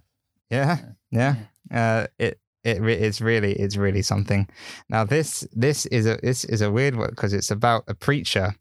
Yeah, 0.49 0.79
yeah. 1.11 1.35
Uh, 1.71 2.07
it 2.19 2.39
it 2.63 2.82
re- 2.82 2.93
it's 2.93 3.21
really 3.21 3.54
it's 3.54 3.78
really 3.78 4.02
something. 4.02 4.47
Now 4.89 5.04
this 5.04 5.47
this 5.54 5.86
is 5.88 6.06
a 6.06 6.17
this 6.23 6.45
is 6.45 6.62
a 6.62 6.71
weird 6.71 6.95
one 6.95 7.10
because 7.10 7.34
it's 7.34 7.52
about 7.52 7.84
a 7.88 7.93
preacher 7.93 8.56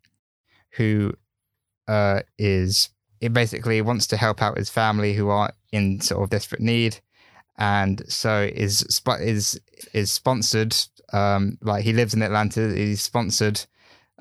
who 0.72 1.14
uh 1.88 2.20
is 2.38 2.90
it 3.20 3.32
basically 3.32 3.80
wants 3.80 4.06
to 4.08 4.16
help 4.16 4.42
out 4.42 4.58
his 4.58 4.68
family 4.68 5.14
who 5.14 5.28
are 5.28 5.52
in 5.70 6.00
sort 6.00 6.24
of 6.24 6.30
desperate 6.30 6.60
need, 6.60 6.98
and 7.56 8.02
so 8.08 8.50
is 8.52 8.82
is 9.20 9.60
is 9.94 10.10
sponsored. 10.10 10.76
Um, 11.12 11.58
like 11.62 11.84
he 11.84 11.92
lives 11.92 12.14
in 12.14 12.22
Atlanta, 12.22 12.74
he's 12.74 13.02
sponsored. 13.02 13.64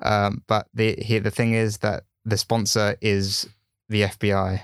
Um, 0.00 0.42
but 0.46 0.68
the 0.72 0.94
he, 1.00 1.18
the 1.18 1.30
thing 1.30 1.54
is 1.54 1.78
that 1.78 2.04
the 2.24 2.38
sponsor 2.38 2.96
is 3.00 3.48
the 3.88 4.02
FBI, 4.02 4.62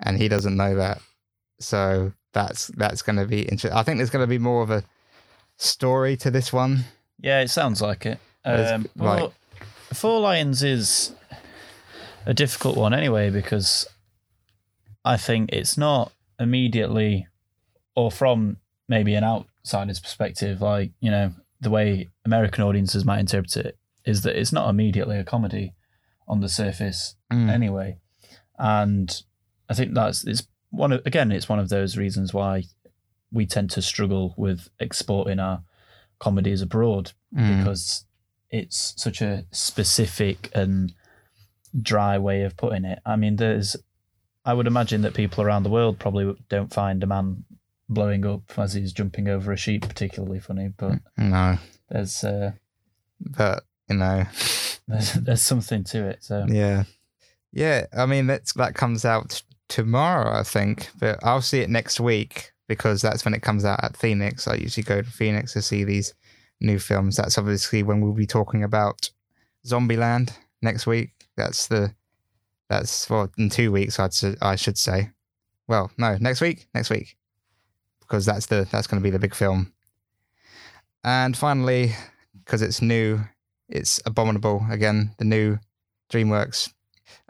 and 0.00 0.18
he 0.18 0.28
doesn't 0.28 0.56
know 0.56 0.74
that. 0.74 1.00
So 1.60 2.12
that's 2.32 2.68
that's 2.76 3.02
going 3.02 3.16
to 3.16 3.26
be 3.26 3.42
interesting. 3.42 3.72
I 3.72 3.82
think 3.82 3.98
there's 3.98 4.10
going 4.10 4.22
to 4.22 4.28
be 4.28 4.38
more 4.38 4.62
of 4.62 4.70
a 4.70 4.84
story 5.56 6.16
to 6.18 6.30
this 6.30 6.52
one. 6.52 6.84
Yeah, 7.20 7.40
it 7.40 7.48
sounds 7.50 7.82
like 7.82 8.06
it. 8.06 8.18
Um, 8.44 8.86
like- 8.96 9.20
but 9.20 9.32
Four 9.96 10.20
Lions 10.20 10.62
is 10.62 11.12
a 12.26 12.32
difficult 12.34 12.76
one 12.76 12.94
anyway 12.94 13.30
because 13.30 13.86
I 15.04 15.16
think 15.16 15.50
it's 15.52 15.76
not 15.76 16.12
immediately, 16.38 17.26
or 17.94 18.10
from 18.10 18.58
maybe 18.88 19.14
an 19.14 19.24
outsider's 19.24 20.00
perspective, 20.00 20.60
like 20.62 20.92
you 21.00 21.10
know 21.10 21.32
the 21.60 21.70
way 21.70 22.08
American 22.24 22.64
audiences 22.64 23.04
might 23.04 23.20
interpret 23.20 23.56
it 23.56 23.76
is 24.06 24.22
that 24.22 24.34
it's 24.38 24.52
not 24.52 24.68
immediately 24.70 25.18
a 25.18 25.24
comedy 25.24 25.74
on 26.26 26.40
the 26.40 26.48
surface 26.48 27.16
Mm. 27.32 27.50
anyway, 27.50 27.98
and 28.58 29.22
I 29.68 29.74
think 29.74 29.94
that's 29.94 30.24
it's 30.24 30.42
one 30.70 30.92
of 30.92 31.02
again 31.06 31.32
it's 31.32 31.48
one 31.48 31.58
of 31.58 31.68
those 31.68 31.96
reasons 31.96 32.32
why 32.32 32.64
we 33.32 33.46
tend 33.46 33.70
to 33.70 33.82
struggle 33.82 34.34
with 34.36 34.68
exporting 34.80 35.38
our 35.38 35.62
comedies 36.18 36.62
abroad 36.62 37.12
Mm. 37.34 37.58
because 37.58 38.04
it's 38.50 38.94
such 38.96 39.22
a 39.22 39.44
specific 39.52 40.50
and 40.52 40.92
dry 41.80 42.18
way 42.18 42.42
of 42.42 42.56
putting 42.56 42.84
it. 42.84 42.98
I 43.06 43.14
mean, 43.14 43.36
there's, 43.36 43.76
I 44.44 44.52
would 44.54 44.66
imagine 44.66 45.02
that 45.02 45.14
people 45.14 45.44
around 45.44 45.62
the 45.62 45.70
world 45.70 46.00
probably 46.00 46.34
don't 46.48 46.74
find 46.74 47.00
a 47.04 47.06
man 47.06 47.44
blowing 47.88 48.26
up 48.26 48.42
as 48.58 48.74
he's 48.74 48.92
jumping 48.92 49.28
over 49.28 49.52
a 49.52 49.56
sheep 49.56 49.82
particularly 49.86 50.40
funny, 50.40 50.72
but 50.76 50.98
No, 51.16 51.58
there's 51.88 52.24
uh, 52.24 52.50
but 53.20 53.62
you 53.88 53.96
know, 53.96 54.24
there's 54.88 55.12
there's 55.14 55.42
something 55.42 55.84
to 55.84 56.08
it. 56.08 56.24
So 56.24 56.46
yeah, 56.48 56.82
yeah. 57.52 57.86
I 57.96 58.06
mean, 58.06 58.26
that's 58.26 58.52
that 58.54 58.74
comes 58.74 59.04
out 59.04 59.42
tomorrow, 59.70 60.38
I 60.38 60.42
think, 60.42 60.90
but 60.98 61.18
I'll 61.22 61.40
see 61.40 61.60
it 61.60 61.70
next 61.70 61.98
week 61.98 62.52
because 62.68 63.00
that's 63.00 63.24
when 63.24 63.32
it 63.32 63.42
comes 63.42 63.64
out 63.64 63.82
at 63.82 63.96
Phoenix. 63.96 64.46
I 64.46 64.56
usually 64.56 64.84
go 64.84 65.00
to 65.00 65.10
Phoenix 65.10 65.54
to 65.54 65.62
see 65.62 65.84
these 65.84 66.12
new 66.60 66.78
films. 66.78 67.16
That's 67.16 67.38
obviously 67.38 67.82
when 67.82 68.00
we'll 68.00 68.12
be 68.12 68.26
talking 68.26 68.62
about 68.62 69.10
Zombieland 69.66 70.32
next 70.60 70.86
week. 70.86 71.10
That's 71.36 71.68
the 71.68 71.94
that's 72.68 73.08
well 73.08 73.30
in 73.38 73.48
two 73.48 73.72
weeks. 73.72 73.98
I'd 73.98 74.12
I 74.42 74.56
should 74.56 74.76
say. 74.76 75.10
Well, 75.66 75.90
no, 75.96 76.18
next 76.20 76.40
week. 76.40 76.66
Next 76.74 76.90
week, 76.90 77.16
because 78.00 78.26
that's 78.26 78.46
the 78.46 78.68
that's 78.70 78.86
going 78.86 79.00
to 79.00 79.04
be 79.04 79.10
the 79.10 79.18
big 79.18 79.34
film. 79.34 79.72
And 81.02 81.36
finally, 81.36 81.92
because 82.44 82.60
it's 82.60 82.82
new, 82.82 83.20
it's 83.68 84.00
Abominable 84.04 84.66
again, 84.70 85.14
the 85.18 85.24
new 85.24 85.58
DreamWorks 86.12 86.72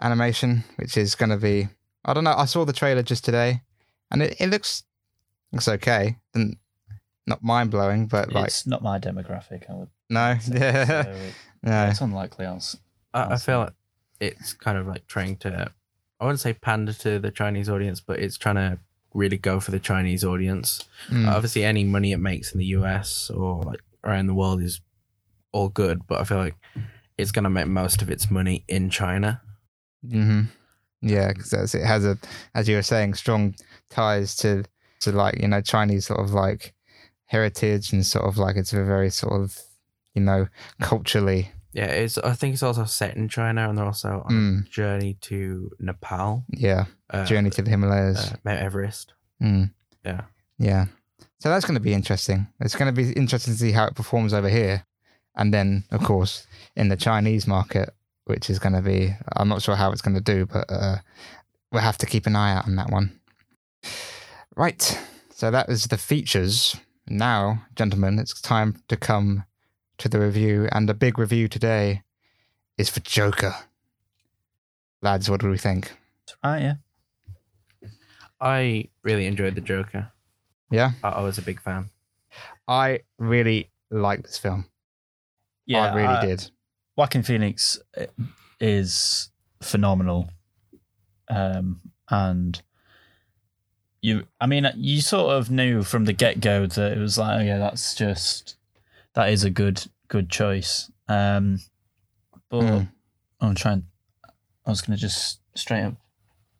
animation, 0.00 0.64
which 0.76 0.96
is 0.96 1.14
going 1.14 1.30
to 1.30 1.36
be. 1.36 1.68
I 2.04 2.14
don't 2.14 2.24
know. 2.24 2.34
I 2.36 2.44
saw 2.46 2.64
the 2.64 2.72
trailer 2.72 3.02
just 3.02 3.24
today, 3.24 3.62
and 4.10 4.22
it, 4.22 4.36
it 4.40 4.48
looks 4.48 4.84
looks 5.52 5.68
okay. 5.68 6.16
And 6.34 6.56
not 7.26 7.42
mind 7.42 7.70
blowing, 7.70 8.06
but 8.06 8.32
like 8.32 8.46
it's 8.46 8.66
not 8.66 8.82
my 8.82 8.98
demographic. 8.98 9.68
I 9.70 9.74
would 9.74 9.88
no, 10.08 10.36
say. 10.40 10.54
yeah, 10.58 11.02
So 11.04 11.10
it- 11.10 11.34
no, 11.62 11.86
it's 11.86 12.00
unlikely. 12.00 12.46
I'll. 12.46 12.56
s- 12.56 12.76
I, 13.12 13.20
I 13.20 13.24
Awesome. 13.32 13.38
feel 13.52 13.58
like 13.60 13.72
it's 14.20 14.52
kind 14.54 14.78
of 14.78 14.86
like 14.86 15.06
trying 15.06 15.36
to, 15.38 15.70
I 16.20 16.24
wouldn't 16.24 16.40
say 16.40 16.52
pander 16.54 16.92
to 16.94 17.18
the 17.18 17.30
Chinese 17.30 17.68
audience, 17.68 18.00
but 18.00 18.18
it's 18.20 18.36
trying 18.38 18.54
to 18.56 18.78
really 19.14 19.36
go 19.38 19.58
for 19.60 19.70
the 19.72 19.78
Chinese 19.80 20.22
audience. 20.24 20.84
Mm. 21.08 21.26
Obviously, 21.28 21.64
any 21.64 21.84
money 21.84 22.12
it 22.12 22.18
makes 22.18 22.52
in 22.52 22.58
the 22.58 22.66
US 22.66 23.28
or 23.30 23.62
like 23.62 23.80
around 24.04 24.26
the 24.28 24.34
world 24.34 24.62
is 24.62 24.80
all 25.52 25.68
good, 25.68 26.06
but 26.06 26.20
I 26.20 26.24
feel 26.24 26.38
like 26.38 26.54
it's 27.18 27.32
going 27.32 27.42
to 27.44 27.50
make 27.50 27.66
most 27.66 28.00
of 28.02 28.10
its 28.10 28.30
money 28.30 28.64
in 28.68 28.88
China. 28.90 29.42
hmm 30.08 30.42
Yeah, 31.02 31.28
because 31.32 31.74
it 31.74 31.82
has 31.84 32.04
a, 32.04 32.18
as 32.54 32.68
you 32.68 32.76
were 32.76 32.82
saying, 32.82 33.14
strong 33.14 33.54
ties 33.88 34.36
to 34.36 34.64
to 35.00 35.12
like 35.12 35.40
you 35.40 35.48
know 35.48 35.60
Chinese 35.60 36.06
sort 36.06 36.20
of 36.20 36.32
like 36.32 36.74
heritage 37.26 37.92
and 37.92 38.04
sort 38.04 38.26
of 38.26 38.36
like 38.38 38.56
it's 38.56 38.72
a 38.72 38.84
very 38.84 39.10
sort 39.10 39.40
of 39.40 39.58
you 40.14 40.22
know 40.22 40.48
culturally. 40.80 41.52
Yeah, 41.72 41.86
it's. 41.86 42.18
I 42.18 42.32
think 42.34 42.54
it's 42.54 42.62
also 42.64 42.84
set 42.84 43.16
in 43.16 43.28
China, 43.28 43.68
and 43.68 43.78
they're 43.78 43.84
also 43.86 44.24
on 44.26 44.32
Mm, 44.32 44.66
a 44.66 44.68
journey 44.68 45.16
to 45.22 45.70
Nepal, 45.78 46.44
yeah, 46.50 46.86
uh, 47.10 47.24
journey 47.24 47.50
to 47.50 47.62
the 47.62 47.70
Himalayas. 47.70 48.32
uh, 48.32 48.36
Mount 48.44 48.60
Everest. 48.60 49.14
Mm. 49.40 49.70
Yeah. 50.04 50.22
Yeah. 50.58 50.86
So 51.38 51.48
that's 51.48 51.64
going 51.64 51.76
to 51.76 51.80
be 51.80 51.94
interesting. 51.94 52.48
It's 52.58 52.74
going 52.76 52.92
to 52.94 53.02
be 53.02 53.12
interesting 53.12 53.54
to 53.54 53.58
see 53.58 53.72
how 53.72 53.86
it 53.86 53.94
performs 53.94 54.34
over 54.34 54.48
here. 54.48 54.84
And 55.36 55.54
then, 55.54 55.84
of 55.90 56.02
course, 56.02 56.46
in 56.76 56.88
the 56.88 56.96
Chinese 56.96 57.46
market, 57.46 57.94
which 58.24 58.50
is 58.50 58.58
going 58.58 58.74
to 58.74 58.82
be, 58.82 59.14
I'm 59.36 59.48
not 59.48 59.62
sure 59.62 59.76
how 59.76 59.92
it's 59.92 60.02
going 60.02 60.14
to 60.14 60.20
do, 60.20 60.46
but 60.46 60.70
uh, 60.70 60.96
we'll 61.72 61.82
have 61.82 61.98
to 61.98 62.06
keep 62.06 62.26
an 62.26 62.36
eye 62.36 62.54
out 62.54 62.66
on 62.66 62.76
that 62.76 62.90
one. 62.90 63.20
Right. 64.56 64.98
So 65.32 65.50
that 65.50 65.68
was 65.68 65.84
the 65.84 65.96
features. 65.96 66.76
Now, 67.08 67.62
gentlemen, 67.74 68.18
it's 68.18 68.40
time 68.40 68.82
to 68.88 68.96
come 68.96 69.44
to 69.98 70.08
the 70.08 70.20
review. 70.20 70.68
And 70.72 70.88
the 70.88 70.94
big 70.94 71.18
review 71.18 71.48
today 71.48 72.02
is 72.78 72.88
for 72.88 73.00
Joker. 73.00 73.54
Lads, 75.02 75.30
what 75.30 75.40
do 75.40 75.48
we 75.48 75.58
think? 75.58 75.92
Right, 76.44 76.62
yeah. 76.62 76.74
I 78.40 78.88
really 79.02 79.26
enjoyed 79.26 79.54
the 79.54 79.60
Joker. 79.60 80.12
Yeah. 80.70 80.92
I, 81.02 81.08
I 81.08 81.20
was 81.22 81.38
a 81.38 81.42
big 81.42 81.60
fan. 81.60 81.90
I 82.68 83.00
really 83.18 83.70
like 83.90 84.22
this 84.22 84.38
film. 84.38 84.66
Yeah, 85.66 85.92
I 85.92 85.94
really 85.94 86.26
did. 86.26 86.50
Joaquin 87.00 87.22
Phoenix 87.22 87.78
uh, 87.98 88.04
is 88.60 89.30
phenomenal, 89.62 90.28
um, 91.30 91.80
and 92.10 92.60
you. 94.02 94.26
I 94.38 94.46
mean, 94.46 94.70
you 94.76 95.00
sort 95.00 95.34
of 95.34 95.50
knew 95.50 95.82
from 95.82 96.04
the 96.04 96.12
get 96.12 96.42
go 96.42 96.66
that 96.66 96.92
it 96.92 96.98
was 96.98 97.16
like, 97.16 97.40
oh 97.40 97.42
yeah, 97.42 97.56
that's 97.56 97.94
just 97.94 98.56
that 99.14 99.30
is 99.30 99.44
a 99.44 99.48
good 99.48 99.86
good 100.08 100.28
choice. 100.28 100.90
Um, 101.08 101.60
but 102.50 102.60
Mm. 102.64 102.88
I'm 103.40 103.54
trying. 103.54 103.86
I 104.66 104.70
was 104.70 104.82
gonna 104.82 104.98
just 104.98 105.40
straight 105.54 105.84
up 105.84 105.94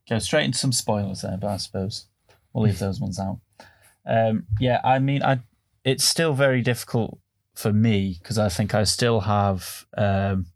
go 0.09 0.19
straight 0.21 0.47
into 0.47 0.57
some 0.57 0.73
spoilers 0.73 1.21
there, 1.21 1.37
but 1.37 1.49
I 1.49 1.59
suppose 1.59 2.07
we'll 2.55 2.65
leave 2.65 2.79
those 2.79 2.99
ones 2.99 3.21
out. 3.21 3.41
Um, 4.07 4.47
yeah, 4.59 4.81
I 4.83 5.01
mean, 5.01 5.23
I 5.23 5.41
it's 5.85 6.05
still 6.05 6.33
very 6.33 6.63
difficult 6.63 7.19
for 7.61 7.73
me 7.73 8.17
because 8.19 8.39
I 8.39 8.49
think 8.49 8.75
I 8.75 8.85
still 8.85 9.21
have 9.21 9.87
um, 9.97 10.47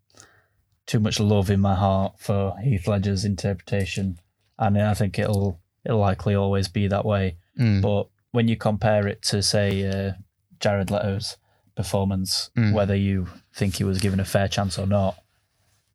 too 0.87 1.01
much 1.01 1.21
love 1.21 1.51
in 1.51 1.61
my 1.61 1.75
heart 1.75 2.15
for 2.19 2.57
Heath 2.59 2.87
Ledger's 2.89 3.25
interpretation, 3.25 4.19
and 4.59 4.81
I 4.81 4.95
think 4.95 5.19
it'll 5.19 5.61
it'll 5.85 6.01
likely 6.01 6.35
always 6.35 6.69
be 6.69 6.89
that 6.89 7.05
way. 7.05 7.37
Mm. 7.59 7.83
But 7.83 8.09
when 8.33 8.49
you 8.49 8.57
compare 8.57 9.07
it 9.07 9.23
to 9.31 9.43
say 9.43 9.87
uh, 9.89 10.13
Jared 10.61 10.91
Leto's 10.91 11.37
performance, 11.77 12.51
Mm. 12.57 12.73
whether 12.73 12.95
you 12.97 13.27
think 13.55 13.77
he 13.77 13.85
was 13.85 13.99
given 14.01 14.21
a 14.21 14.25
fair 14.25 14.49
chance 14.49 14.79
or 14.79 14.87
not, 14.87 15.17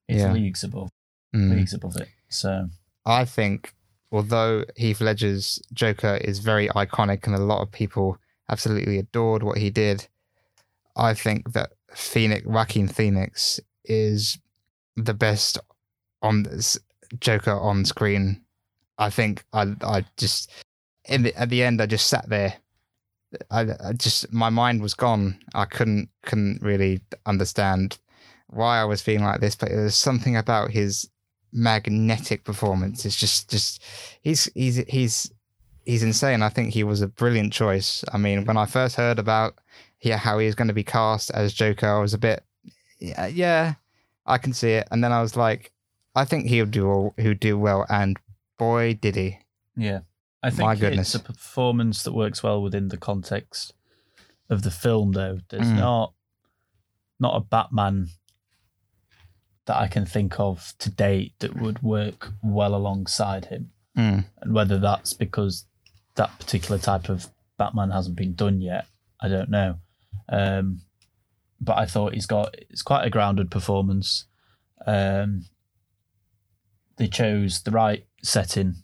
it's 0.07 0.21
Yeah. 0.21 0.33
leagues 0.33 0.63
above 0.63 0.89
Mm. 1.35 1.55
leagues 1.55 1.73
above 1.73 1.95
it. 1.97 2.09
So 2.29 2.69
I 3.05 3.25
think, 3.25 3.73
although 4.11 4.65
Heath 4.75 5.01
Ledger's 5.01 5.61
Joker 5.73 6.15
is 6.29 6.39
very 6.39 6.67
iconic 6.69 7.25
and 7.25 7.35
a 7.35 7.39
lot 7.51 7.61
of 7.61 7.71
people 7.71 8.17
absolutely 8.49 8.97
adored 8.97 9.43
what 9.43 9.57
he 9.57 9.69
did, 9.69 10.07
I 10.99 11.13
think 11.13 11.53
that 11.53 11.71
Phoenix, 11.93 12.45
Joaquin 12.45 12.87
Phoenix, 12.87 13.59
is 13.85 14.37
the 14.95 15.13
best 15.13 15.57
on 16.21 16.43
this 16.43 16.77
Joker 17.19 17.57
on 17.57 17.85
screen. 17.85 18.41
I 18.97 19.09
think 19.09 19.43
I, 19.53 19.73
I 19.81 20.05
just 20.17 20.51
the, 21.07 21.33
at 21.35 21.49
the 21.49 21.63
end 21.63 21.81
I 21.81 21.85
just 21.85 22.07
sat 22.07 22.27
there. 22.29 22.55
I, 23.49 23.61
I 23.83 23.93
just 23.93 24.31
my 24.33 24.49
mind 24.49 24.81
was 24.81 24.93
gone. 24.93 25.39
I 25.55 25.65
couldn't 25.65 26.09
couldn't 26.23 26.61
really 26.61 26.99
understand 27.25 27.97
why 28.47 28.79
I 28.79 28.85
was 28.85 29.01
feeling 29.01 29.23
like 29.23 29.39
this, 29.39 29.55
but 29.55 29.69
there's 29.69 29.95
something 29.95 30.35
about 30.35 30.71
his 30.71 31.09
magnetic 31.53 32.43
performance. 32.43 33.05
It's 33.05 33.15
just 33.15 33.49
just 33.49 33.81
he's 34.21 34.45
he's 34.53 34.77
he's 34.87 35.31
he's 35.89 36.03
insane. 36.03 36.41
I 36.43 36.49
think 36.49 36.73
he 36.73 36.83
was 36.83 37.01
a 37.01 37.07
brilliant 37.07 37.51
choice. 37.53 38.03
I 38.13 38.17
mean, 38.17 38.45
when 38.45 38.57
I 38.57 38.65
first 38.65 38.95
heard 38.95 39.19
about 39.19 39.55
yeah 40.01 40.17
how 40.17 40.37
he 40.39 40.45
was 40.45 40.55
going 40.55 40.67
to 40.69 40.73
be 40.73 40.83
cast 40.83 41.31
as 41.31 41.53
Joker, 41.53 41.87
I 41.87 41.99
was 41.99 42.13
a 42.13 42.17
bit 42.17 42.43
yeah, 42.99 43.27
yeah 43.27 43.73
I 44.25 44.37
can 44.37 44.53
see 44.53 44.71
it. 44.79 44.87
And 44.91 45.03
then 45.03 45.11
I 45.11 45.21
was 45.21 45.35
like, 45.35 45.71
I 46.15 46.25
think 46.25 46.47
he'll 46.47 46.65
do 46.79 46.87
all, 46.89 47.13
he'll 47.17 47.33
do 47.49 47.57
well, 47.57 47.85
and 47.89 48.17
boy 48.57 48.93
did 49.01 49.15
he. 49.15 49.39
yeah, 49.75 49.99
I 50.43 50.49
think 50.51 50.61
My 50.61 50.75
goodness. 50.75 51.15
it's 51.15 51.23
a 51.23 51.33
performance 51.33 52.03
that 52.03 52.13
works 52.13 52.43
well 52.43 52.61
within 52.61 52.89
the 52.89 52.97
context 52.97 53.73
of 54.49 54.61
the 54.63 54.71
film. 54.71 55.13
Though 55.13 55.39
there's 55.49 55.67
Mm. 55.67 55.77
not 55.77 56.13
not 57.19 57.35
a 57.35 57.39
Batman 57.41 58.09
that 59.65 59.77
I 59.77 59.87
can 59.87 60.05
think 60.05 60.39
of 60.39 60.73
to 60.79 60.89
date 60.89 61.33
that 61.39 61.55
would 61.61 61.81
work 61.83 62.29
well 62.43 62.73
alongside 62.75 63.45
him. 63.45 63.71
Mm. 63.97 64.25
and 64.41 64.53
whether 64.53 64.77
that's 64.77 65.13
because 65.13 65.65
that 66.19 66.37
particular 66.37 66.77
type 66.77 67.09
of 67.09 67.27
Batman 67.57 67.91
hasn't 67.91 68.15
been 68.15 68.33
done 68.35 68.61
yet, 68.61 68.85
I 69.19 69.27
don't 69.29 69.49
know. 69.49 69.75
Um, 70.29 70.81
but 71.59 71.77
I 71.77 71.85
thought 71.85 72.13
he's 72.13 72.25
got 72.27 72.55
it's 72.69 72.81
quite 72.83 73.05
a 73.05 73.09
grounded 73.09 73.49
performance. 73.49 74.25
Um, 74.85 75.45
they 76.97 77.07
chose 77.07 77.61
the 77.61 77.71
right 77.71 78.05
setting 78.21 78.75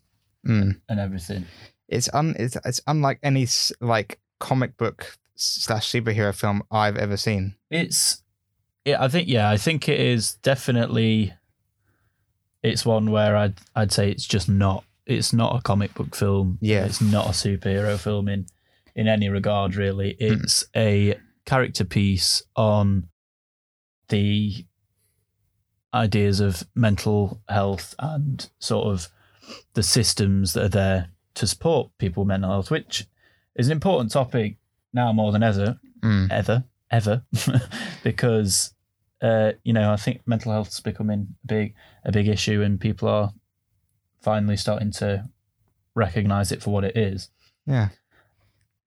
Mm. 0.45 0.79
and 0.87 0.99
everything. 0.99 1.45
It's 1.87 2.07
un 2.13 2.35
it's, 2.37 2.55
it's 2.65 2.81
unlike 2.87 3.19
any 3.23 3.47
like 3.81 4.19
comic 4.39 4.77
book 4.77 5.17
slash 5.35 5.91
superhero 5.91 6.33
film 6.35 6.63
I've 6.69 6.97
ever 6.97 7.17
seen. 7.17 7.55
It's 7.71 8.21
yeah, 8.85 9.03
I 9.03 9.07
think 9.07 9.27
yeah, 9.27 9.49
I 9.49 9.57
think 9.57 9.89
it 9.89 9.99
is 9.99 10.35
definitely. 10.43 11.33
It's 12.61 12.85
one 12.85 13.09
where 13.11 13.35
I'd 13.35 13.55
I'd 13.75 13.91
say 13.91 14.09
it's 14.11 14.25
just 14.27 14.47
not. 14.49 14.83
It's 15.05 15.33
not 15.33 15.55
a 15.55 15.61
comic 15.61 15.93
book 15.93 16.15
film. 16.15 16.57
Yeah. 16.61 16.85
it's 16.85 17.01
not 17.01 17.27
a 17.27 17.29
superhero 17.31 17.97
film 17.99 18.27
in 18.27 18.45
in 18.95 19.07
any 19.07 19.29
regard. 19.29 19.75
Really, 19.75 20.15
Hmm. 20.19 20.43
it's 20.43 20.65
a 20.75 21.15
character 21.45 21.83
piece 21.85 22.41
on 22.55 23.07
the 24.09 24.65
ideas 25.93 26.39
of 26.39 26.63
mental 26.75 27.41
health 27.47 27.95
and 27.99 28.49
sort 28.59 28.87
of 28.87 29.07
the 29.73 29.83
systems 29.83 30.53
that 30.53 30.63
are 30.65 30.69
there 30.69 31.09
to 31.35 31.47
support 31.47 31.91
people 31.97 32.23
with 32.23 32.27
mental 32.29 32.49
health, 32.51 32.71
which 32.71 33.05
is 33.55 33.67
an 33.67 33.71
important 33.71 34.11
topic 34.11 34.57
now 34.93 35.11
more 35.13 35.31
than 35.31 35.43
ever 35.43 35.79
Mm. 36.01 36.31
ever, 36.31 36.63
ever, 36.91 37.23
because 38.03 38.73
uh, 39.21 39.53
you 39.63 39.73
know 39.73 39.91
I 39.91 39.95
think 39.95 40.21
mental 40.27 40.51
health's 40.51 40.79
becoming 40.79 41.35
a 41.43 41.47
big 41.47 41.73
a 42.03 42.11
big 42.11 42.27
issue, 42.27 42.61
and 42.61 42.79
people 42.79 43.07
are 43.09 43.33
finally 44.25 44.57
starting 44.57 44.91
to 44.91 45.29
recognize 45.93 46.51
it 46.51 46.61
for 46.63 46.71
what 46.71 46.83
it 46.83 46.97
is. 46.97 47.29
Yeah. 47.67 47.89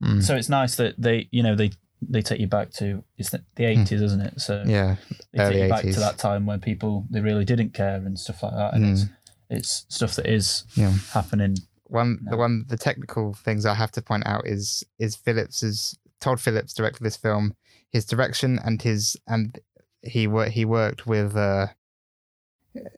Mm. 0.03 0.23
So 0.23 0.37
it's 0.37 0.49
nice 0.49 0.75
that 0.77 0.95
they 0.99 1.29
you 1.31 1.43
know 1.43 1.55
they 1.55 1.71
they 2.03 2.23
take 2.23 2.41
you 2.41 2.47
back 2.47 2.71
to 2.81 3.03
it's 3.17 3.31
the 3.31 3.43
the 3.57 3.65
eighties, 3.65 4.03
isn't 4.03 4.21
it? 4.21 4.41
So 4.41 4.63
yeah. 4.67 4.97
they 5.33 5.39
take 5.39 5.47
early 5.47 5.63
you 5.63 5.69
back 5.69 5.85
80s. 5.85 5.95
to 5.95 6.01
that 6.01 6.19
time 6.19 6.47
when 6.47 6.61
people 6.61 7.07
they 7.11 7.21
really 7.21 7.45
didn't 7.45 7.73
care 7.75 7.97
and 7.97 8.19
stuff 8.19 8.43
like 8.43 8.53
that, 8.61 8.75
and 8.75 8.85
it's 8.93 9.05
Mm. 9.05 9.11
it's 9.51 9.87
stuff 9.89 10.15
that 10.17 10.27
is 10.27 10.65
Yeah. 10.75 10.93
happening. 11.13 11.57
One 11.85 12.19
No. 12.23 12.31
the 12.33 12.37
one 12.37 12.65
the 12.69 12.77
technical 12.77 13.33
things 13.35 13.65
I 13.65 13.75
have 13.75 13.93
to 13.93 14.03
point 14.03 14.27
out 14.27 14.47
is 14.47 14.85
is 14.99 15.17
Phillips 15.17 15.61
Phillips's 15.61 15.99
Todd 16.21 16.41
Phillips 16.41 16.75
directed 16.75 17.03
this 17.05 17.17
film. 17.17 17.55
His 17.91 18.05
direction 18.05 18.59
and 18.67 18.83
his 18.83 19.17
and 19.27 19.59
he 20.03 20.27
worked 20.27 20.53
he 20.53 20.65
worked 20.65 21.07
with 21.07 21.37
uh 21.37 21.69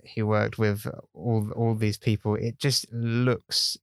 he 0.05 0.23
worked 0.23 0.59
with 0.59 0.87
all 1.15 1.51
all 1.57 1.75
these 1.75 1.99
people. 1.99 2.35
It 2.35 2.59
just 2.59 2.87
looks 2.93 3.77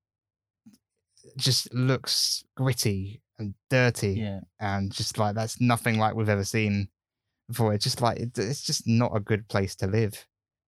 just 1.37 1.73
looks 1.73 2.43
gritty 2.55 3.21
and 3.37 3.53
dirty 3.69 4.13
Yeah, 4.13 4.39
and 4.59 4.91
just 4.91 5.17
like 5.17 5.35
that's 5.35 5.61
nothing 5.61 5.97
like 5.97 6.15
we've 6.15 6.29
ever 6.29 6.43
seen 6.43 6.89
before. 7.47 7.73
It's 7.73 7.83
just 7.83 8.01
like 8.01 8.19
it, 8.19 8.37
it's 8.37 8.63
just 8.63 8.87
not 8.87 9.15
a 9.15 9.19
good 9.19 9.47
place 9.47 9.75
to 9.77 9.87
live. 9.87 10.25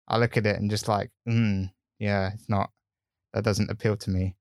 I 0.07 0.17
look 0.17 0.37
at 0.37 0.45
it 0.45 0.55
and 0.55 0.69
just 0.69 0.87
like, 0.87 1.11
mm, 1.27 1.69
yeah, 1.99 2.31
it's 2.33 2.49
not. 2.49 2.71
That 3.33 3.43
doesn't 3.43 3.69
appeal 3.69 3.95
to 3.97 4.09
me. 4.09 4.35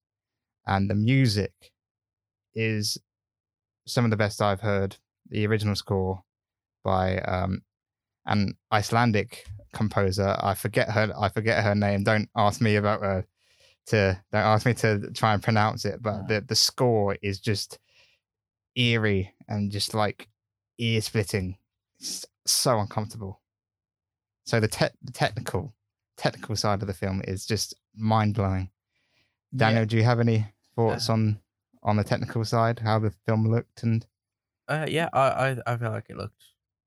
And 0.66 0.88
the 0.88 0.94
music 0.94 1.52
is 2.54 2.98
some 3.86 4.04
of 4.04 4.10
the 4.10 4.16
best 4.16 4.40
I've 4.40 4.60
heard. 4.62 4.96
The 5.28 5.46
original 5.46 5.74
score 5.74 6.22
by 6.84 7.18
um, 7.18 7.62
an 8.24 8.54
Icelandic 8.72 9.44
composer. 9.78 10.36
I 10.40 10.54
forget 10.54 10.88
her. 10.90 11.12
I 11.18 11.28
forget 11.30 11.62
her 11.64 11.74
name. 11.74 12.04
Don't 12.04 12.28
ask 12.36 12.60
me 12.60 12.76
about 12.76 13.00
her. 13.00 13.24
To 13.86 14.20
don't 14.32 14.42
ask 14.42 14.66
me 14.66 14.74
to 14.74 15.10
try 15.14 15.32
and 15.32 15.42
pronounce 15.42 15.84
it. 15.86 16.02
But 16.02 16.16
No. 16.22 16.26
the 16.28 16.40
the 16.42 16.54
score 16.56 17.16
is 17.22 17.40
just 17.40 17.78
eerie 18.76 19.32
and 19.48 19.72
just 19.72 19.94
like 19.94 20.28
ear 20.78 21.00
splitting. 21.00 21.56
It's 21.98 22.26
so 22.46 22.78
uncomfortable. 22.78 23.40
So 24.44 24.60
the, 24.60 24.68
te- 24.68 24.96
the 25.02 25.12
technical 25.12 25.74
technical 26.16 26.56
side 26.56 26.82
of 26.82 26.88
the 26.88 26.94
film 26.94 27.22
is 27.26 27.46
just 27.46 27.74
mind 27.94 28.34
blowing. 28.34 28.70
Daniel, 29.56 29.86
do 29.86 29.96
you 29.96 30.04
have 30.04 30.20
any 30.20 30.46
thoughts 30.76 31.08
on 31.08 31.40
on 31.82 31.96
the 31.96 32.04
technical 32.04 32.44
side, 32.44 32.78
how 32.80 32.98
the 32.98 33.12
film 33.26 33.48
looked 33.50 33.82
and 33.82 34.06
Uh, 34.68 34.86
yeah, 34.88 35.08
I, 35.12 35.20
I 35.20 35.56
I 35.66 35.76
feel 35.78 35.90
like 35.90 36.10
it 36.10 36.16
looked. 36.16 36.42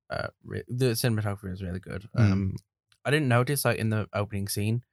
Uh, 0.10 0.27
re- 0.43 0.63
the 0.67 0.88
cinematography 0.93 1.49
was 1.49 1.63
really 1.63 1.80
good. 1.80 2.08
Mm. 2.17 2.56
I 3.06 3.12
didn't 3.12 3.28
notice 3.30 3.66
like 3.66 3.78
in 3.80 3.90
the 3.90 4.08
opening 4.14 4.48
scene, 4.48 4.84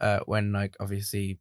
uh, 0.00 0.20
when 0.26 0.52
like 0.52 0.76
obviously, 0.80 1.38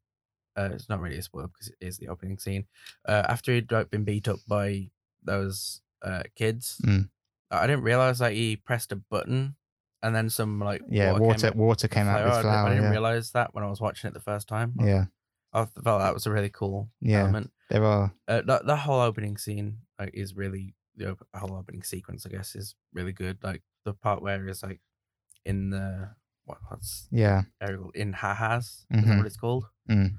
uh, 0.57 0.69
it's 0.73 0.89
not 0.89 0.99
really 0.99 1.17
a 1.17 1.21
spoiler 1.21 1.47
because 1.47 1.69
it 1.69 1.77
is 1.79 1.97
the 1.97 2.07
opening 2.09 2.37
scene. 2.37 2.65
Uh, 3.07 3.23
after 3.29 3.53
he'd 3.53 3.71
like 3.71 3.89
been 3.89 4.03
beat 4.03 4.27
up 4.27 4.39
by 4.47 4.89
those 5.23 5.81
uh 6.01 6.23
kids, 6.35 6.81
Mm. 6.85 7.09
I 7.51 7.65
didn't 7.67 7.83
realize 7.83 8.19
that 8.19 8.33
he 8.33 8.55
pressed 8.55 8.91
a 8.91 8.95
button, 8.95 9.55
and 10.03 10.15
then 10.15 10.29
some 10.29 10.59
like 10.59 10.81
yeah, 10.89 11.17
water 11.17 11.49
came 11.51 11.57
water 11.59 11.87
came 11.87 12.07
out 12.07 12.21
of 12.21 12.27
flower. 12.27 12.29
his 12.29 12.37
I 12.37 12.41
didn't- 12.41 12.51
flower. 12.53 12.65
I 12.67 12.69
didn't 12.69 12.83
yeah. 12.85 12.91
realize 12.91 13.31
that 13.31 13.53
when 13.53 13.63
I 13.63 13.67
was 13.69 13.81
watching 13.81 14.07
it 14.09 14.13
the 14.13 14.19
first 14.19 14.47
time. 14.47 14.73
yeah, 14.79 15.05
I 15.53 15.65
felt 15.65 15.99
that 16.01 16.13
was 16.13 16.25
a 16.27 16.31
really 16.31 16.49
cool 16.49 16.89
Yeah. 17.01 17.21
element. 17.21 17.51
there 17.69 17.83
are 17.83 18.13
Uh, 18.27 18.41
that 18.41 18.65
the 18.65 18.75
whole 18.77 18.99
opening 18.99 19.37
scene 19.37 19.79
like, 19.99 20.11
is 20.13 20.35
really 20.35 20.75
the 20.95 21.11
op- 21.11 21.27
whole 21.35 21.55
opening 21.55 21.83
sequence. 21.83 22.25
I 22.25 22.29
guess 22.29 22.55
is 22.55 22.75
really 22.93 23.13
good. 23.13 23.43
Like 23.43 23.61
the 23.85 23.93
part 23.93 24.21
where 24.21 24.47
it's 24.47 24.63
like 24.63 24.79
in 25.49 25.69
the 25.71 26.11
what, 26.45 26.57
what's 26.69 27.07
yeah, 27.11 27.43
called? 27.61 27.95
in 27.95 28.13
Hahaz. 28.13 28.65
Is 28.65 28.85
Mhm. 28.91 29.07
that 29.07 29.17
what 29.17 29.25
it's 29.25 29.37
called? 29.37 29.65
Mm. 29.89 30.15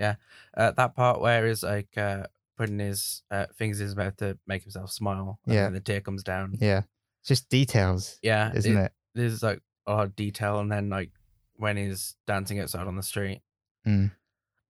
Yeah, 0.00 0.14
uh, 0.56 0.70
that 0.72 0.94
part 0.94 1.20
where 1.20 1.46
is 1.46 1.62
like 1.62 1.96
uh, 1.96 2.26
putting 2.58 2.78
his 2.78 3.22
uh, 3.30 3.46
fingers 3.58 3.80
in 3.80 3.86
his 3.86 3.96
mouth 3.96 4.16
to 4.18 4.38
make 4.46 4.62
himself 4.62 4.90
smile. 4.90 5.38
And 5.44 5.54
Yeah. 5.54 5.64
then 5.64 5.74
the 5.74 5.80
tear 5.80 6.00
comes 6.00 6.22
down. 6.22 6.56
yeah. 6.60 6.82
it's 7.20 7.28
Just 7.28 7.48
details, 7.48 8.18
Yeah, 8.22 8.52
isn't 8.54 8.76
it? 8.86 8.92
There's 9.14 9.42
like 9.42 9.60
a 9.86 9.92
lot 9.92 10.04
of 10.06 10.16
detail, 10.16 10.58
and 10.60 10.70
then 10.72 10.88
like 10.90 11.10
when 11.56 11.76
he's 11.76 12.16
dancing 12.26 12.58
outside 12.60 12.86
on 12.86 12.96
the 12.96 13.02
street, 13.02 13.40
Mm. 13.86 14.10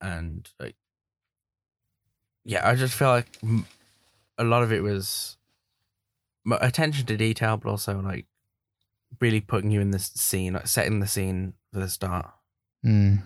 and 0.01 0.49
like, 0.61 0.77
yeah, 2.45 2.69
I 2.69 2.75
just 2.75 2.95
feel 2.95 3.09
like 3.09 3.29
a 4.39 4.45
lot 4.45 4.63
of 4.63 4.73
it 4.73 4.83
was 4.83 5.37
attention 6.61 7.07
to 7.07 7.17
detail, 7.17 7.57
but 7.57 7.71
also 7.71 8.01
like 8.01 8.27
really 9.21 9.41
putting 9.41 9.71
you 9.71 9.81
in 9.81 9.91
this 9.91 10.11
scene, 10.15 10.55
like 10.55 10.67
setting 10.67 11.01
the 11.01 11.07
scene 11.07 11.55
for 11.73 11.81
the 11.81 11.89
start. 11.89 12.31
Mm. 12.85 13.23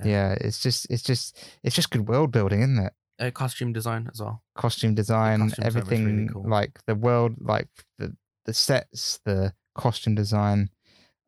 Yeah. 0.00 0.06
Yeah, 0.06 0.32
it's 0.40 0.60
just 0.60 0.86
it's 0.90 1.02
just 1.02 1.36
it's 1.62 1.76
just 1.76 1.90
good 1.90 2.08
world 2.08 2.32
building, 2.32 2.60
isn't 2.60 2.78
it? 2.78 2.92
Uh, 3.18 3.30
costume 3.30 3.72
design 3.72 4.08
as 4.10 4.20
well. 4.20 4.42
Costume 4.54 4.94
design, 4.94 5.40
costume 5.40 5.64
design 5.64 5.82
really 5.82 5.88
everything 5.88 6.28
cool. 6.28 6.48
like 6.48 6.80
the 6.86 6.94
world, 6.94 7.34
like 7.40 7.68
the 7.98 8.16
the 8.46 8.54
sets, 8.54 9.20
the 9.24 9.52
costume 9.74 10.14
design. 10.14 10.70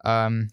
Um, 0.05 0.49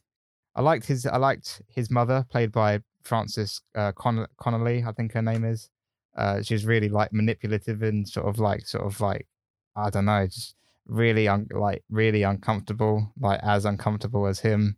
I 0.56 0.62
liked 0.62 0.86
his 0.86 1.06
I 1.06 1.18
liked 1.18 1.62
his 1.68 1.90
mother, 1.90 2.26
played 2.30 2.52
by 2.52 2.82
Frances 3.04 3.62
uh, 3.76 3.94
Con- 3.94 4.28
Connolly, 4.38 4.84
I 4.86 4.92
think 4.92 5.14
her 5.14 5.22
name 5.22 5.46
is. 5.46 5.70
Uh, 6.18 6.42
she 6.42 6.54
was 6.54 6.66
really 6.66 6.90
like 6.90 7.14
manipulative 7.14 7.82
and 7.82 8.08
sort 8.08 8.28
of 8.28 8.40
like 8.40 8.68
sort 8.68 8.86
of 8.86 9.00
like 9.00 9.28
I 9.76 9.90
don't 9.90 10.06
know, 10.06 10.26
just 10.28 10.56
really 10.90 11.28
un- 11.28 11.48
like 11.52 11.84
really 11.90 12.24
uncomfortable, 12.24 13.14
like 13.20 13.40
as 13.44 13.66
uncomfortable 13.66 14.26
as 14.26 14.40
him. 14.40 14.78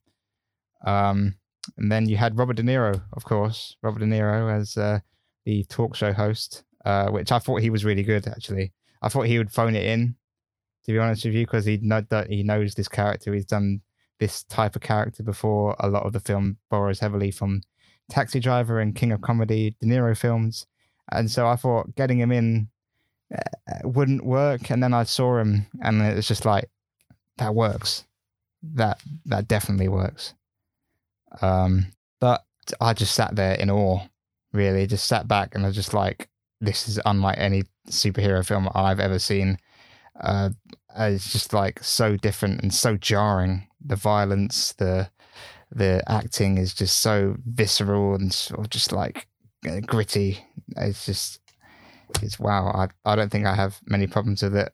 Um, 0.86 1.36
and 1.78 1.91
then 1.91 2.10
you 2.10 2.17
had 2.17 2.38
Robert 2.38 2.58
De 2.58 2.63
Niro, 2.63 3.02
of 3.13 3.24
course, 3.24 3.78
Robert 3.82 4.00
De 4.00 4.06
Niro 4.06 4.52
as 4.52 4.78
uh, 4.78 5.00
the 5.45 5.63
talk 5.65 5.95
show 5.95 6.12
host, 6.12 6.63
uh, 6.86 7.10
which 7.10 7.32
I 7.32 7.39
thought 7.39 7.62
he 7.62 7.69
was 7.69 7.86
really 7.86 8.04
good. 8.04 8.28
Actually, 8.28 8.74
I 9.02 9.10
thought 9.10 9.28
he 9.28 9.38
would 9.38 9.52
phone 9.52 9.76
it 9.76 9.86
in, 9.86 10.15
to 10.86 10.91
be 10.91 11.00
honest 11.00 11.26
with 11.26 11.36
you, 11.36 11.45
because 11.45 11.65
he 11.65 11.78
know 11.82 12.02
that 12.10 12.30
he 12.30 12.43
knows 12.43 12.74
this 12.74 12.88
character. 12.88 13.34
He's 13.34 13.45
done 13.45 13.82
this 14.19 14.43
type 14.43 14.76
of 14.76 14.82
character 14.82 15.24
before. 15.24 15.76
A 15.80 15.88
lot 15.88 16.06
of 16.06 16.13
the 16.13 16.19
film 16.19 16.58
borrows 16.69 17.00
heavily 17.00 17.32
from 17.32 17.62
Taxi 18.10 18.39
Driver 18.39 18.80
and 18.80 18.95
King 18.95 19.12
of 19.12 19.21
Comedy 19.21 19.76
De 19.80 19.88
Niro 19.88 20.17
films, 20.17 20.65
and 21.12 21.30
so 21.30 21.47
I 21.47 21.56
thought 21.56 21.95
getting 21.95 22.19
him 22.19 22.32
in 22.32 22.69
wouldn't 23.83 24.25
work. 24.25 24.69
And 24.69 24.81
then 24.83 24.93
I 24.93 25.03
saw 25.03 25.37
him, 25.37 25.67
and 25.81 26.01
it 26.01 26.15
was 26.15 26.27
just 26.27 26.45
like 26.45 26.69
that 27.37 27.55
works. 27.55 28.05
That 28.61 29.01
that 29.25 29.47
definitely 29.47 29.87
works. 29.87 30.33
Um, 31.41 31.87
but 32.19 32.43
I 32.79 32.93
just 32.93 33.15
sat 33.15 33.35
there 33.35 33.55
in 33.55 33.69
awe, 33.69 34.01
really, 34.53 34.87
just 34.87 35.07
sat 35.07 35.27
back 35.27 35.55
and 35.55 35.63
I 35.63 35.67
was 35.67 35.75
just 35.75 35.93
like, 35.93 36.29
this 36.59 36.87
is 36.87 36.99
unlike 37.05 37.37
any 37.37 37.63
superhero 37.89 38.45
film 38.45 38.69
I've 38.75 38.99
ever 38.99 39.19
seen. 39.19 39.57
Uh, 40.19 40.51
it's 40.95 41.31
just 41.31 41.53
like 41.53 41.83
so 41.83 42.17
different 42.17 42.61
and 42.61 42.73
so 42.73 42.97
jarring. 42.97 43.67
The 43.83 43.95
violence, 43.95 44.73
the 44.73 45.09
the 45.71 46.03
acting 46.07 46.57
is 46.57 46.73
just 46.73 46.99
so 46.99 47.37
visceral 47.45 48.13
and 48.13 48.31
sort 48.33 48.59
of 48.59 48.69
just 48.69 48.91
like 48.91 49.27
uh, 49.67 49.79
gritty. 49.79 50.45
It's 50.75 51.05
just 51.05 51.39
it's 52.21 52.39
wow. 52.39 52.67
I 52.67 52.88
I 53.12 53.15
don't 53.15 53.32
think 53.32 53.45
I 53.45 53.56
have 53.56 53.80
many 53.86 54.08
problems 54.08 54.41
with 54.43 54.56
it, 54.56 54.74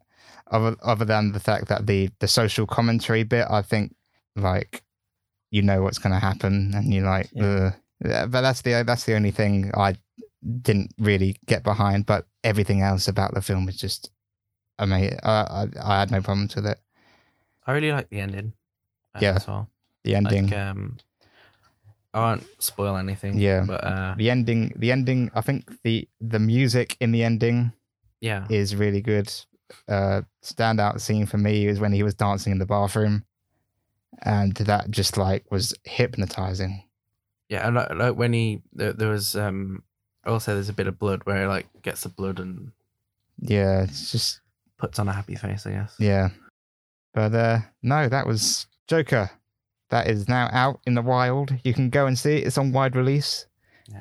other 0.52 0.76
other 0.82 1.06
than 1.06 1.32
the 1.32 1.40
fact 1.40 1.68
that 1.68 1.88
the 1.88 2.10
the 2.20 2.28
social 2.28 2.66
commentary 2.68 3.24
bit. 3.24 3.48
I 3.50 3.62
think 3.62 3.96
like 4.36 4.84
you 5.52 5.62
know 5.62 5.82
what's 5.82 5.98
going 6.00 6.14
to 6.14 6.20
happen, 6.20 6.74
and 6.76 6.94
you're 6.94 7.06
like, 7.06 7.30
Yeah. 7.34 7.72
Ugh. 8.04 8.30
But 8.30 8.42
that's 8.42 8.62
the 8.62 8.84
that's 8.86 9.06
the 9.06 9.16
only 9.16 9.32
thing 9.32 9.72
I 9.76 9.96
didn't 10.62 10.92
really 11.00 11.36
get 11.48 11.64
behind. 11.64 12.06
But 12.06 12.28
everything 12.44 12.82
else 12.82 13.08
about 13.08 13.34
the 13.34 13.42
film 13.42 13.68
is 13.70 13.78
just 13.78 14.12
amazing. 14.78 15.20
I, 15.24 15.32
I 15.32 15.68
I 15.84 16.00
had 16.00 16.12
no 16.12 16.22
problems 16.22 16.56
with 16.56 16.68
it. 16.68 16.80
I 17.66 17.72
really 17.72 17.92
like 17.92 18.10
the 18.10 18.20
ending. 18.20 18.54
uh, 19.16 19.20
Yeah. 19.22 19.36
as 19.36 19.48
well. 19.48 19.68
The 20.04 20.16
ending, 20.16 20.48
Like, 20.48 20.56
um, 20.60 20.98
I 22.18 22.32
won't 22.32 22.48
spoil 22.60 22.98
anything. 22.98 23.38
Yeah. 23.38 23.64
but 23.68 23.84
uh, 23.84 24.16
the 24.18 24.30
ending, 24.32 24.74
the 24.76 24.92
ending. 24.92 25.30
I 25.36 25.42
think 25.42 25.82
the 25.84 26.08
the 26.20 26.40
music 26.40 26.98
in 27.00 27.12
the 27.12 27.24
ending 27.24 27.74
yeah, 28.22 28.48
is 28.50 28.76
really 28.76 29.02
good. 29.02 29.32
Uh, 29.88 30.22
standout 30.44 31.00
scene 31.00 31.26
for 31.28 31.38
me 31.38 31.68
is 31.68 31.80
when 31.80 31.94
he 31.94 32.02
was 32.02 32.16
dancing 32.16 32.52
in 32.54 32.60
the 32.60 32.66
bathroom, 32.66 33.24
and 34.24 34.56
that 34.56 34.90
just 34.90 35.18
like 35.18 35.46
was 35.52 35.76
hypnotizing. 35.84 36.84
yeah, 37.50 37.68
and 37.68 37.76
like, 37.76 37.94
like 37.94 38.16
when 38.16 38.34
he 38.34 38.62
there, 38.74 38.94
there 38.94 39.10
was 39.10 39.36
um 39.36 39.84
also 40.26 40.54
there's 40.54 40.70
a 40.70 40.74
bit 40.74 40.88
of 40.88 40.98
blood 40.98 41.22
where 41.26 41.42
he 41.42 41.48
like 41.48 41.68
gets 41.84 42.02
the 42.02 42.10
blood 42.10 42.40
and 42.40 42.72
Yeah, 43.40 43.84
it's 43.84 44.12
just 44.12 44.42
puts 44.78 44.98
on 45.00 45.08
a 45.08 45.14
happy 45.14 45.36
face. 45.36 45.68
I 45.68 45.72
guess. 45.72 45.96
yeah. 46.00 46.30
But 47.14 47.34
uh 47.36 47.60
no, 47.84 48.10
that 48.10 48.26
was 48.26 48.68
Joker. 48.88 49.30
That 49.90 50.08
is 50.08 50.28
now 50.28 50.50
out 50.52 50.82
in 50.86 50.96
the 50.96 51.02
wild. 51.02 51.54
You 51.64 51.74
can 51.74 51.90
go 51.90 52.08
and 52.08 52.18
see 52.18 52.38
it. 52.38 52.48
It's 52.48 52.58
on 52.58 52.72
wide 52.72 52.96
release. 52.96 53.46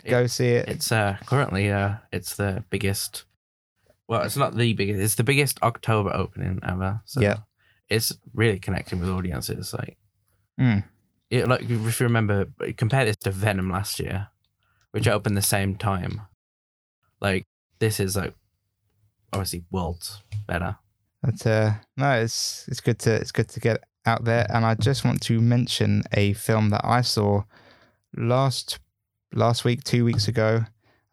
It- 0.04 0.10
Go 0.10 0.26
see 0.26 0.48
it. 0.48 0.68
It's 0.68 0.90
uh 0.90 1.16
currently 1.26 1.70
uh 1.70 1.96
it's 2.12 2.34
the 2.36 2.64
biggest. 2.70 3.24
Well, 4.08 4.22
it's 4.22 4.36
not 4.36 4.56
the 4.56 4.72
biggest. 4.72 5.00
It's 5.00 5.14
the 5.14 5.24
biggest 5.24 5.62
October 5.62 6.12
opening 6.14 6.58
ever. 6.66 7.02
So 7.04 7.20
Yeah. 7.20 7.38
it's 7.88 8.12
really 8.34 8.58
connecting 8.58 9.00
with 9.00 9.08
audiences. 9.10 9.72
Like, 9.72 9.96
Mm. 10.60 10.84
it, 11.30 11.46
like 11.48 11.62
if 11.62 11.70
you 11.70 12.04
remember, 12.06 12.46
compare 12.76 13.04
this 13.04 13.16
to 13.18 13.30
Venom 13.30 13.70
last 13.70 14.00
year, 14.00 14.28
which 14.92 15.06
opened 15.06 15.36
the 15.36 15.42
same 15.42 15.76
time. 15.76 16.22
Like 17.20 17.46
this 17.78 18.00
is 18.00 18.16
like 18.16 18.34
obviously 19.32 19.64
worlds 19.70 20.22
better. 20.46 20.78
But 21.22 21.46
uh, 21.46 21.74
no, 21.96 22.10
it's 22.12 22.66
it's 22.68 22.80
good 22.80 22.98
to 23.00 23.14
it's 23.14 23.32
good 23.32 23.48
to 23.50 23.60
get 23.60 23.84
out 24.06 24.24
there. 24.24 24.46
And 24.50 24.64
I 24.64 24.74
just 24.74 25.04
want 25.04 25.20
to 25.22 25.40
mention 25.40 26.02
a 26.12 26.32
film 26.34 26.70
that 26.70 26.84
I 26.84 27.00
saw 27.00 27.42
last 28.16 28.78
last 29.32 29.64
week, 29.64 29.84
two 29.84 30.04
weeks 30.04 30.28
ago, 30.28 30.64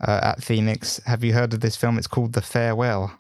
uh, 0.02 0.20
at 0.24 0.44
Phoenix. 0.44 1.02
Have 1.06 1.24
you 1.24 1.34
heard 1.34 1.54
of 1.54 1.60
this 1.60 1.76
film? 1.76 1.98
It's 1.98 2.08
called 2.08 2.34
The 2.34 2.42
Farewell. 2.42 3.18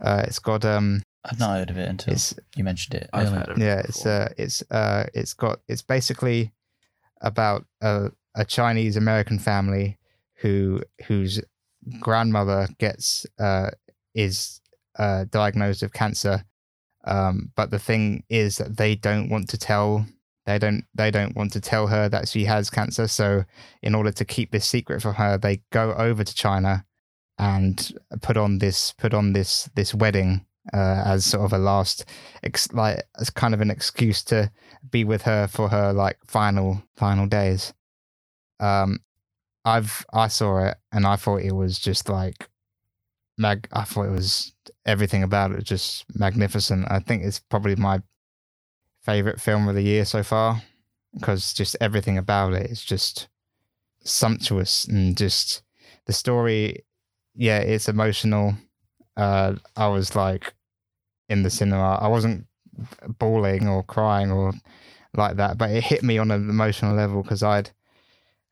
Uh, 0.00 0.22
it's 0.26 0.38
got 0.38 0.64
um, 0.64 1.02
I've 1.24 1.38
not 1.38 1.50
heard 1.58 1.70
of 1.70 1.78
it 1.78 1.88
until 1.88 2.14
it's 2.14 2.34
you 2.56 2.64
mentioned 2.64 2.94
it. 2.94 3.10
I've 3.12 3.28
heard 3.28 3.48
of 3.50 3.58
it. 3.58 3.62
yeah, 3.62 3.80
it's 3.80 4.06
uh, 4.06 4.32
it's 4.38 4.62
uh, 4.70 5.06
it's 5.14 5.34
got 5.34 5.60
it's 5.68 5.82
basically 5.82 6.52
about 7.20 7.66
a 7.80 8.10
a 8.34 8.44
Chinese 8.44 8.96
American 8.96 9.38
family 9.38 9.98
who 10.36 10.80
whose 11.06 11.40
grandmother 11.98 12.68
gets 12.78 13.26
uh 13.38 13.70
is 14.14 14.60
uh 14.98 15.24
diagnosed 15.30 15.82
with 15.82 15.92
cancer. 15.92 16.44
Um, 17.04 17.52
but 17.56 17.70
the 17.70 17.78
thing 17.78 18.24
is 18.28 18.58
that 18.58 18.76
they 18.76 18.94
don't 18.94 19.30
want 19.30 19.48
to 19.50 19.58
tell 19.58 20.06
they 20.46 20.58
don't 20.58 20.84
they 20.94 21.10
don't 21.10 21.36
want 21.36 21.52
to 21.52 21.60
tell 21.60 21.86
her 21.86 22.08
that 22.08 22.28
she 22.28 22.44
has 22.44 22.70
cancer. 22.70 23.06
So 23.08 23.44
in 23.82 23.94
order 23.94 24.12
to 24.12 24.24
keep 24.24 24.50
this 24.50 24.66
secret 24.66 25.02
from 25.02 25.14
her, 25.14 25.38
they 25.38 25.62
go 25.70 25.94
over 25.94 26.24
to 26.24 26.34
China 26.34 26.84
and 27.38 27.92
put 28.20 28.36
on 28.36 28.58
this 28.58 28.92
put 28.92 29.14
on 29.14 29.32
this 29.32 29.70
this 29.74 29.94
wedding 29.94 30.44
uh, 30.74 31.02
as 31.06 31.24
sort 31.24 31.44
of 31.44 31.52
a 31.52 31.58
last 31.58 32.04
ex- 32.42 32.72
like 32.72 33.02
as 33.18 33.30
kind 33.30 33.54
of 33.54 33.62
an 33.62 33.70
excuse 33.70 34.22
to 34.24 34.50
be 34.90 35.04
with 35.04 35.22
her 35.22 35.46
for 35.46 35.68
her 35.70 35.92
like 35.92 36.18
final 36.26 36.82
final 36.96 37.26
days. 37.26 37.72
Um, 38.60 39.00
I've 39.64 40.04
I 40.12 40.28
saw 40.28 40.58
it 40.66 40.76
and 40.92 41.06
I 41.06 41.16
thought 41.16 41.42
it 41.42 41.54
was 41.54 41.78
just 41.78 42.10
like 42.10 42.49
mag. 43.40 43.66
I 43.72 43.84
thought 43.84 44.06
it 44.06 44.12
was 44.12 44.54
everything 44.86 45.22
about 45.22 45.52
it 45.52 45.64
just 45.64 46.04
magnificent. 46.14 46.86
I 46.90 47.00
think 47.00 47.24
it's 47.24 47.40
probably 47.40 47.76
my 47.76 48.02
favorite 49.02 49.40
film 49.40 49.66
of 49.68 49.74
the 49.74 49.82
year 49.82 50.04
so 50.04 50.22
far. 50.22 50.62
because 51.14 51.52
just 51.52 51.76
everything 51.80 52.18
about 52.18 52.52
it 52.54 52.70
is 52.70 52.84
just 52.84 53.28
sumptuous 54.04 54.84
and 54.84 55.16
just 55.16 55.62
the 56.06 56.12
story. 56.12 56.84
Yeah, 57.34 57.58
it's 57.58 57.88
emotional. 57.88 58.54
Uh, 59.16 59.54
I 59.76 59.88
was 59.88 60.14
like 60.14 60.54
in 61.28 61.42
the 61.42 61.50
cinema. 61.50 61.98
I 62.00 62.08
wasn't 62.08 62.46
bawling 63.18 63.68
or 63.68 63.82
crying 63.82 64.30
or 64.30 64.52
like 65.14 65.36
that, 65.36 65.58
but 65.58 65.70
it 65.70 65.82
hit 65.84 66.02
me 66.02 66.18
on 66.18 66.30
an 66.30 66.48
emotional 66.48 66.94
level 66.94 67.22
because 67.22 67.42
I'd 67.42 67.70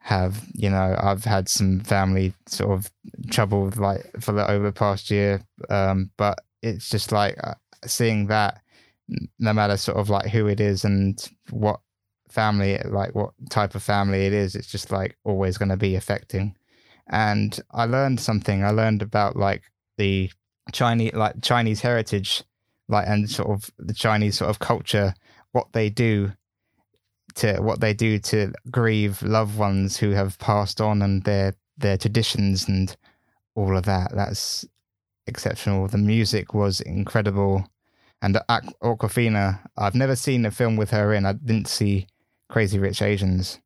have 0.09 0.43
you 0.55 0.71
know 0.71 0.97
I've 0.99 1.25
had 1.25 1.51
some 1.51 1.81
family 1.81 2.33
sort 2.47 2.71
of 2.71 2.91
trouble 3.29 3.71
like 3.77 4.11
for 4.19 4.33
the 4.33 4.51
over 4.51 4.65
the 4.65 4.73
past 4.73 5.11
year, 5.11 5.43
um, 5.69 6.11
but 6.17 6.39
it's 6.63 6.89
just 6.89 7.13
like 7.13 7.37
uh, 7.45 7.57
seeing 7.85 8.29
that 8.29 8.63
no 9.39 9.53
matter 9.53 9.77
sort 9.77 9.99
of 9.99 10.09
like 10.09 10.31
who 10.31 10.47
it 10.47 10.61
is 10.61 10.83
and 10.83 11.29
what 11.51 11.81
family 12.31 12.79
like 12.87 13.15
what 13.15 13.33
type 13.51 13.75
of 13.75 13.83
family 13.83 14.25
it 14.25 14.33
is 14.33 14.55
it's 14.55 14.71
just 14.71 14.91
like 14.91 15.17
always 15.25 15.59
going 15.59 15.69
to 15.69 15.77
be 15.77 15.95
affecting. 15.95 16.57
And 17.11 17.61
i 17.71 17.85
learned 17.85 18.19
something. 18.19 18.65
I 18.65 18.71
learned 18.71 19.03
about 19.03 19.37
like 19.37 19.63
the 19.99 20.31
chinese 20.73 21.13
like 21.13 21.35
chinese 21.43 21.83
heritage 21.83 22.43
like 22.89 23.07
and 23.07 23.29
sort 23.29 23.51
of 23.51 23.71
the 23.79 23.95
chinese 23.95 24.39
sort 24.39 24.49
of 24.51 24.59
culture 24.59 25.15
what 25.53 25.67
they 25.73 25.91
do 25.91 26.33
to 27.35 27.59
what 27.59 27.81
they 27.81 27.95
do 27.95 28.19
to 28.19 28.53
grieve 28.71 29.23
loved 29.23 29.57
ones 29.59 29.97
who 29.97 30.11
have 30.11 30.39
passed 30.39 30.81
on 30.81 31.03
and 31.03 31.25
their 31.25 31.55
their 31.77 31.97
traditions 31.97 32.69
and 32.69 32.97
all 33.55 33.77
of 33.77 33.85
that 33.85 34.11
that's 34.15 34.65
exceptional 35.27 35.87
the 35.89 35.99
music 35.99 36.55
was 36.55 36.81
incredible 36.81 37.65
and 38.21 38.39
Awkwafina, 38.83 39.61
I've 39.77 39.95
never 39.95 40.17
seen 40.17 40.45
a 40.45 40.51
film 40.51 40.77
with 40.77 40.91
her 40.91 41.13
in. 41.13 41.25
I 41.25 41.35
didn't 41.35 41.69
see 41.69 42.09
Crazy 42.49 42.79
Rich 42.79 43.01
Asians, 43.01 43.61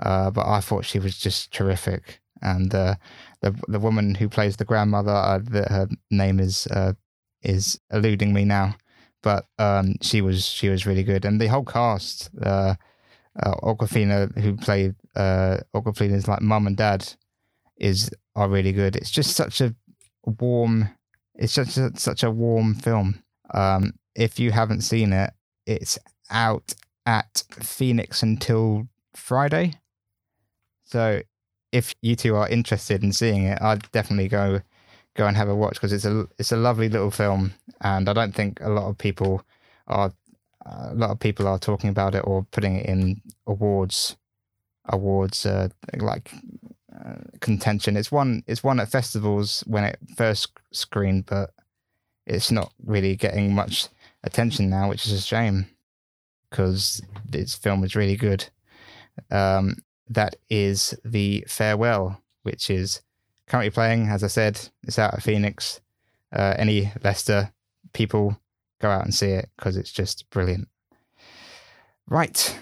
uh, 0.00 0.30
but 0.30 0.46
I 0.46 0.60
thought 0.60 0.86
she 0.86 0.98
was 0.98 1.18
just 1.18 1.52
terrific. 1.52 2.20
And 2.42 2.74
uh, 2.74 2.94
the 3.42 3.54
the 3.68 3.80
woman 3.80 4.14
who 4.14 4.28
plays 4.28 4.56
the 4.56 4.64
grandmother, 4.64 5.12
uh, 5.12 5.40
the, 5.42 5.64
her 5.64 5.88
name 6.10 6.40
is 6.40 6.66
uh, 6.68 6.94
is 7.42 7.78
eluding 7.92 8.32
me 8.32 8.46
now, 8.46 8.76
but 9.22 9.46
um, 9.58 9.96
she 10.00 10.22
was 10.22 10.46
she 10.46 10.70
was 10.70 10.86
really 10.86 11.04
good. 11.04 11.26
And 11.26 11.38
the 11.38 11.48
whole 11.48 11.64
cast, 11.64 12.30
uh, 13.38 13.54
Awkwafina, 13.62 14.36
who 14.40 14.56
played 14.56 14.94
uh, 15.16 15.58
Awkwafina's 15.74 16.28
like 16.28 16.42
mum 16.42 16.66
and 16.66 16.76
dad, 16.76 17.12
is 17.76 18.10
are 18.34 18.48
really 18.48 18.72
good. 18.72 18.96
It's 18.96 19.10
just 19.10 19.36
such 19.36 19.60
a 19.60 19.74
warm. 20.24 20.88
It's 21.36 21.52
such 21.52 21.76
a, 21.76 21.90
such 21.98 22.22
a 22.22 22.30
warm 22.30 22.74
film. 22.74 23.22
Um, 23.54 23.94
if 24.14 24.38
you 24.38 24.52
haven't 24.52 24.82
seen 24.82 25.12
it, 25.12 25.32
it's 25.66 25.98
out 26.30 26.74
at 27.06 27.44
Phoenix 27.50 28.22
until 28.22 28.88
Friday. 29.14 29.74
So 30.84 31.22
if 31.72 31.94
you 32.02 32.16
two 32.16 32.36
are 32.36 32.48
interested 32.48 33.02
in 33.02 33.12
seeing 33.12 33.44
it, 33.44 33.60
I'd 33.62 33.90
definitely 33.92 34.28
go 34.28 34.60
go 35.16 35.26
and 35.26 35.36
have 35.36 35.48
a 35.48 35.54
watch 35.54 35.74
because 35.74 35.92
it's 35.92 36.04
a 36.04 36.26
it's 36.38 36.52
a 36.52 36.56
lovely 36.56 36.88
little 36.88 37.10
film, 37.10 37.54
and 37.80 38.08
I 38.08 38.12
don't 38.12 38.34
think 38.34 38.60
a 38.60 38.68
lot 38.70 38.88
of 38.88 38.98
people 38.98 39.42
are 39.86 40.12
a 40.70 40.94
lot 40.94 41.10
of 41.10 41.18
people 41.18 41.46
are 41.48 41.58
talking 41.58 41.90
about 41.90 42.14
it 42.14 42.24
or 42.26 42.46
putting 42.50 42.76
it 42.76 42.86
in 42.86 43.20
awards 43.46 44.16
awards 44.86 45.46
uh, 45.46 45.68
like 45.98 46.32
uh, 46.94 47.16
contention. 47.40 47.96
It's 47.96 48.12
one 48.12 48.42
it's 48.46 48.64
one 48.64 48.80
at 48.80 48.90
festivals 48.90 49.64
when 49.66 49.84
it 49.84 49.98
first 50.16 50.48
screened, 50.72 51.26
but 51.26 51.50
it's 52.26 52.50
not 52.50 52.72
really 52.84 53.16
getting 53.16 53.54
much 53.54 53.88
attention 54.22 54.70
now, 54.70 54.88
which 54.88 55.06
is 55.06 55.12
a 55.12 55.20
shame 55.20 55.66
because 56.48 57.02
this 57.28 57.54
film 57.54 57.84
is 57.84 57.96
really 57.96 58.16
good. 58.16 58.48
Um, 59.30 59.76
that 60.08 60.36
is 60.48 60.94
the 61.04 61.44
farewell, 61.48 62.20
which 62.42 62.70
is 62.70 63.02
currently 63.46 63.70
playing. 63.70 64.08
As 64.08 64.24
I 64.24 64.28
said, 64.28 64.68
it's 64.82 64.98
out 64.98 65.14
at 65.14 65.22
Phoenix. 65.22 65.80
Uh, 66.32 66.54
any 66.58 66.92
Leicester 67.02 67.52
people 67.92 68.38
go 68.80 68.90
out 68.90 69.04
and 69.04 69.14
see 69.14 69.30
it 69.30 69.50
because 69.56 69.76
it's 69.76 69.92
just 69.92 70.28
brilliant. 70.30 70.68
Right, 72.08 72.58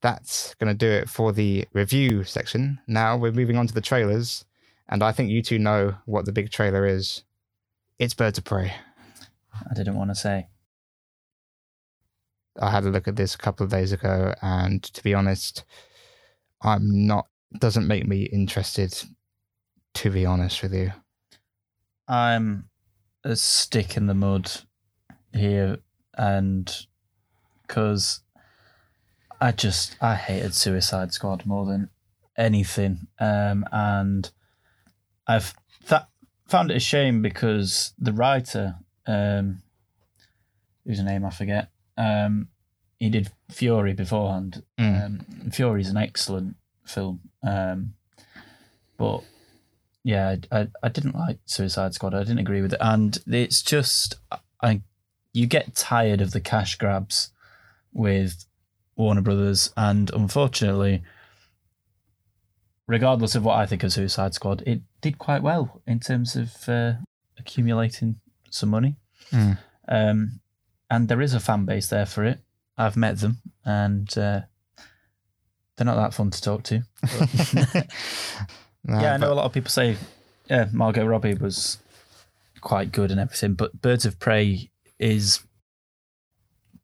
that's 0.00 0.54
going 0.54 0.68
to 0.68 0.78
do 0.78 0.88
it 0.88 1.08
for 1.08 1.32
the 1.32 1.66
review 1.72 2.24
section. 2.24 2.78
Now 2.86 3.16
we're 3.16 3.32
moving 3.32 3.56
on 3.56 3.66
to 3.66 3.74
the 3.74 3.80
trailers, 3.80 4.44
and 4.88 5.02
I 5.02 5.12
think 5.12 5.30
you 5.30 5.42
two 5.42 5.58
know 5.58 5.96
what 6.06 6.24
the 6.24 6.32
big 6.32 6.50
trailer 6.50 6.86
is. 6.86 7.24
It's 7.98 8.14
Birds 8.14 8.38
of 8.38 8.44
Prey. 8.44 8.72
I 9.68 9.74
didn't 9.74 9.96
want 9.96 10.10
to 10.10 10.14
say. 10.14 10.48
I 12.60 12.70
had 12.70 12.84
a 12.84 12.90
look 12.90 13.08
at 13.08 13.16
this 13.16 13.34
a 13.34 13.38
couple 13.38 13.64
of 13.64 13.70
days 13.70 13.92
ago, 13.92 14.34
and 14.42 14.82
to 14.82 15.02
be 15.02 15.14
honest, 15.14 15.64
I'm 16.62 17.06
not. 17.06 17.26
Doesn't 17.58 17.88
make 17.88 18.06
me 18.06 18.22
interested. 18.22 18.94
To 19.94 20.10
be 20.10 20.24
honest 20.24 20.62
with 20.62 20.72
you, 20.72 20.92
I'm 22.06 22.70
a 23.24 23.34
stick 23.34 23.96
in 23.96 24.06
the 24.06 24.14
mud 24.14 24.52
here, 25.32 25.78
and 26.14 26.86
because 27.66 28.20
I 29.40 29.52
just 29.52 29.96
I 30.00 30.14
hated 30.14 30.54
Suicide 30.54 31.12
Squad 31.12 31.46
more 31.46 31.64
than 31.64 31.88
anything, 32.36 33.06
um, 33.18 33.64
and 33.72 34.30
I've 35.26 35.54
that 35.88 36.08
found 36.46 36.70
it 36.70 36.76
a 36.76 36.80
shame 36.80 37.22
because 37.22 37.94
the 37.98 38.12
writer, 38.12 38.76
um, 39.06 39.62
whose 40.84 41.02
name 41.02 41.24
I 41.24 41.30
forget, 41.30 41.70
um, 41.96 42.48
he 42.98 43.08
did 43.08 43.30
Fury 43.50 43.94
beforehand. 43.94 44.62
Mm. 44.78 45.04
Um, 45.04 45.50
Fury 45.50 45.80
is 45.80 45.88
an 45.88 45.96
excellent 45.96 46.56
film, 46.84 47.20
um, 47.42 47.94
but 48.98 49.22
yeah, 50.04 50.36
I, 50.52 50.58
I 50.60 50.68
I 50.82 50.88
didn't 50.88 51.14
like 51.14 51.38
Suicide 51.46 51.94
Squad. 51.94 52.14
I 52.14 52.20
didn't 52.20 52.38
agree 52.40 52.60
with 52.60 52.74
it, 52.74 52.80
and 52.80 53.18
it's 53.26 53.62
just 53.62 54.16
I 54.62 54.82
you 55.32 55.46
get 55.46 55.74
tired 55.74 56.20
of 56.20 56.32
the 56.32 56.40
cash 56.40 56.76
grabs 56.76 57.30
with 57.92 58.44
Warner 58.96 59.20
Brothers, 59.20 59.72
and 59.76 60.10
unfortunately, 60.12 61.02
regardless 62.86 63.34
of 63.34 63.44
what 63.44 63.58
I 63.58 63.66
think 63.66 63.82
of 63.82 63.92
Suicide 63.92 64.34
Squad, 64.34 64.62
it 64.66 64.80
did 65.00 65.18
quite 65.18 65.42
well 65.42 65.82
in 65.86 66.00
terms 66.00 66.36
of 66.36 66.68
uh, 66.68 66.94
accumulating 67.38 68.16
some 68.50 68.68
money. 68.68 68.96
Mm. 69.32 69.58
Um, 69.88 70.40
and 70.90 71.08
there 71.08 71.20
is 71.20 71.34
a 71.34 71.40
fan 71.40 71.64
base 71.64 71.86
there 71.88 72.06
for 72.06 72.24
it. 72.24 72.40
I've 72.76 72.96
met 72.96 73.18
them, 73.18 73.38
and 73.64 74.08
uh, 74.18 74.40
they're 75.76 75.84
not 75.86 75.96
that 75.96 76.14
fun 76.14 76.30
to 76.30 76.42
talk 76.42 76.62
to. 76.64 76.82
No, 77.02 77.66
yeah, 79.00 79.14
I 79.14 79.16
know 79.16 79.28
but- 79.28 79.32
a 79.32 79.34
lot 79.34 79.44
of 79.44 79.52
people 79.52 79.70
say, 79.70 79.96
yeah, 80.48 80.68
Margot 80.72 81.06
Robbie 81.06 81.34
was 81.34 81.78
quite 82.60 82.90
good 82.92 83.10
and 83.10 83.20
everything, 83.20 83.54
but 83.54 83.80
Birds 83.80 84.04
of 84.04 84.18
Prey 84.18 84.70
is 85.00 85.40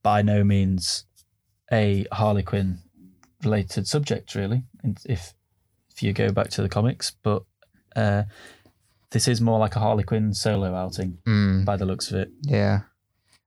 by 0.03 0.23
no 0.23 0.43
means 0.43 1.05
a 1.73 2.07
Harley 2.13 2.43
Quinn 2.43 2.79
related 3.45 3.87
subject, 3.87 4.35
really. 4.35 4.65
If 5.05 5.35
if 5.95 6.03
you 6.03 6.13
go 6.13 6.33
back 6.33 6.51
to 6.51 6.63
the 6.63 6.69
comics, 6.69 7.13
but 7.23 7.43
uh, 7.95 8.25
this 9.11 9.29
is 9.29 9.41
more 9.41 9.59
like 9.59 9.77
a 9.77 9.81
Harley 9.81 10.03
Quinn 10.05 10.35
solo 10.35 10.75
outing 10.75 11.19
Mm, 11.27 11.65
by 11.65 11.77
the 11.77 11.87
looks 11.87 12.11
of 12.11 12.17
it. 12.19 12.31
yeah, 12.43 12.81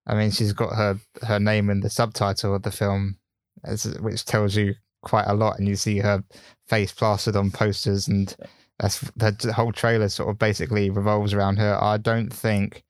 I 0.08 0.16
mean, 0.16 0.32
she's 0.32 0.54
got 0.54 0.76
her 0.76 1.00
her 1.24 1.40
name 1.40 1.70
in 1.70 1.80
the 1.82 1.90
subtitle 1.90 2.56
of 2.56 2.64
the 2.64 2.72
film, 2.72 3.18
as, 3.64 3.84
which 4.00 4.24
tells 4.26 4.56
you 4.56 4.76
quite 5.02 5.28
a 5.28 5.34
lot, 5.34 5.60
and 5.60 5.68
you 5.68 5.76
see 5.76 6.00
her 6.00 6.24
face 6.68 6.92
plastered 6.92 7.36
on 7.36 7.52
posters, 7.52 8.08
and 8.08 8.36
that's 8.80 9.00
the 9.16 9.54
whole 9.56 9.72
trailer 9.72 10.10
sort 10.10 10.30
of 10.30 10.38
basically 10.40 10.90
revolves 10.90 11.34
around 11.34 11.58
her. 11.58 11.78
I 11.82 11.98
don't 11.98 12.32
think. 12.34 12.84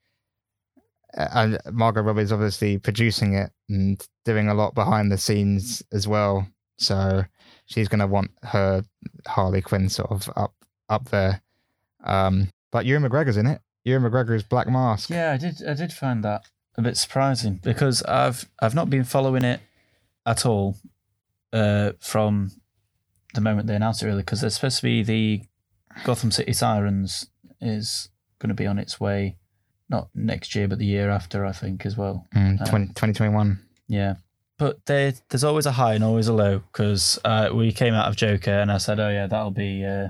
And 1.14 1.58
Margot 1.72 2.02
Robbie 2.02 2.22
is 2.22 2.32
obviously 2.32 2.78
producing 2.78 3.34
it 3.34 3.52
and 3.68 4.06
doing 4.26 4.48
a 4.48 4.54
lot 4.54 4.76
behind 4.76 5.12
the 5.12 5.18
scenes 5.18 5.82
as 5.92 6.08
well. 6.08 6.48
So 6.78 7.24
she's 7.66 7.88
going 7.88 8.00
to 8.00 8.08
want 8.08 8.32
her 8.44 8.84
Harley 9.28 9.62
Quinn 9.62 9.90
sort 9.90 10.12
of 10.12 10.30
up 10.36 10.54
up 10.88 11.10
there. 11.10 11.42
Um, 12.04 12.50
but 12.72 12.86
Ewan 12.86 13.04
McGregor's 13.04 13.38
in 13.38 13.48
it. 13.48 13.62
Ewan 13.84 14.04
McGregor's 14.04 14.44
Black 14.44 14.68
Mask. 14.68 15.10
Yeah, 15.10 15.32
I 15.32 15.38
did. 15.38 15.66
I 15.68 15.74
did 15.74 15.92
find 15.92 16.24
that 16.24 16.46
a 16.78 16.82
bit 16.82 16.98
surprising 16.98 17.60
because 17.64 18.04
I've 18.04 18.50
I've 18.62 18.76
not 18.76 18.90
been 18.90 19.04
following 19.04 19.44
it 19.44 19.62
at 20.26 20.46
all 20.46 20.78
uh, 21.52 21.94
from 22.00 22.52
the 23.34 23.42
moment 23.42 23.68
they 23.68 23.76
announced 23.76 24.04
it, 24.04 24.08
really, 24.08 24.22
because 24.22 24.42
there's 24.42 24.56
supposed 24.56 24.78
to 24.78 24.84
be 24.84 25.04
the 25.04 25.44
Gotham 26.04 26.32
City 26.32 26.54
Sirens 26.54 27.28
is 27.60 28.10
going 28.40 28.50
to 28.50 28.56
be 28.56 28.68
on 28.68 28.80
its 28.80 29.00
way, 29.00 29.38
not 29.90 30.10
next 30.14 30.56
year, 30.56 30.68
but 30.68 30.78
the 30.80 30.86
year 30.86 31.10
after, 31.10 31.46
I 31.46 31.52
think, 31.52 31.86
as 31.86 31.98
well. 31.98 32.28
Mm, 32.36 32.62
Uh, 32.62 32.66
20, 32.66 32.88
2021. 32.88 33.60
Yeah. 33.88 34.16
But 34.58 34.86
there, 34.86 35.14
there's 35.30 35.44
always 35.44 35.66
a 35.66 35.72
high 35.72 35.94
and 35.94 36.04
always 36.04 36.28
a 36.28 36.34
low 36.34 36.60
because 36.72 37.18
uh, 37.26 37.50
we 37.54 37.72
came 37.72 37.94
out 37.94 38.08
of 38.10 38.16
Joker 38.18 38.52
and 38.52 38.72
I 38.72 38.78
said, 38.78 39.00
oh, 39.00 39.10
yeah, 39.10 39.26
that'll 39.28 39.52
be. 39.52 39.84
Uh, 39.86 40.10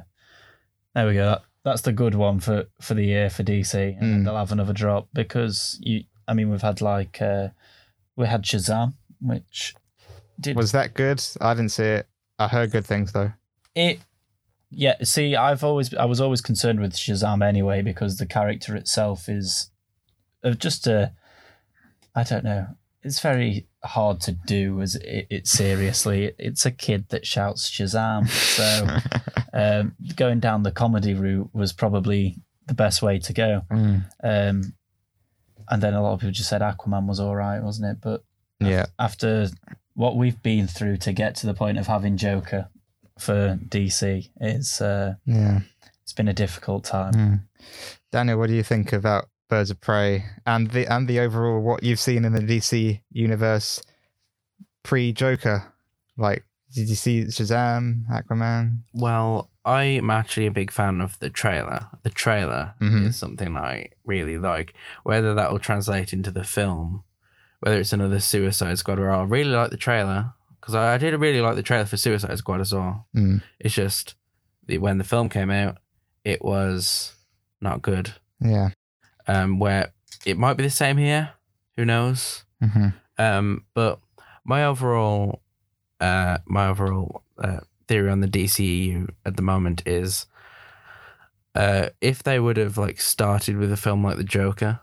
there 0.95 1.07
we 1.07 1.13
go. 1.13 1.25
That, 1.25 1.41
that's 1.63 1.81
the 1.81 1.91
good 1.93 2.15
one 2.15 2.39
for, 2.39 2.65
for 2.81 2.93
the 2.95 3.03
year 3.05 3.29
for 3.29 3.43
DC. 3.43 3.73
And 4.01 4.21
Mm. 4.21 4.25
they'll 4.25 4.35
have 4.37 4.51
another 4.51 4.73
drop 4.73 5.07
because, 5.13 5.77
you. 5.81 6.03
I 6.27 6.33
mean, 6.33 6.49
we've 6.49 6.61
had 6.61 6.81
like. 6.81 7.21
Uh, 7.21 7.49
we 8.15 8.27
had 8.27 8.43
Shazam, 8.43 8.93
which 9.21 9.75
did 10.39 10.55
Was 10.57 10.71
that 10.73 10.93
good? 10.93 11.23
I 11.39 11.53
didn't 11.53 11.71
see 11.71 11.83
it. 11.85 12.07
I 12.37 12.47
heard 12.47 12.71
good 12.71 12.85
things 12.85 13.11
though. 13.13 13.31
it 13.75 13.99
yeah 14.71 14.95
see 15.03 15.35
i've 15.35 15.63
always 15.63 15.93
i 15.95 16.05
was 16.05 16.21
always 16.21 16.41
concerned 16.41 16.79
with 16.79 16.93
shazam 16.93 17.45
anyway 17.45 17.81
because 17.81 18.17
the 18.17 18.25
character 18.25 18.75
itself 18.75 19.27
is 19.27 19.71
of 20.43 20.59
just 20.59 20.85
a 20.85 21.11
i 22.15 22.23
don't 22.23 22.43
know 22.43 22.67
it's 23.01 23.19
very 23.19 23.67
hard 23.83 24.19
to 24.21 24.31
do 24.31 24.81
as 24.81 24.95
it, 24.95 25.27
it 25.29 25.47
seriously. 25.47 26.33
It's 26.37 26.65
a 26.65 26.71
kid 26.71 27.09
that 27.09 27.25
shouts 27.25 27.69
shazam 27.69 28.27
so 28.27 28.87
um, 29.53 29.95
going 30.15 30.39
down 30.39 30.63
the 30.63 30.71
comedy 30.71 31.13
route 31.13 31.49
was 31.53 31.71
probably 31.71 32.37
the 32.67 32.73
best 32.73 33.01
way 33.01 33.19
to 33.19 33.33
go. 33.33 33.61
Mm, 33.71 34.05
um, 34.23 34.73
and 35.69 35.83
then 35.83 35.93
a 35.93 36.01
lot 36.01 36.13
of 36.13 36.19
people 36.19 36.31
just 36.31 36.49
said 36.49 36.61
aquaman 36.61 37.07
was 37.07 37.19
all 37.19 37.35
right 37.35 37.61
wasn't 37.61 37.91
it? 37.91 37.97
But 38.01 38.23
yeah. 38.59 38.87
after 38.97 39.47
what 39.93 40.17
we've 40.17 40.41
been 40.43 40.67
through 40.67 40.97
to 40.97 41.13
get 41.13 41.35
to 41.35 41.47
the 41.47 41.53
point 41.53 41.77
of 41.77 41.87
having 41.87 42.17
Joker 42.17 42.69
for 43.19 43.57
DC, 43.67 44.29
it's 44.39 44.81
uh, 44.81 45.15
Yeah. 45.25 45.61
it's 46.03 46.13
been 46.13 46.27
a 46.27 46.33
difficult 46.33 46.83
time. 46.85 47.13
Mm. 47.13 47.41
Daniel, 48.11 48.39
what 48.39 48.47
do 48.47 48.55
you 48.55 48.63
think 48.63 48.91
about 48.93 49.29
Birds 49.49 49.69
of 49.71 49.79
Prey 49.81 50.25
and 50.45 50.71
the 50.71 50.85
and 50.91 51.07
the 51.07 51.19
overall 51.19 51.61
what 51.61 51.83
you've 51.83 51.99
seen 51.99 52.25
in 52.25 52.33
the 52.33 52.39
DC 52.41 53.01
universe 53.11 53.81
pre 54.83 55.11
Joker? 55.13 55.71
Like, 56.17 56.43
did 56.73 56.89
you 56.89 56.95
see 56.95 57.23
Shazam, 57.25 58.05
Aquaman? 58.09 58.79
Well, 58.93 59.49
I'm 59.65 60.09
actually 60.09 60.47
a 60.47 60.51
big 60.51 60.71
fan 60.71 61.01
of 61.01 61.17
the 61.19 61.29
trailer. 61.29 61.87
The 62.03 62.09
trailer 62.09 62.73
Mhm. 62.81 63.07
is 63.07 63.15
something 63.17 63.55
I 63.57 63.89
really 64.05 64.37
like. 64.37 64.73
Whether 65.03 65.33
that 65.35 65.51
will 65.51 65.59
translate 65.59 66.13
into 66.13 66.31
the 66.31 66.43
film, 66.43 67.03
whether 67.59 67.77
it's 67.79 67.93
another 67.93 68.19
Suicide 68.19 68.77
Squad, 68.79 68.99
or 68.99 69.09
I 69.11 69.23
really 69.23 69.51
like 69.51 69.69
the 69.71 69.77
trailer 69.77 70.33
because 70.69 70.75
I, 70.75 70.93
I 70.93 70.97
did 70.97 71.19
really 71.19 71.41
like 71.41 71.55
the 71.55 71.63
trailer 71.63 71.85
for 71.85 71.97
Suicide 71.97 72.37
Squad 72.37 72.61
as 72.61 72.73
well. 72.73 73.07
Mm. 73.15 73.41
It's 73.59 73.73
just 73.73 74.15
the, 74.67 74.77
when 74.77 74.99
the 74.99 75.03
film 75.03 75.29
came 75.29 75.49
out, 75.49 75.77
it 76.23 76.43
was 76.43 77.13
not 77.59 77.81
good. 77.81 78.13
Yeah. 78.39 78.69
Um, 79.27 79.57
where 79.57 79.93
it 80.25 80.37
might 80.37 80.55
be 80.57 80.63
the 80.63 80.69
same 80.69 80.97
here. 80.97 81.31
Who 81.75 81.85
knows? 81.85 82.43
hmm 82.61 82.89
Um, 83.17 83.65
but 83.73 83.99
my 84.45 84.65
overall, 84.65 85.41
uh, 85.99 86.37
my 86.45 86.67
overall 86.67 87.23
uh, 87.37 87.61
theory 87.87 88.11
on 88.11 88.21
the 88.21 88.27
DCEU 88.27 89.09
at 89.25 89.37
the 89.37 89.41
moment 89.41 89.81
is, 89.87 90.27
uh, 91.55 91.89
if 91.99 92.21
they 92.21 92.39
would 92.39 92.57
have 92.57 92.77
like 92.77 93.01
started 93.01 93.57
with 93.57 93.71
a 93.71 93.77
film 93.77 94.03
like 94.03 94.17
the 94.17 94.23
Joker, 94.23 94.81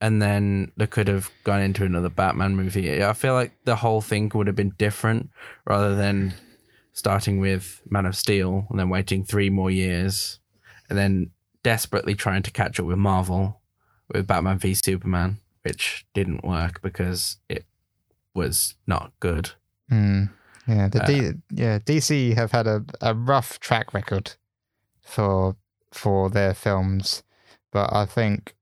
and 0.00 0.20
then 0.20 0.72
they 0.76 0.86
could 0.86 1.08
have 1.08 1.30
gone 1.44 1.62
into 1.62 1.84
another 1.84 2.08
Batman 2.08 2.56
movie, 2.56 3.02
I 3.02 3.12
feel 3.12 3.34
like 3.34 3.52
the 3.64 3.76
whole 3.76 4.00
thing 4.00 4.30
would 4.34 4.46
have 4.46 4.56
been 4.56 4.74
different 4.78 5.30
rather 5.64 5.94
than 5.94 6.34
starting 6.92 7.40
with 7.40 7.82
Man 7.88 8.06
of 8.06 8.16
Steel 8.16 8.66
and 8.70 8.78
then 8.78 8.88
waiting 8.88 9.24
three 9.24 9.50
more 9.50 9.70
years, 9.70 10.38
and 10.88 10.98
then 10.98 11.30
desperately 11.62 12.14
trying 12.14 12.42
to 12.42 12.50
catch 12.50 12.78
up 12.78 12.86
with 12.86 12.98
Marvel 12.98 13.60
with 14.08 14.26
Batman 14.26 14.58
v 14.58 14.72
Superman 14.74 15.40
which 15.66 16.06
didn't 16.14 16.44
work 16.44 16.80
because 16.80 17.38
it 17.48 17.64
was 18.34 18.76
not 18.86 19.12
good. 19.18 19.50
Mm. 19.90 20.30
Yeah. 20.68 20.88
The 20.88 21.02
Uh, 21.02 21.06
D, 21.06 21.32
yeah 21.50 21.78
DC 21.80 22.34
have 22.34 22.52
had 22.52 22.68
a, 22.68 22.84
a 23.00 23.14
rough 23.14 23.58
track 23.58 23.92
record 23.92 24.34
for 25.02 25.56
for 25.92 26.30
their 26.30 26.54
films, 26.54 27.24
but 27.72 27.92
I 27.92 28.06
think 28.06 28.54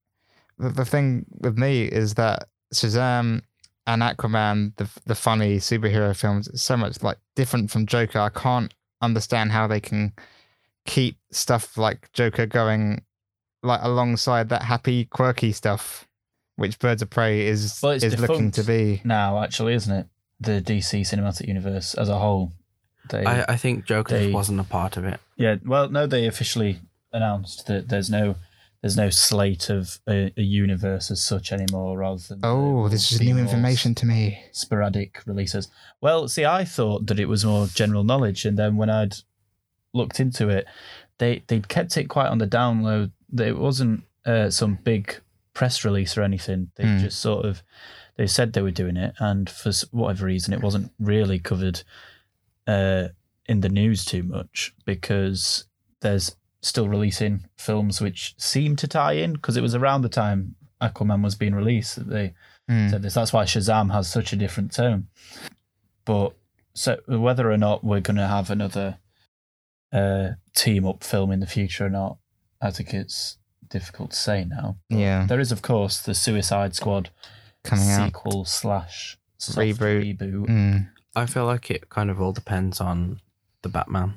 the, 0.58 0.68
the 0.70 0.84
thing 0.84 1.26
with 1.40 1.56
me 1.58 1.84
is 1.84 2.14
that 2.14 2.48
Shazam 2.72 3.42
and 3.86 4.02
Aquaman, 4.02 4.74
the 4.76 4.88
the 5.06 5.14
funny 5.14 5.56
superhero 5.58 6.16
films, 6.16 6.48
is 6.48 6.62
so 6.62 6.76
much 6.76 7.02
like 7.02 7.18
different 7.36 7.70
from 7.70 7.86
Joker. 7.86 8.18
I 8.20 8.30
can't 8.30 8.72
understand 9.02 9.52
how 9.52 9.66
they 9.66 9.80
can 9.80 10.12
keep 10.86 11.16
stuff 11.30 11.76
like 11.76 12.10
Joker 12.12 12.46
going 12.46 13.02
like 13.62 13.80
alongside 13.82 14.48
that 14.50 14.62
happy, 14.62 15.04
quirky 15.06 15.52
stuff, 15.52 16.06
which 16.56 16.78
Birds 16.78 17.02
of 17.02 17.10
Prey 17.10 17.46
is 17.46 17.78
Well, 17.82 17.92
is 17.92 18.18
looking 18.20 18.50
to 18.52 18.62
be. 18.62 19.00
Now, 19.04 19.42
actually, 19.42 19.74
isn't 19.74 19.92
it? 19.92 20.06
The 20.40 20.60
DC 20.60 21.00
cinematic 21.02 21.46
universe 21.48 21.94
as 21.94 22.08
a 22.08 22.18
whole. 22.18 22.52
They, 23.10 23.24
I, 23.24 23.44
I 23.52 23.56
think 23.56 23.84
Joker 23.86 24.18
they- 24.18 24.30
wasn't 24.32 24.60
a 24.60 24.64
part 24.64 24.96
of 24.96 25.04
it. 25.04 25.20
yeah, 25.36 25.56
well, 25.64 25.88
no, 25.90 26.06
they 26.06 26.26
officially 26.26 26.80
announced 27.12 27.66
that 27.66 27.88
there's 27.88 28.10
no 28.10 28.34
there's 28.84 28.98
no 28.98 29.08
slate 29.08 29.70
of 29.70 29.98
a, 30.06 30.30
a 30.36 30.42
universe 30.42 31.10
as 31.10 31.24
such 31.24 31.52
anymore, 31.52 31.96
rather 31.96 32.20
than 32.28 32.40
Oh, 32.42 32.86
this 32.90 33.10
is 33.12 33.18
new 33.18 33.38
information 33.38 33.94
to 33.94 34.04
me. 34.04 34.44
sporadic 34.52 35.22
releases. 35.24 35.68
Well, 36.02 36.28
see, 36.28 36.44
I 36.44 36.66
thought 36.66 37.06
that 37.06 37.18
it 37.18 37.24
was 37.24 37.46
more 37.46 37.66
general 37.66 38.04
knowledge, 38.04 38.44
and 38.44 38.58
then 38.58 38.76
when 38.76 38.90
I'd 38.90 39.14
looked 39.94 40.20
into 40.20 40.50
it, 40.50 40.66
they 41.16 41.42
they'd 41.46 41.66
kept 41.68 41.96
it 41.96 42.10
quite 42.10 42.28
on 42.28 42.36
the 42.36 42.46
download. 42.46 43.12
It 43.38 43.56
wasn't 43.56 44.02
uh, 44.26 44.50
some 44.50 44.74
big 44.84 45.16
press 45.54 45.82
release 45.82 46.18
or 46.18 46.22
anything. 46.22 46.70
They 46.76 46.84
Hmm. 46.84 46.98
just 46.98 47.20
sort 47.20 47.46
of 47.46 47.62
they 48.16 48.26
said 48.26 48.52
they 48.52 48.60
were 48.60 48.70
doing 48.70 48.98
it, 48.98 49.14
and 49.18 49.48
for 49.48 49.72
whatever 49.92 50.26
reason, 50.26 50.52
it 50.52 50.60
wasn't 50.60 50.92
really 51.00 51.38
covered 51.38 51.82
uh, 52.66 53.08
in 53.46 53.60
the 53.60 53.70
news 53.70 54.04
too 54.04 54.24
much 54.24 54.74
because 54.84 55.64
there's 56.02 56.36
still 56.64 56.88
releasing 56.88 57.44
films 57.58 58.00
which 58.00 58.34
seem 58.38 58.74
to 58.74 58.88
tie 58.88 59.12
in 59.12 59.34
because 59.34 59.56
it 59.56 59.60
was 59.60 59.74
around 59.74 60.00
the 60.02 60.08
time 60.08 60.54
Aquaman 60.80 61.22
was 61.22 61.34
being 61.34 61.54
released 61.54 61.96
that 61.96 62.08
they 62.08 62.34
Mm. 62.70 62.88
said 62.90 63.02
this. 63.02 63.12
That's 63.12 63.32
why 63.32 63.44
Shazam 63.44 63.92
has 63.92 64.08
such 64.08 64.32
a 64.32 64.36
different 64.36 64.72
tone. 64.72 65.08
But 66.06 66.32
so 66.74 66.98
whether 67.06 67.50
or 67.52 67.58
not 67.58 67.84
we're 67.84 68.00
going 68.00 68.16
to 68.16 68.26
have 68.26 68.48
another 68.50 68.96
uh, 69.92 70.30
team 70.56 70.86
up 70.86 71.04
film 71.04 71.30
in 71.30 71.40
the 71.40 71.46
future 71.46 71.84
or 71.86 71.90
not, 71.90 72.16
I 72.62 72.70
think 72.70 72.94
it's 72.94 73.36
difficult 73.68 74.10
to 74.12 74.16
say 74.16 74.44
now. 74.44 74.76
Yeah, 74.88 75.26
There 75.26 75.40
is, 75.40 75.52
of 75.52 75.60
course, 75.62 76.00
the 76.00 76.14
Suicide 76.14 76.74
Squad 76.74 77.10
coming 77.64 77.90
out. 77.90 78.06
sequel 78.06 78.44
slash 78.46 79.18
soft 79.38 79.58
Reboot. 79.58 80.16
reboot. 80.18 80.46
Mm. 80.48 80.88
I 81.14 81.26
feel 81.26 81.44
like 81.44 81.70
it 81.70 81.90
kind 81.90 82.10
of 82.10 82.20
all 82.20 82.32
depends 82.32 82.80
on 82.80 83.20
the 83.62 83.68
Batman. 83.68 84.14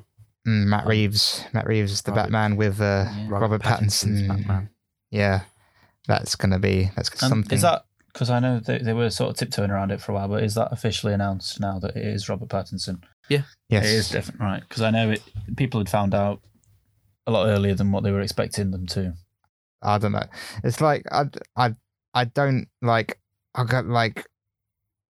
Mm, 0.47 0.65
Matt 0.67 0.85
Reeves. 0.87 1.43
Matt 1.53 1.67
Reeves 1.67 1.91
is 1.91 2.01
the 2.03 2.11
Robert- 2.11 2.23
Batman 2.31 2.55
with 2.55 2.79
uh, 2.79 3.05
Yeah. 3.15 3.27
Robert, 3.29 3.61
Pattinson's 3.61 4.21
Pattinson. 4.21 4.27
Batman. 4.27 4.69
Yeah, 5.11 5.41
that's 6.07 6.35
gonna 6.35 6.59
be 6.59 6.89
that's 6.95 7.11
Um, 7.23 7.29
something. 7.29 7.55
is 7.55 7.61
that 7.63 7.83
because 8.13 8.29
I 8.29 8.39
know 8.39 8.59
they, 8.59 8.79
they 8.79 8.93
were 8.93 9.09
sort 9.09 9.29
of 9.29 9.37
tiptoeing 9.37 9.69
around 9.71 9.91
it 9.91 10.01
for 10.01 10.11
a 10.11 10.15
while, 10.15 10.27
but 10.27 10.43
is 10.43 10.55
that 10.55 10.69
officially 10.71 11.13
announced 11.13 11.59
now 11.59 11.79
that 11.79 11.95
it 11.95 12.05
is 12.05 12.29
Robert 12.29 12.49
Pattinson? 12.49 13.03
Yeah, 13.29 13.43
yes? 13.69 13.85
It 13.85 13.89
is 13.91 14.09
definitely 14.09 14.45
right 14.45 14.61
because 14.61 14.81
I 14.81 14.89
know 14.89 15.11
it. 15.11 15.21
People 15.55 15.79
had 15.81 15.89
found 15.89 16.15
out 16.15 16.41
a 17.27 17.31
lot 17.31 17.47
earlier 17.47 17.75
than 17.75 17.91
what 17.91 18.03
they 18.03 18.11
were 18.11 18.21
expecting 18.21 18.71
them 18.71 18.85
to. 18.87 19.13
I 19.81 19.97
don't 19.97 20.13
know. 20.13 20.23
It's 20.63 20.79
like 20.81 21.03
I 21.11 21.25
I 21.55 21.75
I 22.13 22.23
don't 22.23 22.67
like 22.81 23.19
I 23.53 23.65
got 23.65 23.85
like 23.85 24.25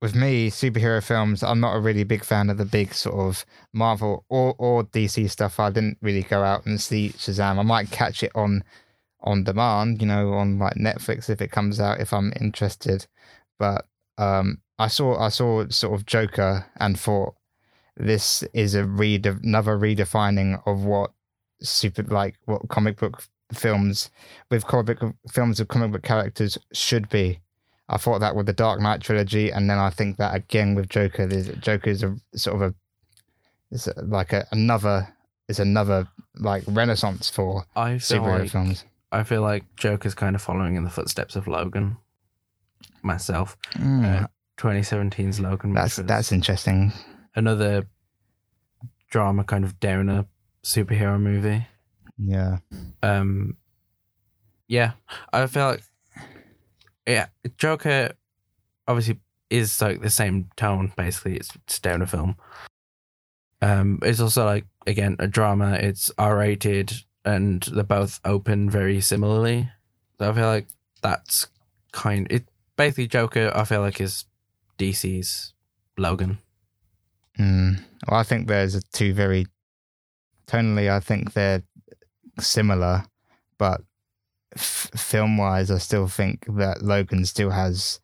with 0.02 0.16
me 0.16 0.50
superhero 0.50 1.04
films. 1.04 1.44
I'm 1.44 1.60
not 1.60 1.76
a 1.76 1.80
really 1.80 2.04
big 2.04 2.24
fan 2.24 2.50
of 2.50 2.58
the 2.58 2.66
big 2.66 2.94
sort 2.94 3.16
of 3.16 3.46
Marvel 3.74 4.26
or 4.30 4.56
or 4.58 4.84
DC 4.84 5.30
stuff. 5.30 5.60
I 5.60 5.70
didn't 5.70 5.98
really 6.02 6.24
go 6.24 6.44
out 6.44 6.66
and 6.66 6.80
see 6.80 7.10
Shazam. 7.10 7.60
I 7.60 7.64
might 7.64 7.92
catch 7.92 8.24
it 8.24 8.32
on 8.36 8.64
on 9.22 9.44
demand, 9.44 10.02
you 10.02 10.08
know, 10.08 10.34
on 10.34 10.60
like 10.60 10.76
Netflix 10.76 11.30
if 11.30 11.42
it 11.42 11.52
comes 11.52 11.80
out 11.80 12.00
if 12.00 12.14
I'm 12.14 12.34
interested. 12.40 13.08
But 13.60 13.86
um, 14.18 14.60
I 14.80 14.88
saw 14.88 15.20
I 15.20 15.30
saw 15.30 15.68
sort 15.70 16.00
of 16.00 16.06
Joker 16.06 16.66
and 16.78 17.00
thought 17.00 17.36
this 17.96 18.44
is 18.54 18.76
a 18.76 18.86
read 18.86 19.26
another 19.26 19.78
redefining 19.78 20.62
of 20.68 20.84
what 20.86 21.12
super 21.62 22.04
like 22.04 22.36
what 22.46 22.70
comic 22.70 22.98
book 22.98 23.24
films 23.54 24.12
with 24.52 24.66
comic 24.68 25.00
films 25.32 25.60
with 25.60 25.68
comic 25.68 25.92
book 25.92 26.04
characters 26.04 26.58
should 26.74 27.10
be. 27.10 27.40
I 27.90 27.98
thought 27.98 28.20
that 28.20 28.36
with 28.36 28.46
the 28.46 28.54
Dark 28.54 28.82
Knight 28.82 29.02
trilogy, 29.02 29.50
and 29.52 29.70
then 29.70 29.78
I 29.78 29.90
think 29.90 30.18
that 30.18 30.36
again 30.36 30.76
with 30.76 30.90
Joker. 30.90 31.26
There's, 31.26 31.48
Joker 31.60 31.90
is 31.90 32.04
a 32.04 32.16
sort 32.36 32.56
of 32.58 32.62
a, 32.62 32.76
it's 33.72 33.88
a, 33.88 33.94
like 34.02 34.34
a, 34.34 34.46
another, 34.52 35.08
is 35.48 35.60
another 35.60 36.08
like 36.36 36.64
renaissance 36.68 37.30
for 37.30 37.66
I 37.76 37.98
feel 38.00 38.22
superhero 38.22 38.40
like 38.42 38.50
films. 38.52 38.84
I 39.12 39.24
feel 39.24 39.42
like 39.42 39.64
Joker's 39.78 40.14
kind 40.16 40.36
of 40.36 40.42
following 40.42 40.76
in 40.76 40.84
the 40.84 40.90
footsteps 40.90 41.36
of 41.38 41.48
Logan. 41.48 41.98
Myself, 43.04 43.58
Mm, 43.76 44.24
uh, 44.24 44.28
2017's 44.58 45.40
Logan. 45.40 45.74
that's 45.74 45.96
that's 45.98 46.32
interesting. 46.32 46.92
another 47.36 47.88
drama 49.10 49.44
kind 49.46 49.64
of 49.64 49.80
downer 49.80 50.26
superhero 50.64 51.18
movie. 51.22 51.66
Yeah. 52.18 52.58
um 53.04 53.56
yeah 54.68 54.94
i 55.32 55.46
feel 55.46 55.68
like 55.68 55.84
yeah 57.08 57.28
joker 57.58 58.12
obviously 58.88 59.20
is 59.50 59.82
like 59.82 60.02
the 60.02 60.10
same 60.10 60.50
tone 60.56 60.92
basically 60.96 61.38
it's, 61.38 61.56
it's 61.56 61.80
down 61.80 62.06
film 62.06 62.36
um 63.62 64.00
it's 64.04 64.20
also 64.20 64.46
like 64.46 64.66
again 64.86 65.16
a 65.20 65.28
drama 65.28 65.74
it's 65.74 66.12
r-rated 66.18 66.94
and 67.26 67.64
they're 67.74 67.84
both 67.84 68.20
open 68.24 68.70
very 68.70 69.02
similarly 69.02 69.70
so 70.20 70.30
i 70.30 70.34
feel 70.34 70.46
like 70.46 70.68
that's 71.02 71.48
kind 71.92 72.28
it 72.30 72.46
basically 72.76 73.08
joker 73.08 73.52
i 73.56 73.64
feel 73.64 73.82
like 73.82 74.00
is 74.00 74.26
dc's 74.78 75.54
logan 75.98 76.38
Mm. 77.40 77.84
Well, 78.08 78.20
I 78.20 78.24
think 78.24 78.48
there's 78.48 78.82
two 78.92 79.14
very 79.14 79.48
tonally. 80.48 80.90
I 80.90 81.00
think 81.00 81.34
they're 81.34 81.64
similar, 82.40 83.04
but 83.58 83.82
f- 84.58 84.90
film 84.96 85.38
wise, 85.38 85.72
I 85.72 85.78
still 85.78 86.08
think 86.08 86.46
that 86.58 86.82
Logan 86.82 87.26
still 87.26 87.52
has 87.52 88.00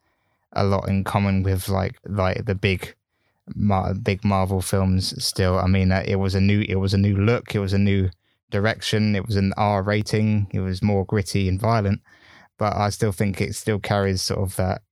a 0.52 0.64
lot 0.64 0.88
in 0.88 1.04
common 1.04 1.42
with 1.42 1.68
like 1.68 1.96
like 2.06 2.44
the 2.44 2.54
big, 2.54 2.94
Mar- 3.54 3.94
big 3.94 4.24
Marvel 4.24 4.60
films. 4.60 5.22
Still, 5.24 5.58
I 5.58 5.66
mean, 5.66 5.92
uh, 5.92 6.04
it 6.06 6.16
was 6.16 6.34
a 6.34 6.40
new 6.40 6.64
it 6.68 6.76
was 6.76 6.94
a 6.94 6.98
new 6.98 7.16
look. 7.16 7.54
It 7.54 7.60
was 7.60 7.72
a 7.72 7.78
new 7.78 8.10
direction. 8.50 9.16
It 9.16 9.26
was 9.26 9.36
an 9.36 9.52
R 9.56 9.82
rating. 9.82 10.46
It 10.52 10.60
was 10.60 10.82
more 10.82 11.04
gritty 11.04 11.48
and 11.48 11.60
violent, 11.60 12.00
but 12.58 12.74
I 12.76 12.90
still 12.90 13.12
think 13.12 13.40
it 13.40 13.54
still 13.54 13.78
carries 13.78 14.22
sort 14.22 14.40
of 14.40 14.56
that 14.56 14.82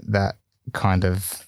that 0.00 0.36
kind 0.72 1.04
of. 1.04 1.46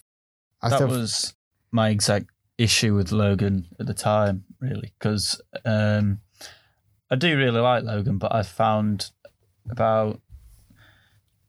I 0.62 0.68
that 0.68 0.76
still 0.76 0.88
was 0.88 1.34
my 1.70 1.88
exact 1.90 2.26
issue 2.58 2.94
with 2.94 3.10
Logan 3.12 3.66
at 3.78 3.86
the 3.86 3.94
time, 3.94 4.44
really, 4.60 4.92
because 4.98 5.40
um, 5.64 6.20
I 7.10 7.16
do 7.16 7.36
really 7.36 7.60
like 7.60 7.84
Logan, 7.84 8.18
but 8.18 8.34
I 8.34 8.42
found 8.42 9.10
about 9.70 10.20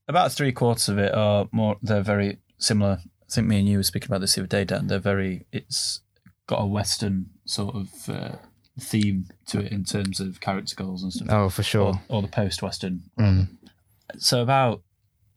about 0.08 0.32
three 0.32 0.52
quarters 0.52 0.90
of 0.90 0.98
it 0.98 1.14
are 1.14 1.48
more. 1.52 1.78
They're 1.82 2.02
very 2.02 2.40
similar. 2.58 3.00
I 3.04 3.34
think 3.34 3.48
me 3.48 3.60
and 3.60 3.68
you 3.70 3.78
were 3.78 3.84
speaking 3.84 4.08
about 4.10 4.22
this 4.22 4.36
the 4.36 4.42
other 4.42 4.48
day, 4.48 4.64
Dan. 4.66 4.88
They're 4.88 5.00
very. 5.00 5.46
It's 5.52 6.02
got 6.48 6.58
a 6.62 6.66
Western 6.66 7.28
sort 7.46 7.76
of 7.76 8.10
uh, 8.10 8.36
theme 8.80 9.28
to 9.48 9.60
it 9.60 9.72
in 9.72 9.84
terms 9.86 10.20
of 10.20 10.42
character 10.42 10.76
goals 10.76 11.04
and 11.04 11.14
stuff, 11.14 11.28
oh 11.32 11.50
for 11.50 11.64
sure. 11.64 11.94
or, 12.10 12.18
or 12.18 12.22
the 12.22 12.28
post-Western 12.28 13.04
Mm. 13.18 13.48
so 14.18 14.42
about 14.42 14.82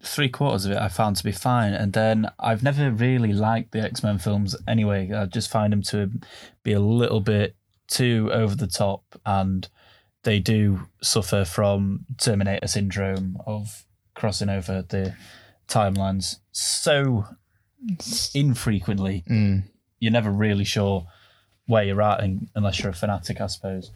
three 0.02 0.28
quarters 0.28 0.64
of 0.66 0.72
it 0.72 0.78
I 0.78 0.88
found 0.88 1.16
to 1.16 1.24
be 1.24 1.32
fine, 1.32 1.72
and 1.72 1.92
then 1.92 2.28
I've 2.38 2.62
never 2.62 2.90
really 2.90 3.32
liked 3.32 3.72
the 3.72 3.80
X 3.80 4.02
Men 4.02 4.18
films 4.18 4.56
anyway. 4.66 5.12
I 5.12 5.26
just 5.26 5.50
find 5.50 5.72
them 5.72 5.82
to 5.82 6.10
be 6.64 6.72
a 6.72 6.80
little 6.80 7.20
bit 7.20 7.54
too 7.86 8.30
over 8.32 8.56
the 8.56 8.66
top, 8.66 9.04
and 9.24 9.68
they 10.24 10.40
do 10.40 10.80
suffer 11.02 11.44
from 11.44 12.04
Terminator 12.18 12.66
syndrome 12.66 13.38
of 13.46 13.84
crossing 14.14 14.48
over 14.48 14.82
the 14.88 15.14
timelines 15.68 16.36
so 16.52 17.24
infrequently. 18.34 19.24
Mm. 19.28 19.64
You're 20.00 20.12
never 20.12 20.30
really 20.30 20.64
sure 20.64 21.06
where 21.66 21.84
you're 21.84 22.02
at, 22.02 22.22
unless 22.54 22.80
you're 22.80 22.90
a 22.90 22.94
fanatic, 22.94 23.40
I 23.40 23.46
suppose. 23.46 23.90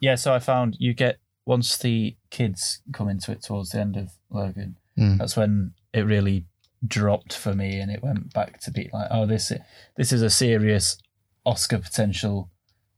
Yeah, 0.00 0.14
so 0.14 0.34
I 0.34 0.38
found 0.38 0.76
you 0.78 0.94
get 0.94 1.18
once 1.44 1.76
the 1.76 2.16
kids 2.30 2.80
come 2.92 3.08
into 3.08 3.32
it 3.32 3.42
towards 3.42 3.70
the 3.70 3.80
end 3.80 3.96
of 3.96 4.10
Logan, 4.30 4.76
Mm. 4.98 5.16
that's 5.16 5.36
when 5.38 5.72
it 5.94 6.00
really 6.02 6.44
dropped 6.86 7.32
for 7.32 7.54
me, 7.54 7.80
and 7.80 7.90
it 7.90 8.02
went 8.02 8.32
back 8.34 8.60
to 8.60 8.70
be 8.70 8.90
like, 8.92 9.08
oh, 9.10 9.24
this 9.24 9.50
this 9.96 10.12
is 10.12 10.20
a 10.20 10.28
serious 10.28 10.98
Oscar 11.46 11.78
potential 11.78 12.50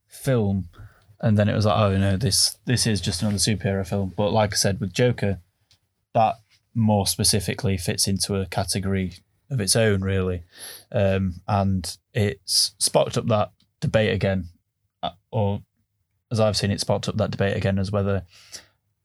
film, 0.09 0.69
and 1.21 1.39
then 1.39 1.49
it 1.49 1.55
was 1.55 1.67
like, 1.67 1.79
oh 1.79 1.97
no, 1.97 2.17
this 2.17 2.59
this 2.65 2.87
is 2.87 3.01
just 3.01 3.23
another 3.23 3.39
superhero 3.39 3.87
film. 3.87 4.13
But 4.17 4.33
like 4.33 4.53
I 4.53 4.57
said, 4.57 4.81
with 4.81 4.93
Joker, 4.93 5.41
that 6.15 6.37
more 6.75 7.07
specifically 7.07 7.77
fits 7.77 8.07
into 8.09 8.35
a 8.37 8.47
category 8.47 9.13
of 9.51 9.61
its 9.61 9.77
own, 9.77 10.03
really, 10.03 10.43
um, 10.93 11.35
and 11.47 11.97
it's 12.13 12.75
sparked 12.79 13.17
up 13.17 13.27
that 13.29 13.53
debate 13.81 14.13
again, 14.13 14.49
uh, 15.03 15.11
or 15.31 15.63
as 16.31 16.41
I've 16.41 16.57
seen 16.57 16.71
it, 16.71 16.81
sparked 16.81 17.09
up 17.09 17.17
that 17.19 17.31
debate 17.31 17.57
again 17.57 17.79
as 17.79 17.93
whether 17.93 18.25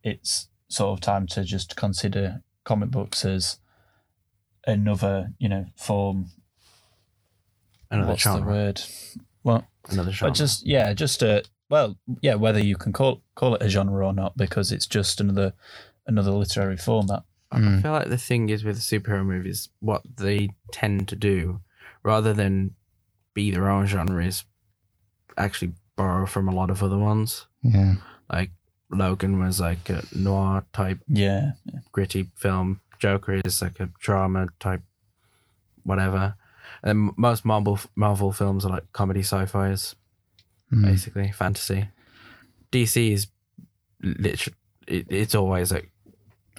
it's 0.03 0.47
sort 0.69 0.91
of 0.97 1.01
time 1.01 1.27
to 1.27 1.43
just 1.43 1.75
consider 1.75 2.41
comic 2.63 2.89
books 2.91 3.25
as 3.25 3.57
another, 4.65 5.29
you 5.39 5.49
know, 5.49 5.65
form. 5.75 6.27
Another 7.91 8.09
what's 8.09 8.23
the 8.23 8.41
word? 8.41 8.81
Well, 9.43 9.67
Another 9.89 10.11
genre. 10.11 10.31
but 10.31 10.37
just 10.37 10.65
yeah, 10.65 10.93
just 10.93 11.21
a 11.23 11.43
well, 11.69 11.97
yeah, 12.21 12.35
whether 12.35 12.59
you 12.59 12.75
can 12.75 12.91
call 12.93 13.21
call 13.35 13.55
it 13.55 13.61
a 13.61 13.69
genre 13.69 14.05
or 14.07 14.13
not, 14.13 14.35
because 14.37 14.71
it's 14.71 14.87
just 14.87 15.21
another 15.21 15.53
another 16.07 16.31
literary 16.31 16.77
format. 16.77 17.23
I 17.51 17.59
Mm. 17.59 17.81
feel 17.81 17.91
like 17.91 18.09
the 18.09 18.17
thing 18.17 18.49
is 18.49 18.63
with 18.63 18.79
superhero 18.79 19.25
movies, 19.25 19.69
what 19.79 20.03
they 20.17 20.49
tend 20.71 21.07
to 21.09 21.15
do, 21.15 21.61
rather 22.03 22.33
than 22.33 22.75
be 23.33 23.51
their 23.51 23.69
own 23.69 23.85
genre, 23.87 24.23
is 24.25 24.43
actually 25.37 25.73
borrow 25.95 26.25
from 26.25 26.47
a 26.47 26.53
lot 26.55 26.69
of 26.69 26.83
other 26.83 26.97
ones. 26.97 27.47
Yeah. 27.61 27.95
Like 28.31 28.51
Logan 28.91 29.39
was 29.39 29.59
like 29.59 29.89
a 29.89 30.03
noir 30.15 30.65
type 30.73 30.99
Yeah, 31.07 31.51
gritty 31.91 32.29
film. 32.35 32.81
Joker 32.99 33.39
is 33.45 33.61
like 33.61 33.79
a 33.79 33.89
drama 33.99 34.47
type, 34.59 34.81
whatever. 35.83 36.35
And 36.83 37.11
most 37.17 37.45
Marvel 37.45 37.79
Marvel 37.95 38.31
films 38.31 38.65
are 38.65 38.69
like 38.69 38.91
comedy 38.93 39.21
sci-fi's, 39.21 39.95
Mm. 40.71 40.85
basically 40.85 41.31
fantasy. 41.31 41.89
DC 42.71 43.11
is 43.11 43.27
literally 44.01 44.55
it, 44.87 45.07
it's 45.09 45.35
always 45.35 45.71
like 45.71 45.91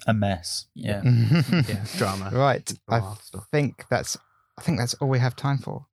a 0.06 0.14
mess. 0.14 0.66
Yeah, 0.74 1.02
yeah 1.52 1.84
drama. 1.96 2.30
right. 2.32 2.72
I 2.88 3.00
stuff. 3.22 3.46
think 3.50 3.84
that's 3.90 4.16
I 4.58 4.62
think 4.62 4.78
that's 4.78 4.94
all 4.94 5.08
we 5.08 5.18
have 5.18 5.36
time 5.36 5.58
for. 5.58 5.86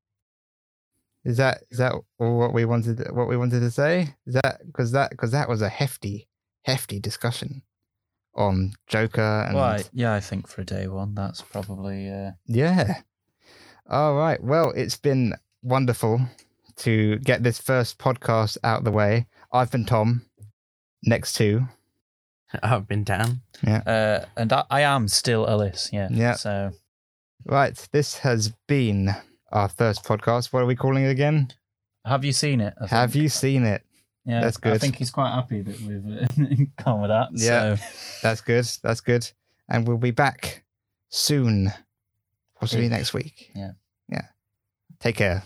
Is 1.24 1.38
that 1.38 1.64
is 1.70 1.78
that 1.78 1.94
all 2.20 2.38
what 2.40 2.54
we 2.54 2.66
wanted 2.66 3.06
what 3.12 3.28
we 3.28 3.38
wanted 3.38 3.60
to 3.60 3.72
say? 3.72 4.16
Is 4.26 4.36
that 4.36 4.62
because 4.66 4.92
that 4.94 5.12
because 5.12 5.32
that 5.32 5.50
was 5.50 5.62
a 5.62 5.70
hefty 5.70 6.28
hefty 6.64 7.00
discussion 7.00 7.64
on 8.34 8.74
Joker 8.88 9.46
and 9.48 9.56
well, 9.56 9.64
I, 9.66 9.84
yeah, 9.94 10.14
I 10.14 10.20
think 10.20 10.48
for 10.48 10.62
a 10.62 10.66
day 10.66 10.88
one, 10.88 11.16
that's 11.16 11.42
probably 11.42 12.10
uh, 12.10 12.32
yeah. 12.46 13.02
All 13.90 14.16
right. 14.16 14.42
Well, 14.42 14.72
it's 14.72 14.98
been 14.98 15.34
wonderful 15.64 16.22
to 16.78 17.18
get 17.20 17.44
this 17.44 17.60
first 17.60 17.98
podcast 17.98 18.58
out 18.64 18.80
of 18.80 18.84
the 18.86 18.92
way. 18.92 19.28
I've 19.52 19.72
been 19.72 19.86
Tom. 19.86 20.24
Next 21.04 21.34
to 21.34 21.68
I've 22.64 22.88
been 22.88 23.04
Dan. 23.04 23.42
uh, 23.66 24.26
and 24.36 24.52
I, 24.52 24.64
I 24.70 24.82
am 24.82 25.08
still 25.08 25.46
Ellis. 25.48 25.90
Yeah, 25.94 26.08
Yeah. 26.12 26.34
So 26.34 26.72
right. 27.46 27.76
This 27.92 28.20
has 28.20 28.54
been 28.68 29.16
our 29.52 29.70
first 29.70 30.04
podcast. 30.04 30.52
What 30.54 30.64
are 30.64 30.66
we 30.66 30.76
calling 30.76 31.04
it 31.04 31.10
again? 31.10 31.50
Have 32.06 32.24
You 32.26 32.32
Scene 32.32 32.62
It? 32.62 32.74
I 32.82 32.88
Have 32.88 33.16
You 33.16 33.30
Scene 33.30 33.64
It? 33.66 33.84
Yeah, 34.26 34.42
That's 34.42 34.58
good. 34.58 34.74
I 34.74 34.78
think 34.78 34.96
he's 34.98 35.12
quite 35.12 35.32
happy 35.32 35.62
that 35.62 35.80
we've 35.82 36.06
uh, 36.06 36.66
gone 36.84 37.02
with 37.02 37.10
that. 37.10 37.30
Yeah. 37.34 37.76
So. 37.76 37.86
That's 38.24 38.42
good. 38.42 38.66
That's 38.84 39.00
good. 39.02 39.30
And 39.70 39.88
we'll 39.88 39.98
be 39.98 40.12
back 40.12 40.64
soon, 41.10 41.72
possibly 42.60 42.90
next 42.90 43.14
week. 43.14 43.52
Yeah. 43.56 43.72
Yeah. 44.10 44.24
Take 45.00 45.16
care. 45.18 45.44